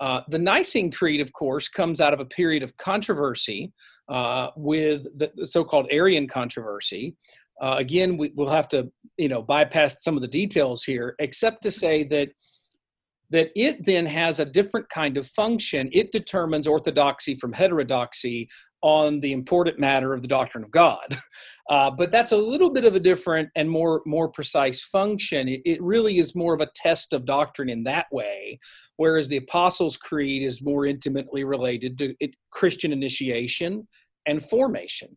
Uh, 0.00 0.22
the 0.28 0.38
Nicene 0.38 0.90
Creed, 0.90 1.20
of 1.20 1.32
course, 1.32 1.68
comes 1.68 2.00
out 2.00 2.14
of 2.14 2.20
a 2.20 2.24
period 2.24 2.62
of 2.62 2.76
controversy 2.76 3.72
uh, 4.08 4.50
with 4.56 5.04
the, 5.18 5.30
the, 5.34 5.46
so-called 5.46 5.88
Arian 5.90 6.28
controversy. 6.28 7.16
Uh, 7.60 7.74
again, 7.78 8.16
we, 8.16 8.32
will 8.36 8.48
have 8.48 8.68
to, 8.68 8.90
you 9.16 9.28
know, 9.28 9.42
bypass 9.42 10.02
some 10.02 10.14
of 10.14 10.22
the 10.22 10.28
details 10.28 10.84
here, 10.84 11.16
except 11.18 11.62
to 11.64 11.70
say 11.70 12.04
that 12.04 12.30
that 13.30 13.50
it 13.54 13.84
then 13.84 14.06
has 14.06 14.40
a 14.40 14.44
different 14.44 14.88
kind 14.88 15.16
of 15.16 15.26
function. 15.26 15.88
It 15.92 16.12
determines 16.12 16.66
orthodoxy 16.66 17.34
from 17.34 17.52
heterodoxy 17.52 18.48
on 18.82 19.20
the 19.20 19.32
important 19.32 19.78
matter 19.78 20.12
of 20.12 20.22
the 20.22 20.28
doctrine 20.28 20.64
of 20.64 20.70
God. 20.70 21.16
Uh, 21.70 21.90
but 21.90 22.10
that's 22.10 22.32
a 22.32 22.36
little 22.36 22.70
bit 22.70 22.86
of 22.86 22.94
a 22.94 22.98
different 22.98 23.50
and 23.54 23.68
more 23.70 24.00
more 24.06 24.26
precise 24.30 24.80
function. 24.80 25.48
It, 25.48 25.60
it, 25.66 25.82
really 25.82 26.16
is 26.16 26.34
more 26.34 26.54
of 26.54 26.62
a 26.62 26.70
test 26.74 27.12
of 27.12 27.26
doctrine 27.26 27.68
in 27.68 27.84
that 27.84 28.06
way, 28.10 28.58
whereas 28.96 29.28
the 29.28 29.36
Apostles' 29.36 29.98
Creed 29.98 30.42
is 30.42 30.62
more 30.62 30.86
intimately 30.86 31.44
related 31.44 31.98
to 31.98 32.14
it, 32.20 32.30
Christian 32.52 32.90
initiation 32.90 33.86
and 34.24 34.42
formation. 34.42 35.14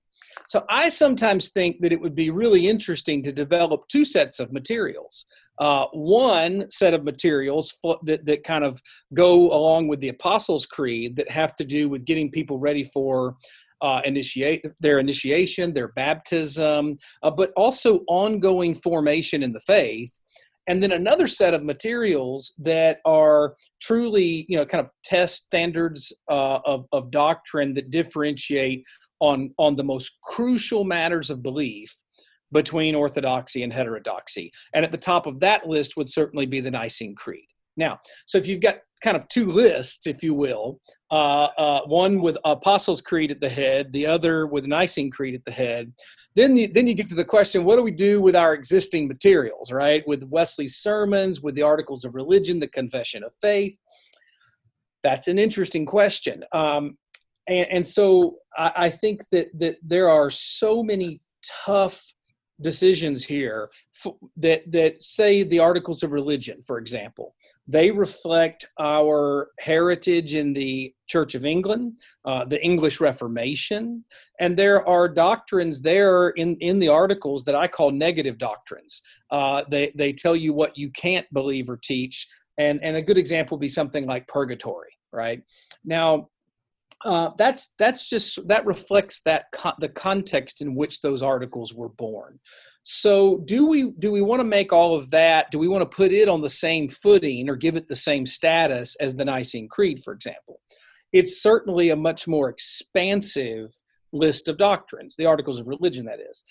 So 0.50 0.66
I 0.70 0.90
sometimes 0.90 1.52
think 1.52 1.78
that 1.80 1.94
it 1.94 2.02
would 2.02 2.16
be 2.16 2.32
really 2.32 2.68
interesting 2.68 3.22
to 3.24 3.32
develop 3.32 3.88
two 3.88 4.04
sets 4.04 4.42
of 4.42 4.52
materials 4.52 5.26
uh, 5.62 5.86
one 5.94 6.66
set 6.72 6.96
of 6.96 7.04
materials 7.04 7.78
that, 8.04 8.26
that 8.26 8.44
kind 8.44 8.64
of 8.64 8.82
go 9.14 9.52
along 9.52 9.88
with 9.88 10.00
the 10.00 10.10
Apostles' 10.10 10.66
Creed 10.66 11.16
that 11.16 11.30
have 11.30 11.56
to 11.58 11.64
do 11.64 11.88
with 11.88 12.04
getting 12.04 12.32
people 12.32 12.58
ready 12.58 12.84
for 12.84 13.36
uh, 13.82 14.02
initiate 14.04 14.66
their 14.80 14.98
initiation, 14.98 15.72
their 15.72 15.90
baptism, 15.90 16.98
uh, 17.22 17.30
but 17.30 17.52
also 17.56 18.00
ongoing 18.08 18.74
formation 18.74 19.44
in 19.44 19.54
the 19.54 19.60
faith. 19.60 20.20
And 20.68 20.82
then 20.82 20.92
another 20.92 21.28
set 21.28 21.54
of 21.54 21.64
materials 21.64 22.54
that 22.60 23.00
are 23.06 23.56
truly, 23.82 24.46
you 24.50 24.58
know, 24.58 24.66
kind 24.66 24.84
of 24.84 24.92
test 25.04 25.46
standards 25.46 26.12
uh, 26.30 26.60
of, 26.66 26.86
of 26.92 27.12
doctrine 27.12 27.74
that 27.76 27.92
differentiate 27.92 28.84
on 29.20 29.54
on 29.60 29.76
the 29.76 29.84
most 29.84 30.18
crucial 30.24 30.84
matters 30.84 31.30
of 31.30 31.44
belief 31.44 31.96
between 32.52 32.96
orthodoxy 32.96 33.64
and 33.64 33.72
heterodoxy. 33.72 34.52
And 34.74 34.84
at 34.84 34.92
the 34.92 34.98
top 34.98 35.26
of 35.26 35.40
that 35.40 35.68
list 35.68 35.98
would 35.98 36.08
certainly 36.08 36.46
be 36.46 36.60
the 36.60 36.72
Nicene 36.72 37.16
Creed. 37.16 37.46
Now, 37.78 38.00
so 38.26 38.38
if 38.38 38.48
you've 38.48 38.62
got 38.62 38.80
kind 39.02 39.18
of 39.18 39.28
two 39.28 39.48
lists, 39.48 40.06
if 40.06 40.22
you 40.22 40.34
will, 40.34 40.80
uh, 41.10 41.48
uh, 41.58 41.82
one 41.86 42.20
with 42.22 42.38
Apostles' 42.46 43.02
Creed 43.02 43.32
at 43.32 43.40
the 43.40 43.50
head, 43.50 43.92
the 43.92 44.06
other 44.06 44.46
with 44.46 44.66
Nicene 44.66 45.10
Creed 45.10 45.36
at 45.36 45.46
the 45.46 45.52
head, 45.52 45.92
then 46.36 46.56
you, 46.56 46.68
then 46.68 46.86
you 46.86 46.94
get 46.94 47.10
to 47.10 47.16
the 47.16 47.26
question: 47.26 47.64
What 47.64 47.78
do 47.78 47.84
we 47.84 47.92
do 47.92 48.22
with 48.22 48.36
our 48.36 48.54
existing 48.54 49.08
materials, 49.08 49.72
right? 49.72 50.06
With 50.06 50.24
Wesley's 50.24 50.78
sermons, 50.78 51.42
with 51.42 51.56
the 51.56 51.64
Articles 51.64 52.04
of 52.04 52.14
Religion, 52.14 52.60
the 52.60 52.68
Confession 52.68 53.24
of 53.24 53.34
Faith. 53.42 53.76
That's 55.04 55.28
an 55.28 55.40
interesting 55.40 55.86
question, 55.86 56.44
um, 56.52 56.98
and, 57.48 57.68
and, 57.72 57.88
so 57.88 58.38
I, 58.56 58.72
I 58.76 58.90
think 58.90 59.28
that 59.32 59.48
that 59.58 59.78
there 59.82 60.10
are 60.10 60.30
so 60.30 60.84
many 60.84 61.22
tough 61.66 62.04
decisions 62.62 63.24
here 63.24 63.70
that 64.38 64.64
that 64.72 65.02
say 65.02 65.44
the 65.44 65.60
articles 65.60 66.04
of 66.04 66.12
religion 66.12 66.62
for 66.62 66.78
example. 66.78 67.36
They 67.68 67.92
reflect 67.92 68.66
our 68.80 69.50
heritage 69.60 70.34
in 70.34 70.52
the 70.54 70.94
church 71.08 71.36
of 71.36 71.46
england 71.46 72.00
uh, 72.26 72.46
the 72.46 72.64
english 72.64 73.00
reformation 73.00 74.04
and 74.40 74.58
there 74.58 74.88
are 74.88 75.08
doctrines 75.08 75.82
there 75.82 76.30
in 76.30 76.56
in 76.58 76.80
the 76.80 76.88
articles 76.88 77.44
that 77.46 77.56
i 77.56 77.68
call 77.68 77.92
negative 77.92 78.38
doctrines. 78.38 79.02
Uh, 79.30 79.64
they 79.70 79.92
they 79.96 80.14
tell 80.14 80.36
you 80.36 80.54
what 80.54 80.78
you 80.78 80.90
can't 80.92 81.28
believe 81.34 81.70
or 81.70 81.78
teach 81.78 82.28
and 82.58 82.84
and 82.84 82.96
a 82.96 83.02
good 83.02 83.18
example 83.18 83.58
would 83.58 83.62
be 83.62 83.70
something 83.70 84.06
like 84.08 84.28
purgatory 84.28 84.92
right? 85.12 85.42
Now 85.84 86.30
uh, 87.06 87.30
that's 87.38 87.74
that's 87.80 88.08
just 88.08 88.40
that 88.48 88.66
reflects 88.66 89.22
that 89.24 89.46
co- 89.54 89.74
the 89.80 89.90
context 89.90 90.62
in 90.62 90.76
which 90.76 91.02
those 91.02 91.22
articles 91.22 91.74
were 91.74 91.90
born. 91.90 92.40
So 92.84 93.38
do 93.46 93.68
we 93.68 93.92
do 94.00 94.12
we 94.12 94.22
want 94.22 94.40
to 94.40 94.46
make 94.46 94.74
all 94.74 94.96
of 94.96 95.10
that? 95.12 95.52
Do 95.52 95.60
we 95.60 95.68
want 95.68 95.82
to 95.82 95.96
put 95.96 96.12
it 96.12 96.28
on 96.28 96.42
the 96.42 96.50
same 96.50 96.90
footing 96.90 97.50
or 97.50 97.56
give 97.56 97.76
it 97.76 97.88
the 97.88 97.96
same 97.96 98.26
status 98.26 98.96
as 99.00 99.16
the 99.16 99.26
Nicene 99.26 99.68
Creed, 99.68 100.02
for 100.04 100.14
example? 100.14 100.60
It's 101.14 101.42
certainly 101.42 101.90
a 101.90 101.96
much 101.96 102.28
more 102.28 102.50
expansive 102.50 103.68
list 104.14 104.48
of 104.48 104.58
doctrines, 104.58 105.16
the 105.16 105.26
articles 105.26 105.60
of 105.60 105.68
religion, 105.68 106.06
that 106.06 106.20
is. 106.20 106.44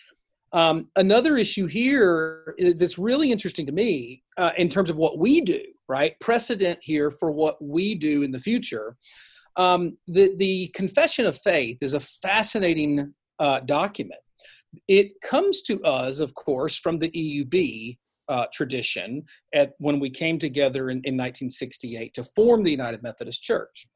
Um, 0.53 0.89
another 0.97 1.37
issue 1.37 1.67
here 1.67 2.57
that's 2.75 2.99
really 2.99 3.31
interesting 3.31 3.67
to 3.67 3.73
me 3.73 4.23
uh, 4.37 4.51
in 4.57 4.69
terms 4.69 4.91
of 4.91 4.97
what 4.97 5.19
we 5.19 5.41
do, 5.41 5.63
right? 5.89 6.19
Precedent 6.21 6.79
here 6.83 7.11
for 7.11 7.31
what 7.31 7.63
we 7.63 7.95
do 7.95 8.23
in 8.23 8.33
the 8.33 8.39
future 8.39 8.97
um, 9.57 9.97
the, 10.07 10.35
the 10.37 10.69
Confession 10.75 11.27
of 11.27 11.37
Faith 11.39 11.79
is 11.83 11.95
a 11.95 12.01
fascinating 12.01 13.13
uh, 13.39 13.61
document. 13.61 14.21
It 14.87 15.13
comes 15.23 15.63
to 15.63 15.83
us, 15.83 16.21
of 16.21 16.35
course, 16.35 16.77
from 16.77 16.99
the 16.99 17.11
EUB 17.11 17.99
uh, 18.29 18.47
tradition 18.53 19.25
at 19.53 19.73
when 19.79 19.99
we 19.99 20.09
came 20.09 20.39
together 20.39 20.91
in, 20.91 20.99
in 20.99 21.17
1968 21.17 22.15
to 22.15 22.23
form 22.37 22.63
the 22.63 22.71
United 22.71 23.03
Methodist 23.03 23.43
Church. 23.43 23.87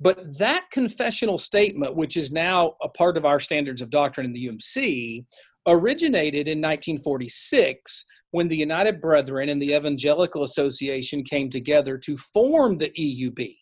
But 0.00 0.38
that 0.38 0.64
confessional 0.72 1.38
statement, 1.38 1.94
which 1.94 2.16
is 2.16 2.32
now 2.32 2.74
a 2.82 2.88
part 2.88 3.16
of 3.16 3.24
our 3.24 3.38
standards 3.38 3.82
of 3.82 3.90
doctrine 3.90 4.26
in 4.26 4.32
the 4.32 4.48
UMC, 4.48 5.24
originated 5.66 6.48
in 6.48 6.58
1946 6.58 8.04
when 8.30 8.48
the 8.48 8.56
United 8.56 9.00
Brethren 9.00 9.50
and 9.50 9.60
the 9.60 9.74
Evangelical 9.74 10.42
Association 10.42 11.22
came 11.22 11.50
together 11.50 11.98
to 11.98 12.16
form 12.16 12.78
the 12.78 12.90
EUB. 12.90 13.56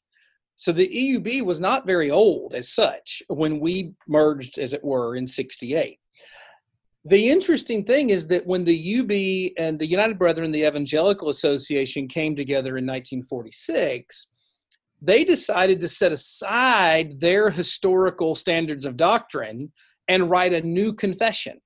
So 0.58 0.72
the 0.72 0.88
EUB 0.88 1.44
was 1.44 1.60
not 1.60 1.86
very 1.86 2.10
old 2.10 2.52
as 2.52 2.68
such 2.68 3.22
when 3.28 3.60
we 3.60 3.92
merged, 4.08 4.58
as 4.58 4.72
it 4.72 4.82
were, 4.82 5.14
in 5.14 5.24
68. 5.24 6.00
The 7.04 7.30
interesting 7.30 7.84
thing 7.84 8.10
is 8.10 8.26
that 8.26 8.44
when 8.44 8.64
the 8.64 8.98
UB 8.98 9.54
and 9.56 9.78
the 9.78 9.86
United 9.86 10.18
Brethren, 10.18 10.50
the 10.50 10.66
Evangelical 10.66 11.28
Association 11.28 12.08
came 12.08 12.34
together 12.34 12.76
in 12.76 12.84
1946, 12.84 14.26
they 15.00 15.22
decided 15.22 15.78
to 15.78 15.88
set 15.88 16.10
aside 16.10 17.20
their 17.20 17.50
historical 17.50 18.34
standards 18.34 18.84
of 18.84 18.96
doctrine 18.96 19.72
and 20.08 20.28
write 20.28 20.52
a 20.52 20.66
new 20.66 20.92
confession 20.92 21.60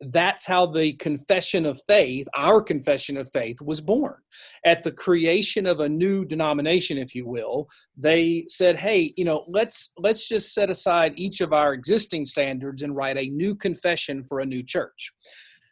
that's 0.00 0.46
how 0.46 0.66
the 0.66 0.92
confession 0.94 1.66
of 1.66 1.80
faith, 1.86 2.26
our 2.36 2.62
confession 2.62 3.16
of 3.16 3.30
faith, 3.30 3.56
was 3.60 3.80
born. 3.80 4.14
At 4.64 4.82
the 4.82 4.92
creation 4.92 5.66
of 5.66 5.80
a 5.80 5.88
new 5.88 6.24
denomination, 6.24 6.98
if 6.98 7.14
you 7.14 7.26
will, 7.26 7.68
they 7.96 8.44
said, 8.46 8.76
"Hey, 8.76 9.12
you 9.16 9.24
know, 9.24 9.44
let's 9.46 9.92
let's 9.98 10.28
just 10.28 10.54
set 10.54 10.70
aside 10.70 11.14
each 11.16 11.40
of 11.40 11.52
our 11.52 11.72
existing 11.74 12.24
standards 12.26 12.82
and 12.82 12.94
write 12.94 13.16
a 13.16 13.30
new 13.30 13.54
confession 13.54 14.24
for 14.24 14.40
a 14.40 14.46
new 14.46 14.62
church." 14.62 15.12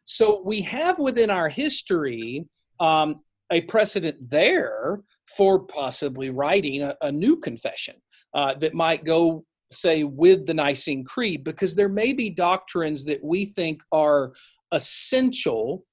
So 0.05 0.43
we 0.45 0.61
have 0.63 0.99
within 0.99 1.31
our 1.31 1.49
history 1.49 2.47
um, 2.81 3.21
a 3.51 3.63
precedent 3.63 4.17
there 4.31 5.01
for 5.37 5.61
possibly 5.67 6.31
writing 6.31 6.83
a, 6.83 6.95
a 7.03 7.13
new 7.13 7.37
confession 7.37 7.97
uh, 8.35 8.55
that 8.55 8.75
might 8.75 9.05
go 9.05 9.45
say 9.73 10.05
with 10.05 10.47
the 10.47 10.55
Nicene 10.55 11.05
Creed 11.05 11.45
because 11.45 11.75
there 11.75 11.89
may 11.89 12.13
be 12.13 12.31
doctrines 12.31 13.05
that 13.05 13.23
we 13.23 13.45
think 13.45 13.83
are 13.93 14.33
essential 14.73 15.85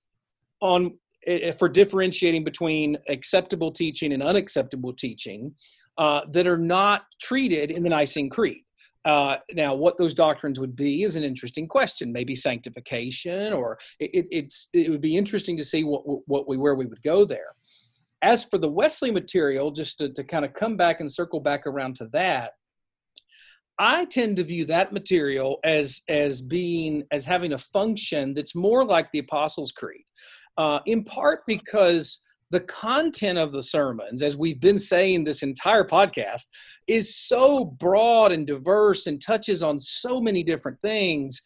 on 0.61 0.97
eh, 1.25 1.51
for 1.51 1.69
differentiating 1.69 2.43
between 2.43 2.97
acceptable 3.09 3.71
teaching 3.71 4.13
and 4.13 4.23
unacceptable 4.23 4.93
teaching 4.93 5.53
uh, 5.97 6.21
that 6.31 6.47
are 6.47 6.57
not 6.57 7.03
treated 7.21 7.71
in 7.71 7.83
the 7.83 7.89
Nicene 7.89 8.29
Creed. 8.29 8.61
Uh, 9.05 9.35
now, 9.53 9.75
what 9.75 9.97
those 9.97 10.13
doctrines 10.13 10.59
would 10.59 10.75
be 10.75 11.03
is 11.03 11.15
an 11.15 11.23
interesting 11.23 11.67
question. 11.67 12.11
Maybe 12.11 12.35
sanctification, 12.35 13.51
or 13.51 13.77
it, 13.99 14.25
it's 14.31 14.69
it 14.73 14.89
would 14.89 15.01
be 15.01 15.17
interesting 15.17 15.57
to 15.57 15.65
see 15.65 15.83
what 15.83 16.03
what 16.25 16.47
we 16.47 16.55
where 16.57 16.75
we 16.75 16.85
would 16.85 17.01
go 17.01 17.25
there. 17.25 17.53
As 18.21 18.45
for 18.45 18.57
the 18.57 18.69
Wesley 18.69 19.11
material, 19.11 19.71
just 19.71 19.97
to, 19.97 20.07
to 20.13 20.23
kind 20.23 20.45
of 20.45 20.53
come 20.53 20.77
back 20.77 21.01
and 21.01 21.11
circle 21.11 21.41
back 21.41 21.67
around 21.67 21.97
to 21.97 22.07
that, 22.13 22.53
I 23.79 24.05
tend 24.05 24.37
to 24.37 24.43
view 24.43 24.65
that 24.65 24.93
material 24.93 25.59
as 25.63 26.01
as 26.07 26.41
being 26.41 27.03
as 27.11 27.25
having 27.25 27.53
a 27.53 27.57
function 27.57 28.33
that's 28.33 28.55
more 28.55 28.85
like 28.85 29.11
the 29.11 29.19
Apostles' 29.19 29.71
Creed, 29.71 30.03
uh, 30.57 30.79
in 30.85 31.03
part 31.03 31.41
because 31.47 32.21
the 32.51 32.61
content 32.61 33.39
of 33.39 33.51
the 33.51 33.63
sermons, 33.63 34.21
as 34.21 34.37
we've 34.37 34.61
been 34.61 34.77
saying 34.77 35.23
this 35.23 35.41
entire 35.41 35.83
podcast, 35.83 36.45
is 36.85 37.17
so 37.17 37.65
broad 37.65 38.31
and 38.31 38.45
diverse 38.45 39.07
and 39.07 39.19
touches 39.19 39.63
on 39.63 39.79
so 39.79 40.21
many 40.21 40.43
different 40.43 40.79
things. 40.79 41.41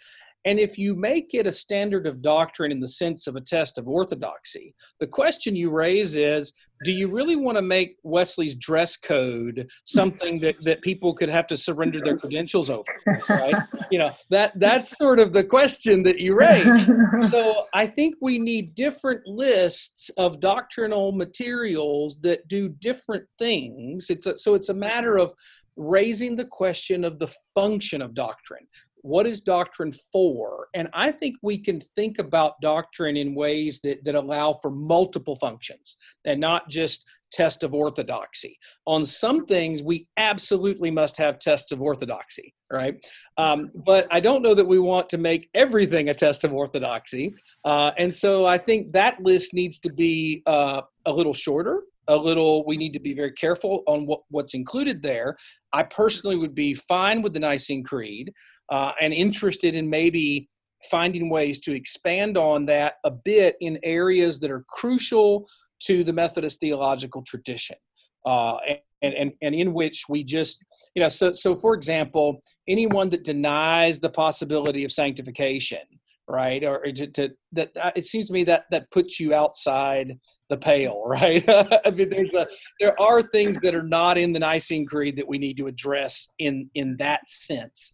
And 0.46 0.60
if 0.60 0.78
you 0.78 0.96
make 0.96 1.34
it 1.34 1.46
a 1.46 1.52
standard 1.52 2.08
of 2.08 2.22
doctrine 2.22 2.72
in 2.72 2.80
the 2.80 2.88
sense 2.88 3.28
of 3.28 3.36
a 3.36 3.42
test 3.42 3.78
of 3.78 3.88
orthodoxy, 3.88 4.74
the 5.00 5.08
question 5.08 5.56
you 5.56 5.70
raise 5.70 6.16
is 6.16 6.54
do 6.84 6.92
you 6.92 7.08
really 7.08 7.36
want 7.36 7.58
to 7.58 7.62
make 7.62 7.98
Wesley's 8.04 8.56
dress 8.56 8.98
code 8.98 9.68
something 9.84 10.40
that, 10.40 10.56
that 10.64 10.82
people 10.82 11.14
could 11.16 11.30
have 11.30 11.48
to 11.48 11.58
surrender 11.58 12.00
their 12.00 12.18
credentials 12.18 12.70
over? 12.70 12.84
Right? 13.30 13.56
you 13.92 13.98
know, 13.98 14.12
that 14.30 14.58
that's 14.60 14.96
sort 14.96 15.20
of 15.20 15.34
the 15.34 15.44
question 15.44 16.04
that 16.04 16.20
you 16.20 16.38
raise. 16.38 16.66
So 17.32 17.66
I 17.74 17.88
think 17.88 18.16
we 18.22 18.38
need 18.38 18.76
different 18.76 19.26
lists 19.26 20.12
of 20.18 20.40
doctrinal 20.40 21.12
materials 21.12 22.20
that 22.22 22.48
do 22.48 22.70
different 22.70 23.26
things. 23.40 24.10
It's 24.10 24.28
a, 24.28 24.38
so 24.38 24.54
it's 24.54 24.70
a 24.70 24.74
matter 24.74 25.18
of 25.18 25.34
raising 25.78 26.36
the 26.36 26.46
question 26.46 27.04
of 27.04 27.18
the 27.18 27.28
function 27.56 28.02
of 28.02 28.14
doctrine 28.14 28.68
what 29.08 29.26
is 29.26 29.42
doctrine 29.42 29.94
for? 30.12 30.68
And 30.74 30.88
i 30.94 31.12
think 31.12 31.36
we 31.42 31.58
can 31.58 31.80
think 31.80 32.20
about 32.20 32.60
doctrine 32.62 33.18
in 33.18 33.36
ways 33.36 33.80
that, 33.84 34.04
that 34.06 34.16
allow 34.16 34.54
for 34.54 34.72
multiple 34.72 35.36
functions 35.36 35.98
and 36.26 36.40
not 36.40 36.70
just 36.70 37.06
test 37.32 37.64
of 37.64 37.74
orthodoxy. 37.74 38.58
On 38.86 39.06
some 39.06 39.46
things 39.46 39.84
we 39.84 40.08
absolutely 40.18 40.92
must 40.92 41.18
have 41.18 41.40
tests 41.40 41.72
of 41.72 41.82
orthodoxy 41.82 42.54
right? 42.70 42.96
Um, 43.38 43.72
but 43.86 44.08
i 44.12 44.20
don't 44.20 44.42
know 44.42 44.54
that 44.54 44.66
we 44.66 44.80
want 44.80 45.08
to 45.10 45.18
make 45.18 45.50
everything 45.54 46.10
a 46.10 46.14
test 46.14 46.44
of 46.44 46.54
orthodoxy. 46.54 47.34
Uh, 47.64 47.92
and 47.98 48.14
so 48.14 48.46
i 48.46 48.58
think 48.58 48.92
that 48.92 49.22
list 49.22 49.54
needs 49.54 49.80
to 49.80 49.92
be 49.92 50.44
uh, 50.46 50.82
a 51.06 51.12
little 51.12 51.34
shorter 51.34 51.84
a 52.08 52.16
little 52.16 52.66
we 52.66 52.78
need 52.78 52.94
to 52.94 53.00
be 53.00 53.14
very 53.14 53.32
careful 53.32 53.84
on 53.88 54.06
what, 54.06 54.22
what's 54.30 54.54
included 54.54 55.02
there. 55.02 55.36
I 55.74 55.84
personally 55.84 56.38
would 56.38 56.56
be 56.56 56.74
fine 56.74 57.22
with 57.22 57.34
the 57.34 57.40
nicene 57.40 57.84
creed 57.84 58.34
uh, 58.70 58.92
and 59.02 59.14
interested 59.14 59.76
in 59.76 59.90
maybe 59.90 60.50
finding 60.90 61.30
ways 61.30 61.60
to 61.60 61.74
expand 61.74 62.38
on 62.38 62.66
that 62.66 62.96
a 63.04 63.12
bit 63.12 63.56
in 63.62 63.80
areas 63.84 64.40
that 64.40 64.52
are 64.52 64.64
crucial 64.70 65.48
to 65.80 66.04
the 66.04 66.14
methodist 66.14 66.60
theological 66.60 67.24
tradition 67.24 67.78
uh, 68.26 68.58
and, 69.02 69.14
and, 69.14 69.32
and 69.42 69.56
in 69.56 69.74
which 69.74 70.06
we 70.10 70.24
just 70.24 70.64
you 70.96 71.02
know 71.02 71.10
so 71.10 71.32
so 71.32 71.56
for 71.56 71.74
example 71.74 72.40
anyone 72.68 73.10
that 73.10 73.24
denies 73.24 74.00
the 74.00 74.10
possibility 74.10 74.84
of 74.84 74.92
sanctification 74.92 75.80
right? 76.28 76.64
Or 76.64 76.84
to, 76.84 77.08
to 77.08 77.30
that 77.54 77.72
uh, 77.82 77.92
it 77.96 78.06
seems 78.06 78.28
to 78.28 78.34
me 78.34 78.44
that 78.46 78.66
that 78.72 78.92
puts 78.92 79.20
you 79.20 79.34
outside 79.34 80.18
the 80.50 80.58
pale 80.58 81.04
right? 81.08 81.44
I 81.48 81.92
mean 81.92 82.10
there's 82.10 82.34
a 82.34 82.48
there 82.80 83.00
are 83.02 83.22
things 83.22 83.60
that 83.62 83.76
are 83.76 83.84
not 83.84 84.18
in 84.18 84.34
the 84.34 84.40
nicene 84.40 84.86
creed 84.86 85.18
that 85.18 85.28
we 85.28 85.38
need 85.38 85.58
to 85.58 85.68
address 85.68 86.30
in 86.40 86.70
in 86.76 86.96
that 86.98 87.28
sense. 87.28 87.94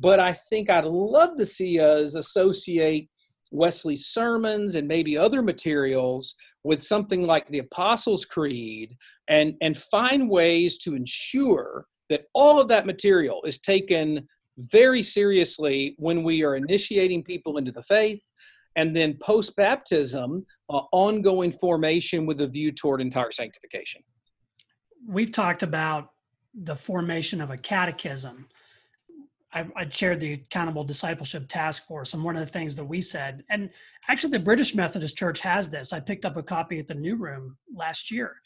But 0.00 0.20
i 0.20 0.32
think 0.32 0.70
i'd 0.70 0.84
love 0.84 1.34
to 1.36 1.44
see 1.44 1.80
us 1.80 2.14
associate 2.14 3.08
wesley's 3.50 4.06
sermons 4.06 4.76
and 4.76 4.86
maybe 4.86 5.18
other 5.18 5.42
materials 5.42 6.36
with 6.62 6.82
something 6.82 7.22
like 7.22 7.48
the 7.48 7.58
apostles 7.58 8.24
creed 8.24 8.96
and 9.28 9.54
and 9.60 9.76
find 9.76 10.30
ways 10.30 10.78
to 10.78 10.94
ensure 10.94 11.86
that 12.10 12.22
all 12.32 12.60
of 12.60 12.68
that 12.68 12.86
material 12.86 13.40
is 13.44 13.58
taken 13.58 14.26
very 14.58 15.02
seriously 15.02 15.94
when 15.98 16.22
we 16.22 16.42
are 16.42 16.56
initiating 16.56 17.22
people 17.22 17.56
into 17.56 17.72
the 17.72 17.82
faith 17.82 18.22
and 18.76 18.94
then 18.94 19.16
post 19.22 19.56
baptism 19.56 20.44
uh, 20.70 20.80
ongoing 20.92 21.50
formation 21.50 22.26
with 22.26 22.40
a 22.40 22.46
view 22.46 22.72
toward 22.72 23.00
entire 23.00 23.30
sanctification. 23.30 24.02
We've 25.06 25.32
talked 25.32 25.62
about 25.62 26.10
the 26.54 26.74
formation 26.74 27.40
of 27.40 27.50
a 27.50 27.56
catechism. 27.56 28.48
I, 29.52 29.66
I, 29.76 29.84
chaired 29.86 30.20
the 30.20 30.34
accountable 30.34 30.84
discipleship 30.84 31.48
task 31.48 31.86
force 31.86 32.12
and 32.12 32.22
one 32.22 32.36
of 32.36 32.40
the 32.40 32.52
things 32.52 32.76
that 32.76 32.84
we 32.84 33.00
said 33.00 33.44
and 33.48 33.70
actually 34.06 34.32
the 34.32 34.40
british 34.40 34.74
methodist 34.74 35.16
church 35.16 35.40
has 35.40 35.70
this. 35.70 35.94
I 35.94 36.00
picked 36.00 36.26
up 36.26 36.36
a 36.36 36.42
copy 36.42 36.78
at 36.78 36.86
the 36.86 36.94
new 36.94 37.16
room 37.16 37.56
last 37.74 38.10
year 38.10 38.36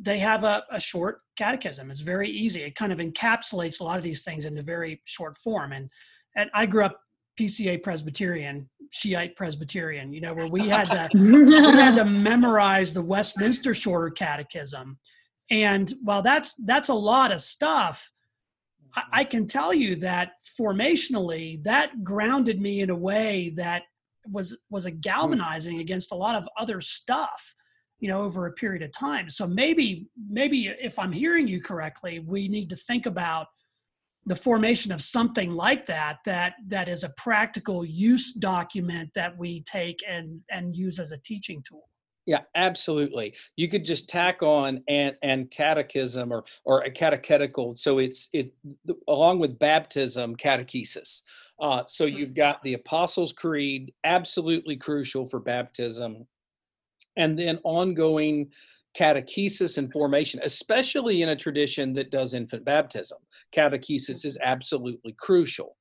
they 0.00 0.18
have 0.18 0.44
a, 0.44 0.64
a, 0.70 0.80
short 0.80 1.20
catechism. 1.36 1.90
It's 1.90 2.00
very 2.00 2.28
easy. 2.28 2.62
It 2.62 2.74
kind 2.74 2.92
of 2.92 2.98
encapsulates 2.98 3.80
a 3.80 3.84
lot 3.84 3.98
of 3.98 4.02
these 4.02 4.22
things 4.22 4.44
into 4.44 4.62
very 4.62 5.00
short 5.04 5.36
form. 5.38 5.72
And 5.72 5.90
and 6.36 6.50
I 6.54 6.66
grew 6.66 6.84
up 6.84 7.00
PCA 7.38 7.82
Presbyterian, 7.82 8.68
Shiite 8.90 9.36
Presbyterian, 9.36 10.12
you 10.12 10.20
know, 10.20 10.34
where 10.34 10.48
we 10.48 10.68
had 10.68 10.88
to 10.90 11.08
we 11.14 11.54
had 11.54 11.96
to 11.96 12.04
memorize 12.28 12.92
the 12.92 13.02
Westminster 13.02 13.74
Shorter 13.74 14.10
Catechism. 14.10 14.98
And 15.50 15.92
while 16.02 16.22
that's 16.22 16.54
that's 16.64 16.88
a 16.88 16.94
lot 16.94 17.32
of 17.32 17.40
stuff, 17.40 18.10
I, 18.94 19.00
mm-hmm. 19.00 19.10
I 19.12 19.24
can 19.24 19.46
tell 19.46 19.72
you 19.72 19.96
that 19.96 20.32
formationally 20.60 21.62
that 21.64 22.04
grounded 22.04 22.60
me 22.60 22.80
in 22.80 22.90
a 22.90 22.96
way 22.96 23.52
that 23.56 23.82
was 24.30 24.58
was 24.70 24.86
a 24.86 24.90
mm-hmm. 24.90 25.00
galvanizing 25.00 25.80
against 25.80 26.12
a 26.12 26.16
lot 26.16 26.36
of 26.36 26.48
other 26.58 26.80
stuff 26.80 27.54
you 28.02 28.08
know 28.08 28.20
over 28.22 28.46
a 28.46 28.52
period 28.52 28.82
of 28.82 28.90
time. 28.92 29.30
So 29.30 29.46
maybe 29.46 30.08
maybe 30.28 30.66
if 30.66 30.98
i'm 30.98 31.12
hearing 31.12 31.46
you 31.46 31.62
correctly 31.62 32.18
we 32.18 32.48
need 32.48 32.68
to 32.70 32.76
think 32.76 33.06
about 33.06 33.46
the 34.26 34.36
formation 34.36 34.92
of 34.92 35.00
something 35.00 35.52
like 35.52 35.86
that 35.86 36.18
that 36.24 36.54
that 36.66 36.88
is 36.88 37.04
a 37.04 37.12
practical 37.16 37.84
use 37.84 38.34
document 38.34 39.08
that 39.14 39.38
we 39.38 39.62
take 39.62 40.00
and 40.08 40.40
and 40.50 40.76
use 40.76 40.98
as 40.98 41.12
a 41.12 41.18
teaching 41.18 41.62
tool. 41.62 41.88
Yeah 42.26 42.40
absolutely. 42.56 43.36
You 43.56 43.68
could 43.68 43.84
just 43.84 44.08
tack 44.08 44.42
on 44.42 44.82
and 44.88 45.14
and 45.22 45.48
catechism 45.52 46.32
or 46.32 46.44
or 46.64 46.82
a 46.82 46.90
catechetical 46.90 47.76
so 47.76 48.00
it's 48.00 48.28
it 48.32 48.52
along 49.06 49.38
with 49.38 49.60
baptism 49.60 50.34
catechesis. 50.34 51.20
Uh, 51.60 51.84
so 51.86 52.04
you've 52.06 52.34
got 52.34 52.60
the 52.64 52.74
apostles 52.74 53.32
creed 53.32 53.92
absolutely 54.02 54.76
crucial 54.76 55.24
for 55.24 55.38
baptism 55.38 56.26
and 57.16 57.38
then 57.38 57.58
ongoing 57.64 58.50
catechesis 58.98 59.78
and 59.78 59.90
formation, 59.92 60.40
especially 60.44 61.22
in 61.22 61.30
a 61.30 61.36
tradition 61.36 61.92
that 61.94 62.10
does 62.10 62.34
infant 62.34 62.64
baptism. 62.64 63.18
Catechesis 63.54 64.24
is 64.24 64.38
absolutely 64.42 65.14
crucial, 65.18 65.76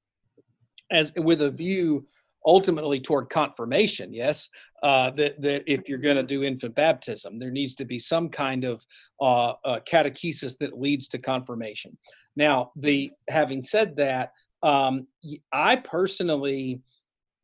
as 0.91 1.11
with 1.17 1.41
a 1.41 1.51
view 1.51 2.05
ultimately 2.45 2.99
toward 2.99 3.29
confirmation. 3.29 4.13
Yes, 4.13 4.49
uh, 4.83 5.11
that 5.11 5.41
that 5.41 5.63
if 5.67 5.87
you're 5.87 5.99
going 5.99 6.15
to 6.15 6.23
do 6.23 6.43
infant 6.43 6.75
baptism, 6.75 7.37
there 7.37 7.51
needs 7.51 7.75
to 7.75 7.85
be 7.85 7.99
some 7.99 8.29
kind 8.29 8.63
of 8.63 8.85
uh, 9.19 9.53
uh, 9.65 9.79
catechesis 9.81 10.57
that 10.59 10.79
leads 10.79 11.07
to 11.09 11.17
confirmation. 11.17 11.97
Now, 12.35 12.71
the 12.75 13.11
having 13.29 13.61
said 13.61 13.95
that, 13.97 14.31
um, 14.63 15.07
I 15.51 15.75
personally. 15.77 16.81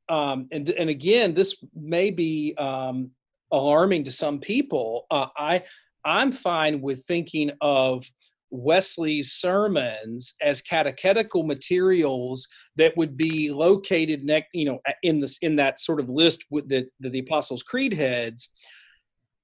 Um, 0.09 0.47
and 0.53 0.69
and 0.69 0.89
again, 0.89 1.33
this 1.33 1.61
may 1.75 2.11
be 2.11 2.55
um, 2.57 3.11
alarming 3.51 4.03
to 4.05 4.11
some 4.11 4.39
people. 4.39 5.05
Uh, 5.09 5.27
I 5.37 5.63
I'm 6.05 6.31
fine 6.31 6.81
with 6.81 7.03
thinking 7.05 7.51
of 7.61 8.05
Wesley's 8.49 9.33
sermons 9.33 10.35
as 10.41 10.61
catechetical 10.61 11.43
materials 11.43 12.47
that 12.77 12.95
would 12.95 13.17
be 13.17 13.51
located 13.51 14.23
next, 14.23 14.47
you 14.53 14.65
know, 14.65 14.79
in 15.03 15.19
this 15.19 15.37
in 15.39 15.57
that 15.57 15.81
sort 15.81 15.99
of 15.99 16.09
list 16.09 16.45
with 16.49 16.69
the, 16.69 16.87
the, 16.99 17.09
the 17.09 17.19
Apostles' 17.19 17.63
Creed 17.63 17.93
heads. 17.93 18.49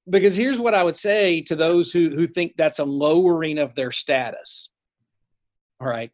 Because 0.10 0.36
here's 0.36 0.60
what 0.60 0.74
I 0.74 0.84
would 0.84 0.95
say 0.95 1.41
to 1.43 1.56
those 1.56 1.91
who 1.91 2.10
who 2.10 2.28
think 2.28 2.54
that's 2.56 2.80
a 2.80 2.86
lowering 2.86 3.58
of 3.58 3.76
their 3.76 3.91
status. 3.91 4.70
All 5.82 5.88
right. 5.88 6.12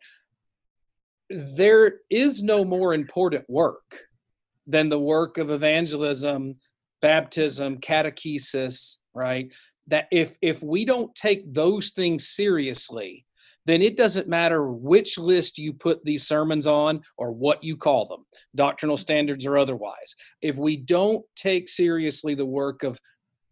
There 1.30 2.00
is 2.10 2.42
no 2.42 2.66
more 2.66 2.96
important 2.96 3.48
work 3.48 4.00
than 4.66 4.90
the 4.90 5.00
work 5.00 5.38
of 5.38 5.52
evangelism 5.52 6.54
baptism, 7.02 7.78
catechesis, 7.78 8.98
right? 9.14 9.54
That 9.88 10.08
if 10.12 10.38
if 10.42 10.62
we 10.62 10.86
don't 10.86 11.14
take 11.16 11.52
those 11.54 11.92
things 11.92 12.28
seriously, 12.28 13.26
then 13.66 13.82
it 13.82 13.98
doesn't 13.98 14.28
matter 14.28 14.72
which 14.72 15.18
list 15.18 15.58
you 15.58 15.74
put 15.74 16.04
these 16.04 16.28
sermons 16.28 16.66
on 16.66 17.02
or 17.18 17.32
what 17.32 17.64
you 17.64 17.78
call 17.78 18.06
them, 18.06 18.26
doctrinal 18.56 18.98
standards 18.98 19.46
or 19.46 19.58
otherwise. 19.58 20.16
If 20.42 20.58
we 20.58 20.78
don't 20.78 21.24
take 21.36 21.70
seriously 21.70 22.36
the 22.36 22.46
work 22.46 22.84
of 22.84 23.00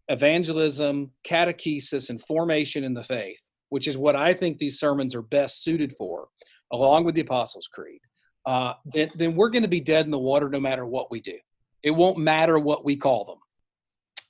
evangelism, 0.08 1.10
catechesis, 1.24 2.10
and 2.10 2.20
formation 2.20 2.82
in 2.84 2.94
the 2.94 3.02
faith, 3.02 3.50
which 3.68 3.86
is 3.86 3.98
what 3.98 4.16
I 4.16 4.32
think 4.32 4.58
these 4.58 4.80
sermons 4.80 5.14
are 5.14 5.22
best 5.22 5.62
suited 5.62 5.92
for, 5.92 6.28
along 6.72 7.04
with 7.04 7.14
the 7.14 7.20
Apostles' 7.20 7.68
Creed, 7.72 8.00
uh, 8.46 8.72
then, 8.94 9.08
then 9.14 9.34
we're 9.34 9.50
going 9.50 9.62
to 9.62 9.68
be 9.68 9.80
dead 9.80 10.06
in 10.06 10.10
the 10.10 10.18
water 10.18 10.48
no 10.48 10.60
matter 10.60 10.86
what 10.86 11.10
we 11.10 11.20
do. 11.20 11.38
It 11.82 11.90
won't 11.90 12.18
matter 12.18 12.58
what 12.58 12.84
we 12.84 12.96
call 12.96 13.24
them. 13.24 13.38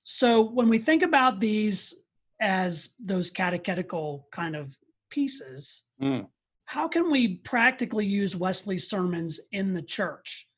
So 0.05 0.41
when 0.43 0.69
we 0.69 0.79
think 0.79 1.03
about 1.03 1.41
these 1.41 1.95
as 2.41 2.95
those 2.99 3.31
catechetical 3.31 4.27
kind 4.33 4.57
of 4.57 4.77
pieces, 5.11 5.83
mm. 6.01 6.27
how 6.65 6.89
can 6.89 7.11
we 7.11 7.37
practically 7.39 8.07
use 8.07 8.37
Wesley's 8.37 8.89
sermons 8.89 9.41
in 9.53 9.75
the 9.75 9.83
church? 9.83 10.49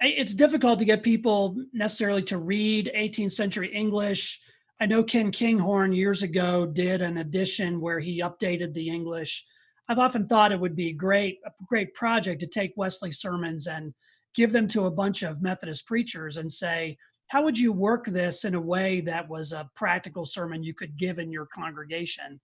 It's 0.00 0.34
difficult 0.34 0.80
to 0.80 0.84
get 0.84 1.04
people 1.04 1.56
necessarily 1.72 2.22
to 2.22 2.38
read 2.38 2.90
18th 2.96 3.32
century 3.32 3.72
English. 3.72 4.40
I 4.80 4.86
know 4.86 5.04
Ken 5.04 5.30
Kinghorn 5.30 5.92
years 5.92 6.24
ago 6.24 6.66
did 6.66 7.02
an 7.02 7.18
edition 7.18 7.80
where 7.80 8.00
he 8.00 8.20
updated 8.20 8.74
the 8.74 8.88
English. 8.88 9.46
I've 9.88 10.00
often 10.00 10.26
thought 10.26 10.50
it 10.50 10.58
would 10.58 10.74
be 10.74 10.92
great, 10.92 11.38
a 11.46 11.50
great 11.68 11.94
project 11.94 12.40
to 12.40 12.48
take 12.48 12.72
Wesley 12.76 13.12
sermons 13.12 13.68
and 13.68 13.94
give 14.34 14.52
them 14.52 14.68
to 14.68 14.86
a 14.86 14.90
bunch 14.90 15.22
of 15.22 15.42
Methodist 15.42 15.86
preachers 15.86 16.36
and 16.36 16.50
say, 16.50 16.96
how 17.28 17.42
would 17.42 17.58
you 17.58 17.72
work 17.72 18.06
this 18.06 18.44
in 18.44 18.54
a 18.54 18.60
way 18.60 19.00
that 19.00 19.28
was 19.28 19.52
a 19.52 19.70
practical 19.74 20.24
sermon 20.24 20.62
you 20.62 20.74
could 20.74 20.96
give 20.98 21.18
in 21.18 21.32
your 21.32 21.46
congregation? 21.46 22.40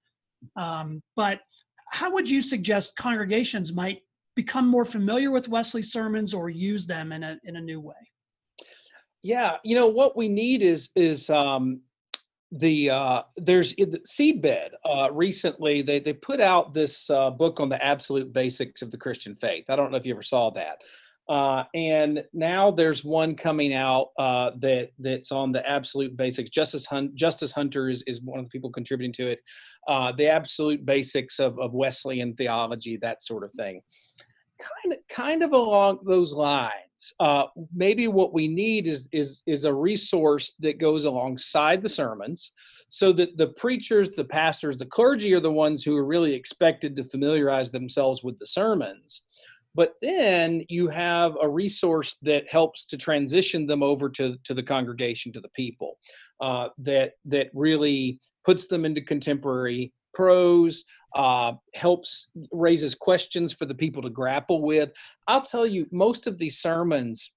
Um, 0.56 1.02
but 1.14 1.40
how 1.90 2.10
would 2.12 2.28
you 2.28 2.40
suggest 2.40 2.96
congregations 2.96 3.72
might 3.72 4.02
become 4.34 4.68
more 4.68 4.84
familiar 4.84 5.30
with 5.30 5.48
Wesley 5.48 5.82
sermons 5.82 6.32
or 6.32 6.48
use 6.48 6.86
them 6.86 7.12
in 7.12 7.22
a 7.22 7.38
in 7.44 7.56
a 7.56 7.60
new 7.60 7.80
way? 7.80 7.94
Yeah, 9.22 9.56
you 9.64 9.74
know 9.74 9.88
what 9.88 10.16
we 10.16 10.28
need 10.28 10.62
is 10.62 10.90
is 10.94 11.28
um, 11.28 11.80
the 12.52 12.90
uh, 12.90 13.22
there's 13.36 13.74
the 13.74 14.00
Seedbed 14.06 14.70
uh, 14.84 15.10
recently 15.12 15.82
they 15.82 15.98
they 15.98 16.12
put 16.12 16.40
out 16.40 16.72
this 16.72 17.10
uh, 17.10 17.30
book 17.30 17.60
on 17.60 17.68
the 17.68 17.84
absolute 17.84 18.32
basics 18.32 18.80
of 18.80 18.90
the 18.90 18.96
Christian 18.96 19.34
faith. 19.34 19.68
I 19.68 19.76
don't 19.76 19.90
know 19.90 19.96
if 19.96 20.06
you 20.06 20.14
ever 20.14 20.22
saw 20.22 20.50
that. 20.52 20.78
Uh, 21.28 21.64
and 21.74 22.24
now 22.32 22.70
there's 22.70 23.04
one 23.04 23.34
coming 23.34 23.74
out 23.74 24.08
uh, 24.18 24.50
that 24.58 24.90
that's 24.98 25.30
on 25.30 25.52
the 25.52 25.68
absolute 25.68 26.16
basics. 26.16 26.48
Justus 26.48 26.86
Hunt, 26.86 27.14
Justus 27.14 27.52
Hunter 27.52 27.90
is, 27.90 28.02
is 28.06 28.22
one 28.22 28.38
of 28.38 28.46
the 28.46 28.50
people 28.50 28.70
contributing 28.70 29.12
to 29.12 29.30
it. 29.32 29.40
Uh, 29.86 30.10
the 30.12 30.26
absolute 30.26 30.86
basics 30.86 31.38
of, 31.38 31.58
of 31.58 31.74
Wesleyan 31.74 32.34
theology, 32.34 32.96
that 32.96 33.22
sort 33.22 33.44
of 33.44 33.52
thing. 33.52 33.82
Kind 34.58 34.94
of, 34.94 34.98
kind 35.08 35.42
of 35.42 35.52
along 35.52 36.00
those 36.04 36.32
lines. 36.32 36.72
Uh, 37.20 37.44
maybe 37.72 38.08
what 38.08 38.32
we 38.32 38.48
need 38.48 38.88
is 38.88 39.08
is 39.12 39.42
is 39.46 39.64
a 39.66 39.72
resource 39.72 40.54
that 40.58 40.80
goes 40.80 41.04
alongside 41.04 41.80
the 41.80 41.88
sermons, 41.88 42.50
so 42.88 43.12
that 43.12 43.36
the 43.36 43.48
preachers, 43.48 44.10
the 44.10 44.24
pastors, 44.24 44.76
the 44.76 44.86
clergy 44.86 45.32
are 45.32 45.38
the 45.38 45.52
ones 45.52 45.84
who 45.84 45.94
are 45.94 46.04
really 46.04 46.34
expected 46.34 46.96
to 46.96 47.04
familiarize 47.04 47.70
themselves 47.70 48.24
with 48.24 48.36
the 48.38 48.46
sermons 48.46 49.22
but 49.78 49.94
then 50.02 50.64
you 50.68 50.88
have 50.88 51.36
a 51.40 51.48
resource 51.48 52.16
that 52.22 52.48
helps 52.50 52.84
to 52.84 52.96
transition 52.96 53.64
them 53.64 53.80
over 53.80 54.08
to, 54.08 54.36
to 54.42 54.52
the 54.52 54.62
congregation 54.62 55.32
to 55.32 55.40
the 55.40 55.48
people 55.50 55.98
uh, 56.40 56.68
that 56.78 57.12
that 57.24 57.48
really 57.54 58.18
puts 58.44 58.66
them 58.66 58.84
into 58.84 59.00
contemporary 59.00 59.92
prose 60.12 60.84
uh, 61.14 61.52
helps 61.74 62.32
raises 62.50 62.96
questions 62.96 63.52
for 63.52 63.66
the 63.66 63.74
people 63.74 64.02
to 64.02 64.10
grapple 64.10 64.62
with. 64.62 64.90
I'll 65.28 65.42
tell 65.42 65.64
you 65.64 65.86
most 65.92 66.26
of 66.26 66.38
these 66.38 66.58
sermons 66.58 67.30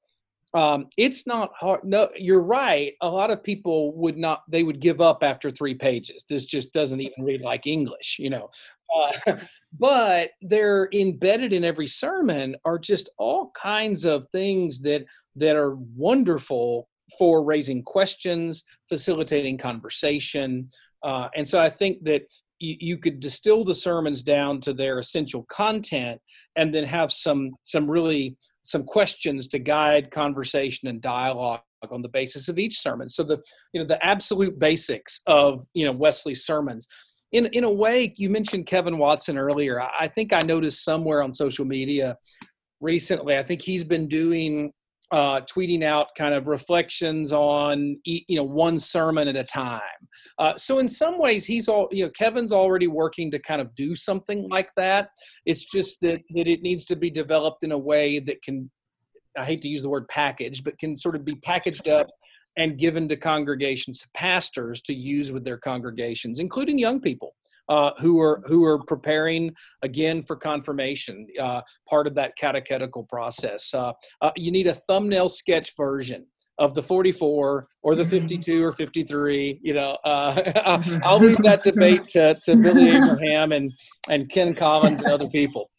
um, 0.53 0.87
it's 0.97 1.25
not 1.25 1.51
hard 1.55 1.81
no 1.83 2.09
you're 2.17 2.43
right 2.43 2.93
a 3.01 3.07
lot 3.07 3.31
of 3.31 3.43
people 3.43 3.95
would 3.95 4.17
not 4.17 4.41
they 4.49 4.63
would 4.63 4.79
give 4.81 4.99
up 4.99 5.19
after 5.21 5.51
three 5.51 5.75
pages. 5.75 6.25
This 6.27 6.45
just 6.45 6.73
doesn't 6.73 6.99
even 6.99 7.23
read 7.23 7.41
like 7.41 7.67
english 7.67 8.17
you 8.19 8.29
know 8.29 8.49
uh, 8.95 9.35
but 9.79 10.31
they're 10.41 10.89
embedded 10.93 11.53
in 11.53 11.63
every 11.63 11.87
sermon 11.87 12.55
are 12.65 12.79
just 12.79 13.09
all 13.17 13.51
kinds 13.51 14.05
of 14.05 14.25
things 14.31 14.79
that 14.81 15.03
that 15.35 15.55
are 15.55 15.75
wonderful 15.95 16.87
for 17.17 17.43
raising 17.43 17.83
questions 17.83 18.63
facilitating 18.87 19.57
conversation. 19.57 20.67
Uh, 21.03 21.27
and 21.35 21.47
so 21.47 21.59
i 21.59 21.69
think 21.69 22.03
that 22.03 22.21
you, 22.61 22.75
you 22.79 22.97
could 22.97 23.19
distill 23.19 23.63
the 23.63 23.75
sermons 23.75 24.23
down 24.23 24.59
to 24.61 24.73
their 24.73 24.99
essential 24.99 25.45
content 25.49 26.21
and 26.55 26.73
then 26.73 26.85
have 26.85 27.11
some 27.11 27.51
some 27.65 27.89
really 27.89 28.37
some 28.61 28.83
questions 28.83 29.47
to 29.49 29.59
guide 29.59 30.11
conversation 30.11 30.87
and 30.87 31.01
dialogue 31.01 31.61
on 31.89 32.03
the 32.03 32.09
basis 32.09 32.47
of 32.47 32.59
each 32.59 32.79
sermon. 32.79 33.09
So 33.09 33.23
the 33.23 33.41
you 33.73 33.81
know 33.81 33.87
the 33.87 34.03
absolute 34.05 34.59
basics 34.59 35.21
of 35.25 35.59
you 35.73 35.85
know 35.85 35.91
wesley's 35.91 36.45
sermons 36.45 36.87
in 37.31 37.45
in 37.47 37.63
a 37.63 37.73
way, 37.73 38.13
you 38.17 38.29
mentioned 38.29 38.65
Kevin 38.65 38.97
Watson 38.97 39.37
earlier. 39.37 39.81
I 39.81 40.07
think 40.07 40.33
I 40.33 40.41
noticed 40.41 40.83
somewhere 40.83 41.21
on 41.21 41.31
social 41.31 41.65
media 41.65 42.17
recently. 42.79 43.37
I 43.37 43.43
think 43.43 43.61
he's 43.61 43.83
been 43.83 44.07
doing 44.07 44.73
uh, 45.11 45.41
tweeting 45.41 45.83
out 45.83 46.07
kind 46.17 46.33
of 46.33 46.47
reflections 46.47 47.33
on 47.33 47.99
you 48.05 48.35
know 48.35 48.43
one 48.43 48.79
sermon 48.79 49.27
at 49.27 49.35
a 49.35 49.43
time. 49.43 49.81
Uh, 50.39 50.55
so 50.57 50.79
in 50.79 50.87
some 50.87 51.19
ways, 51.19 51.45
he's 51.45 51.67
all 51.67 51.87
you 51.91 52.05
know. 52.05 52.11
Kevin's 52.11 52.53
already 52.53 52.87
working 52.87 53.31
to 53.31 53.39
kind 53.39 53.61
of 53.61 53.73
do 53.75 53.95
something 53.95 54.49
like 54.49 54.69
that. 54.77 55.09
It's 55.45 55.65
just 55.65 56.01
that 56.01 56.21
that 56.35 56.47
it 56.47 56.61
needs 56.61 56.85
to 56.85 56.95
be 56.95 57.09
developed 57.09 57.63
in 57.63 57.71
a 57.71 57.77
way 57.77 58.19
that 58.19 58.41
can. 58.41 58.69
I 59.37 59.45
hate 59.45 59.61
to 59.61 59.69
use 59.69 59.81
the 59.81 59.89
word 59.89 60.09
package, 60.09 60.61
but 60.61 60.77
can 60.77 60.93
sort 60.93 61.15
of 61.15 61.23
be 61.23 61.35
packaged 61.35 61.87
up 61.87 62.07
and 62.57 62.77
given 62.77 63.07
to 63.07 63.15
congregations, 63.15 64.05
pastors 64.13 64.81
to 64.81 64.93
use 64.93 65.31
with 65.31 65.43
their 65.43 65.57
congregations, 65.57 66.39
including 66.39 66.77
young 66.77 66.99
people. 66.99 67.35
Uh, 67.69 67.91
who 67.99 68.19
are 68.19 68.43
who 68.47 68.65
are 68.65 68.83
preparing 68.83 69.53
again 69.81 70.21
for 70.21 70.35
confirmation, 70.35 71.25
uh, 71.39 71.61
part 71.87 72.05
of 72.05 72.15
that 72.15 72.35
catechetical 72.35 73.05
process. 73.05 73.73
Uh, 73.73 73.93
uh 74.19 74.31
you 74.35 74.51
need 74.51 74.67
a 74.67 74.73
thumbnail 74.73 75.29
sketch 75.29 75.71
version 75.77 76.25
of 76.61 76.75
the 76.75 76.83
44 76.83 77.67
or 77.81 77.95
the 77.95 78.03
mm-hmm. 78.03 78.11
52 78.11 78.63
or 78.63 78.71
53 78.71 79.59
you 79.63 79.73
know 79.73 79.97
uh, 80.05 81.01
i'll 81.03 81.19
leave 81.19 81.41
that 81.43 81.63
debate 81.63 82.07
to, 82.09 82.37
to 82.43 82.55
billy 82.55 82.89
abraham 82.95 83.51
and 83.51 83.71
and 84.09 84.29
ken 84.29 84.53
collins 84.53 84.99
and 84.99 85.11
other 85.11 85.27
people 85.29 85.70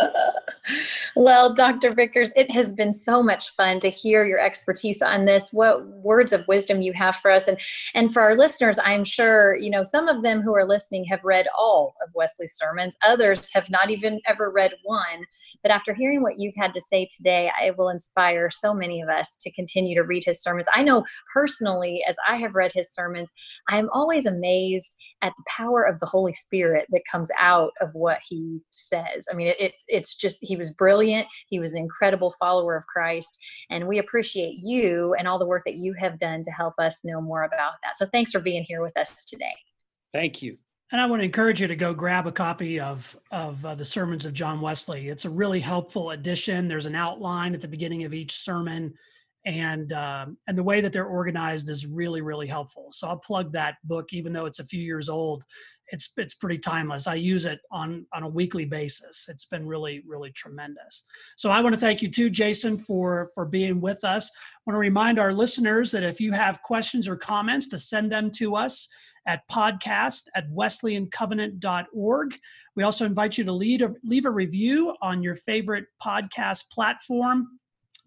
well, 1.16 1.52
Dr. 1.52 1.90
Vickers, 1.90 2.30
it 2.36 2.50
has 2.50 2.72
been 2.72 2.92
so 2.92 3.22
much 3.22 3.54
fun 3.54 3.80
to 3.80 3.88
hear 3.88 4.24
your 4.24 4.38
expertise 4.38 5.02
on 5.02 5.24
this. 5.24 5.52
What 5.52 5.86
words 5.86 6.32
of 6.32 6.46
wisdom 6.48 6.82
you 6.82 6.92
have 6.92 7.16
for 7.16 7.30
us, 7.30 7.48
and 7.48 7.58
and 7.94 8.12
for 8.12 8.22
our 8.22 8.36
listeners, 8.36 8.78
I'm 8.84 9.04
sure 9.04 9.56
you 9.56 9.70
know 9.70 9.82
some 9.82 10.08
of 10.08 10.22
them 10.22 10.42
who 10.42 10.54
are 10.54 10.66
listening 10.66 11.04
have 11.06 11.24
read 11.24 11.46
all 11.56 11.94
of 12.02 12.10
Wesley's 12.14 12.54
sermons. 12.56 12.96
Others 13.04 13.52
have 13.54 13.68
not 13.70 13.90
even 13.90 14.20
ever 14.26 14.50
read 14.50 14.74
one. 14.84 15.26
But 15.62 15.72
after 15.72 15.94
hearing 15.94 16.22
what 16.22 16.38
you've 16.38 16.56
had 16.56 16.74
to 16.74 16.80
say 16.80 17.06
today, 17.14 17.50
I 17.60 17.72
will 17.72 17.88
inspire 17.88 18.50
so 18.50 18.74
many 18.74 19.00
of 19.00 19.08
us 19.08 19.36
to 19.40 19.52
continue 19.52 19.94
to 19.96 20.02
read 20.02 20.24
his 20.24 20.40
sermons. 20.40 20.68
I 20.74 20.82
know 20.82 21.04
personally, 21.32 22.02
as 22.08 22.16
I 22.28 22.36
have 22.36 22.54
read 22.54 22.72
his 22.74 22.92
sermons, 22.92 23.32
I 23.68 23.78
am 23.78 23.88
always 23.92 24.26
amazed 24.26 24.96
at 25.22 25.32
the 25.36 25.44
power 25.48 25.84
of 25.84 26.00
the 26.00 26.06
Holy 26.06 26.32
Spirit 26.32 26.86
that 26.90 27.02
comes 27.10 27.30
out 27.38 27.72
of 27.80 27.94
what 27.94 28.18
he 28.28 28.60
says. 28.72 29.26
I 29.30 29.34
mean, 29.34 29.46
it, 29.46 29.56
it, 29.60 29.74
it's 29.88 30.14
just, 30.14 30.38
he 30.42 30.56
was 30.56 30.72
brilliant. 30.72 31.26
He 31.48 31.58
was 31.58 31.72
an 31.72 31.78
incredible 31.78 32.32
follower 32.32 32.76
of 32.76 32.86
Christ. 32.86 33.38
And 33.70 33.88
we 33.88 33.98
appreciate 33.98 34.58
you 34.62 35.14
and 35.18 35.28
all 35.28 35.38
the 35.38 35.46
work 35.46 35.62
that 35.64 35.76
you 35.76 35.94
have 35.94 36.18
done 36.18 36.42
to 36.42 36.50
help 36.50 36.74
us 36.78 37.04
know 37.04 37.20
more 37.20 37.44
about 37.44 37.74
that. 37.82 37.96
So 37.96 38.06
thanks 38.06 38.32
for 38.32 38.40
being 38.40 38.64
here 38.66 38.82
with 38.82 38.96
us 38.96 39.24
today. 39.24 39.54
Thank 40.12 40.42
you. 40.42 40.56
And 40.92 41.00
I 41.00 41.06
want 41.06 41.20
to 41.20 41.24
encourage 41.24 41.62
you 41.62 41.68
to 41.68 41.76
go 41.76 41.94
grab 41.94 42.26
a 42.26 42.32
copy 42.32 42.78
of 42.78 43.18
of 43.30 43.64
uh, 43.64 43.74
the 43.74 43.84
sermons 43.84 44.26
of 44.26 44.34
John 44.34 44.60
Wesley. 44.60 45.08
It's 45.08 45.24
a 45.24 45.30
really 45.30 45.60
helpful 45.60 46.10
edition. 46.10 46.68
There's 46.68 46.84
an 46.84 46.94
outline 46.94 47.54
at 47.54 47.62
the 47.62 47.68
beginning 47.68 48.04
of 48.04 48.12
each 48.12 48.36
sermon 48.36 48.92
and 49.44 49.92
um, 49.92 50.36
and 50.46 50.56
the 50.56 50.62
way 50.62 50.80
that 50.80 50.92
they're 50.92 51.06
organized 51.06 51.68
is 51.70 51.86
really 51.86 52.20
really 52.20 52.46
helpful. 52.46 52.88
So 52.90 53.08
i'll 53.08 53.18
plug 53.18 53.52
that 53.52 53.76
book 53.84 54.12
even 54.12 54.32
though 54.32 54.46
it's 54.46 54.60
a 54.60 54.64
few 54.64 54.82
years 54.82 55.08
old 55.08 55.44
it's 55.88 56.10
it's 56.16 56.34
pretty 56.34 56.58
timeless. 56.58 57.06
I 57.06 57.14
use 57.14 57.44
it 57.44 57.60
on 57.70 58.06
on 58.14 58.22
a 58.22 58.28
weekly 58.28 58.64
basis. 58.64 59.26
It's 59.28 59.44
been 59.44 59.66
really 59.66 60.02
really 60.06 60.30
tremendous. 60.30 61.04
So 61.36 61.50
i 61.50 61.60
want 61.60 61.74
to 61.74 61.80
thank 61.80 62.02
you 62.02 62.10
too 62.10 62.30
jason 62.30 62.78
for 62.78 63.28
for 63.34 63.44
being 63.44 63.80
with 63.80 64.02
us. 64.04 64.30
I 64.34 64.60
want 64.66 64.76
to 64.76 64.80
remind 64.80 65.18
our 65.18 65.32
listeners 65.32 65.90
that 65.90 66.02
if 66.02 66.20
you 66.20 66.32
have 66.32 66.62
questions 66.62 67.08
or 67.08 67.16
comments 67.16 67.68
to 67.68 67.78
send 67.78 68.10
them 68.10 68.30
to 68.32 68.56
us 68.56 68.88
at 69.26 69.48
podcast 69.48 70.24
at 70.34 70.50
wesleyancovenant.org. 70.50 72.38
We 72.74 72.82
also 72.82 73.04
invite 73.04 73.38
you 73.38 73.44
to 73.44 73.52
lead 73.52 73.82
a, 73.82 73.90
leave 74.02 74.24
a 74.24 74.30
review 74.30 74.96
on 75.00 75.22
your 75.22 75.34
favorite 75.36 75.84
podcast 76.02 76.70
platform. 76.70 77.60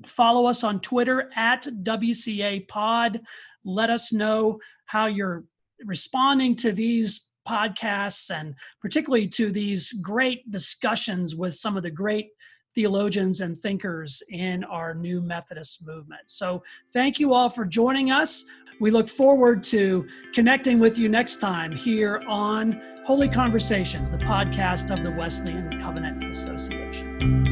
Follow 0.04 0.46
us 0.46 0.64
on 0.64 0.82
Twitter 0.82 1.30
at 1.36 1.64
WCA 1.84 2.68
Pod. 2.68 3.22
Let 3.64 3.89
us 3.89 4.12
know 4.12 4.60
how 4.86 5.08
you're 5.08 5.46
responding 5.84 6.56
to 6.58 6.72
these 6.72 7.28
podcasts 7.48 8.34
and 8.36 8.56
particularly 8.82 9.28
to 9.28 9.52
these 9.52 9.93
great 9.93 10.50
discussions 10.52 11.36
with 11.36 11.54
some 11.54 11.78
of 11.78 11.84
the 11.84 11.91
great 11.91 12.30
theologians 12.74 13.39
and 13.39 13.56
thinkers 13.56 14.22
in 14.30 14.64
our 14.66 14.93
new 14.93 15.22
Methodist 15.22 15.86
movement. 15.88 16.22
So, 16.26 16.62
thank 16.91 17.20
you 17.20 17.34
all 17.34 17.50
for 17.50 17.66
joining 17.66 18.12
us. 18.12 18.43
We 18.82 18.91
look 18.91 19.08
forward 19.08 19.64
to 19.66 20.06
connecting 20.34 20.80
with 20.80 20.98
you 20.98 21.08
next 21.08 21.38
time 21.38 21.72
here 21.72 22.22
on 22.28 22.82
Holy 23.06 23.30
Conversations, 23.30 24.12
the 24.12 24.18
podcast 24.18 24.91
of 24.91 25.04
the 25.04 25.12
Wesleyan 25.12 25.80
Covenant 25.80 26.26
Association. 26.26 27.45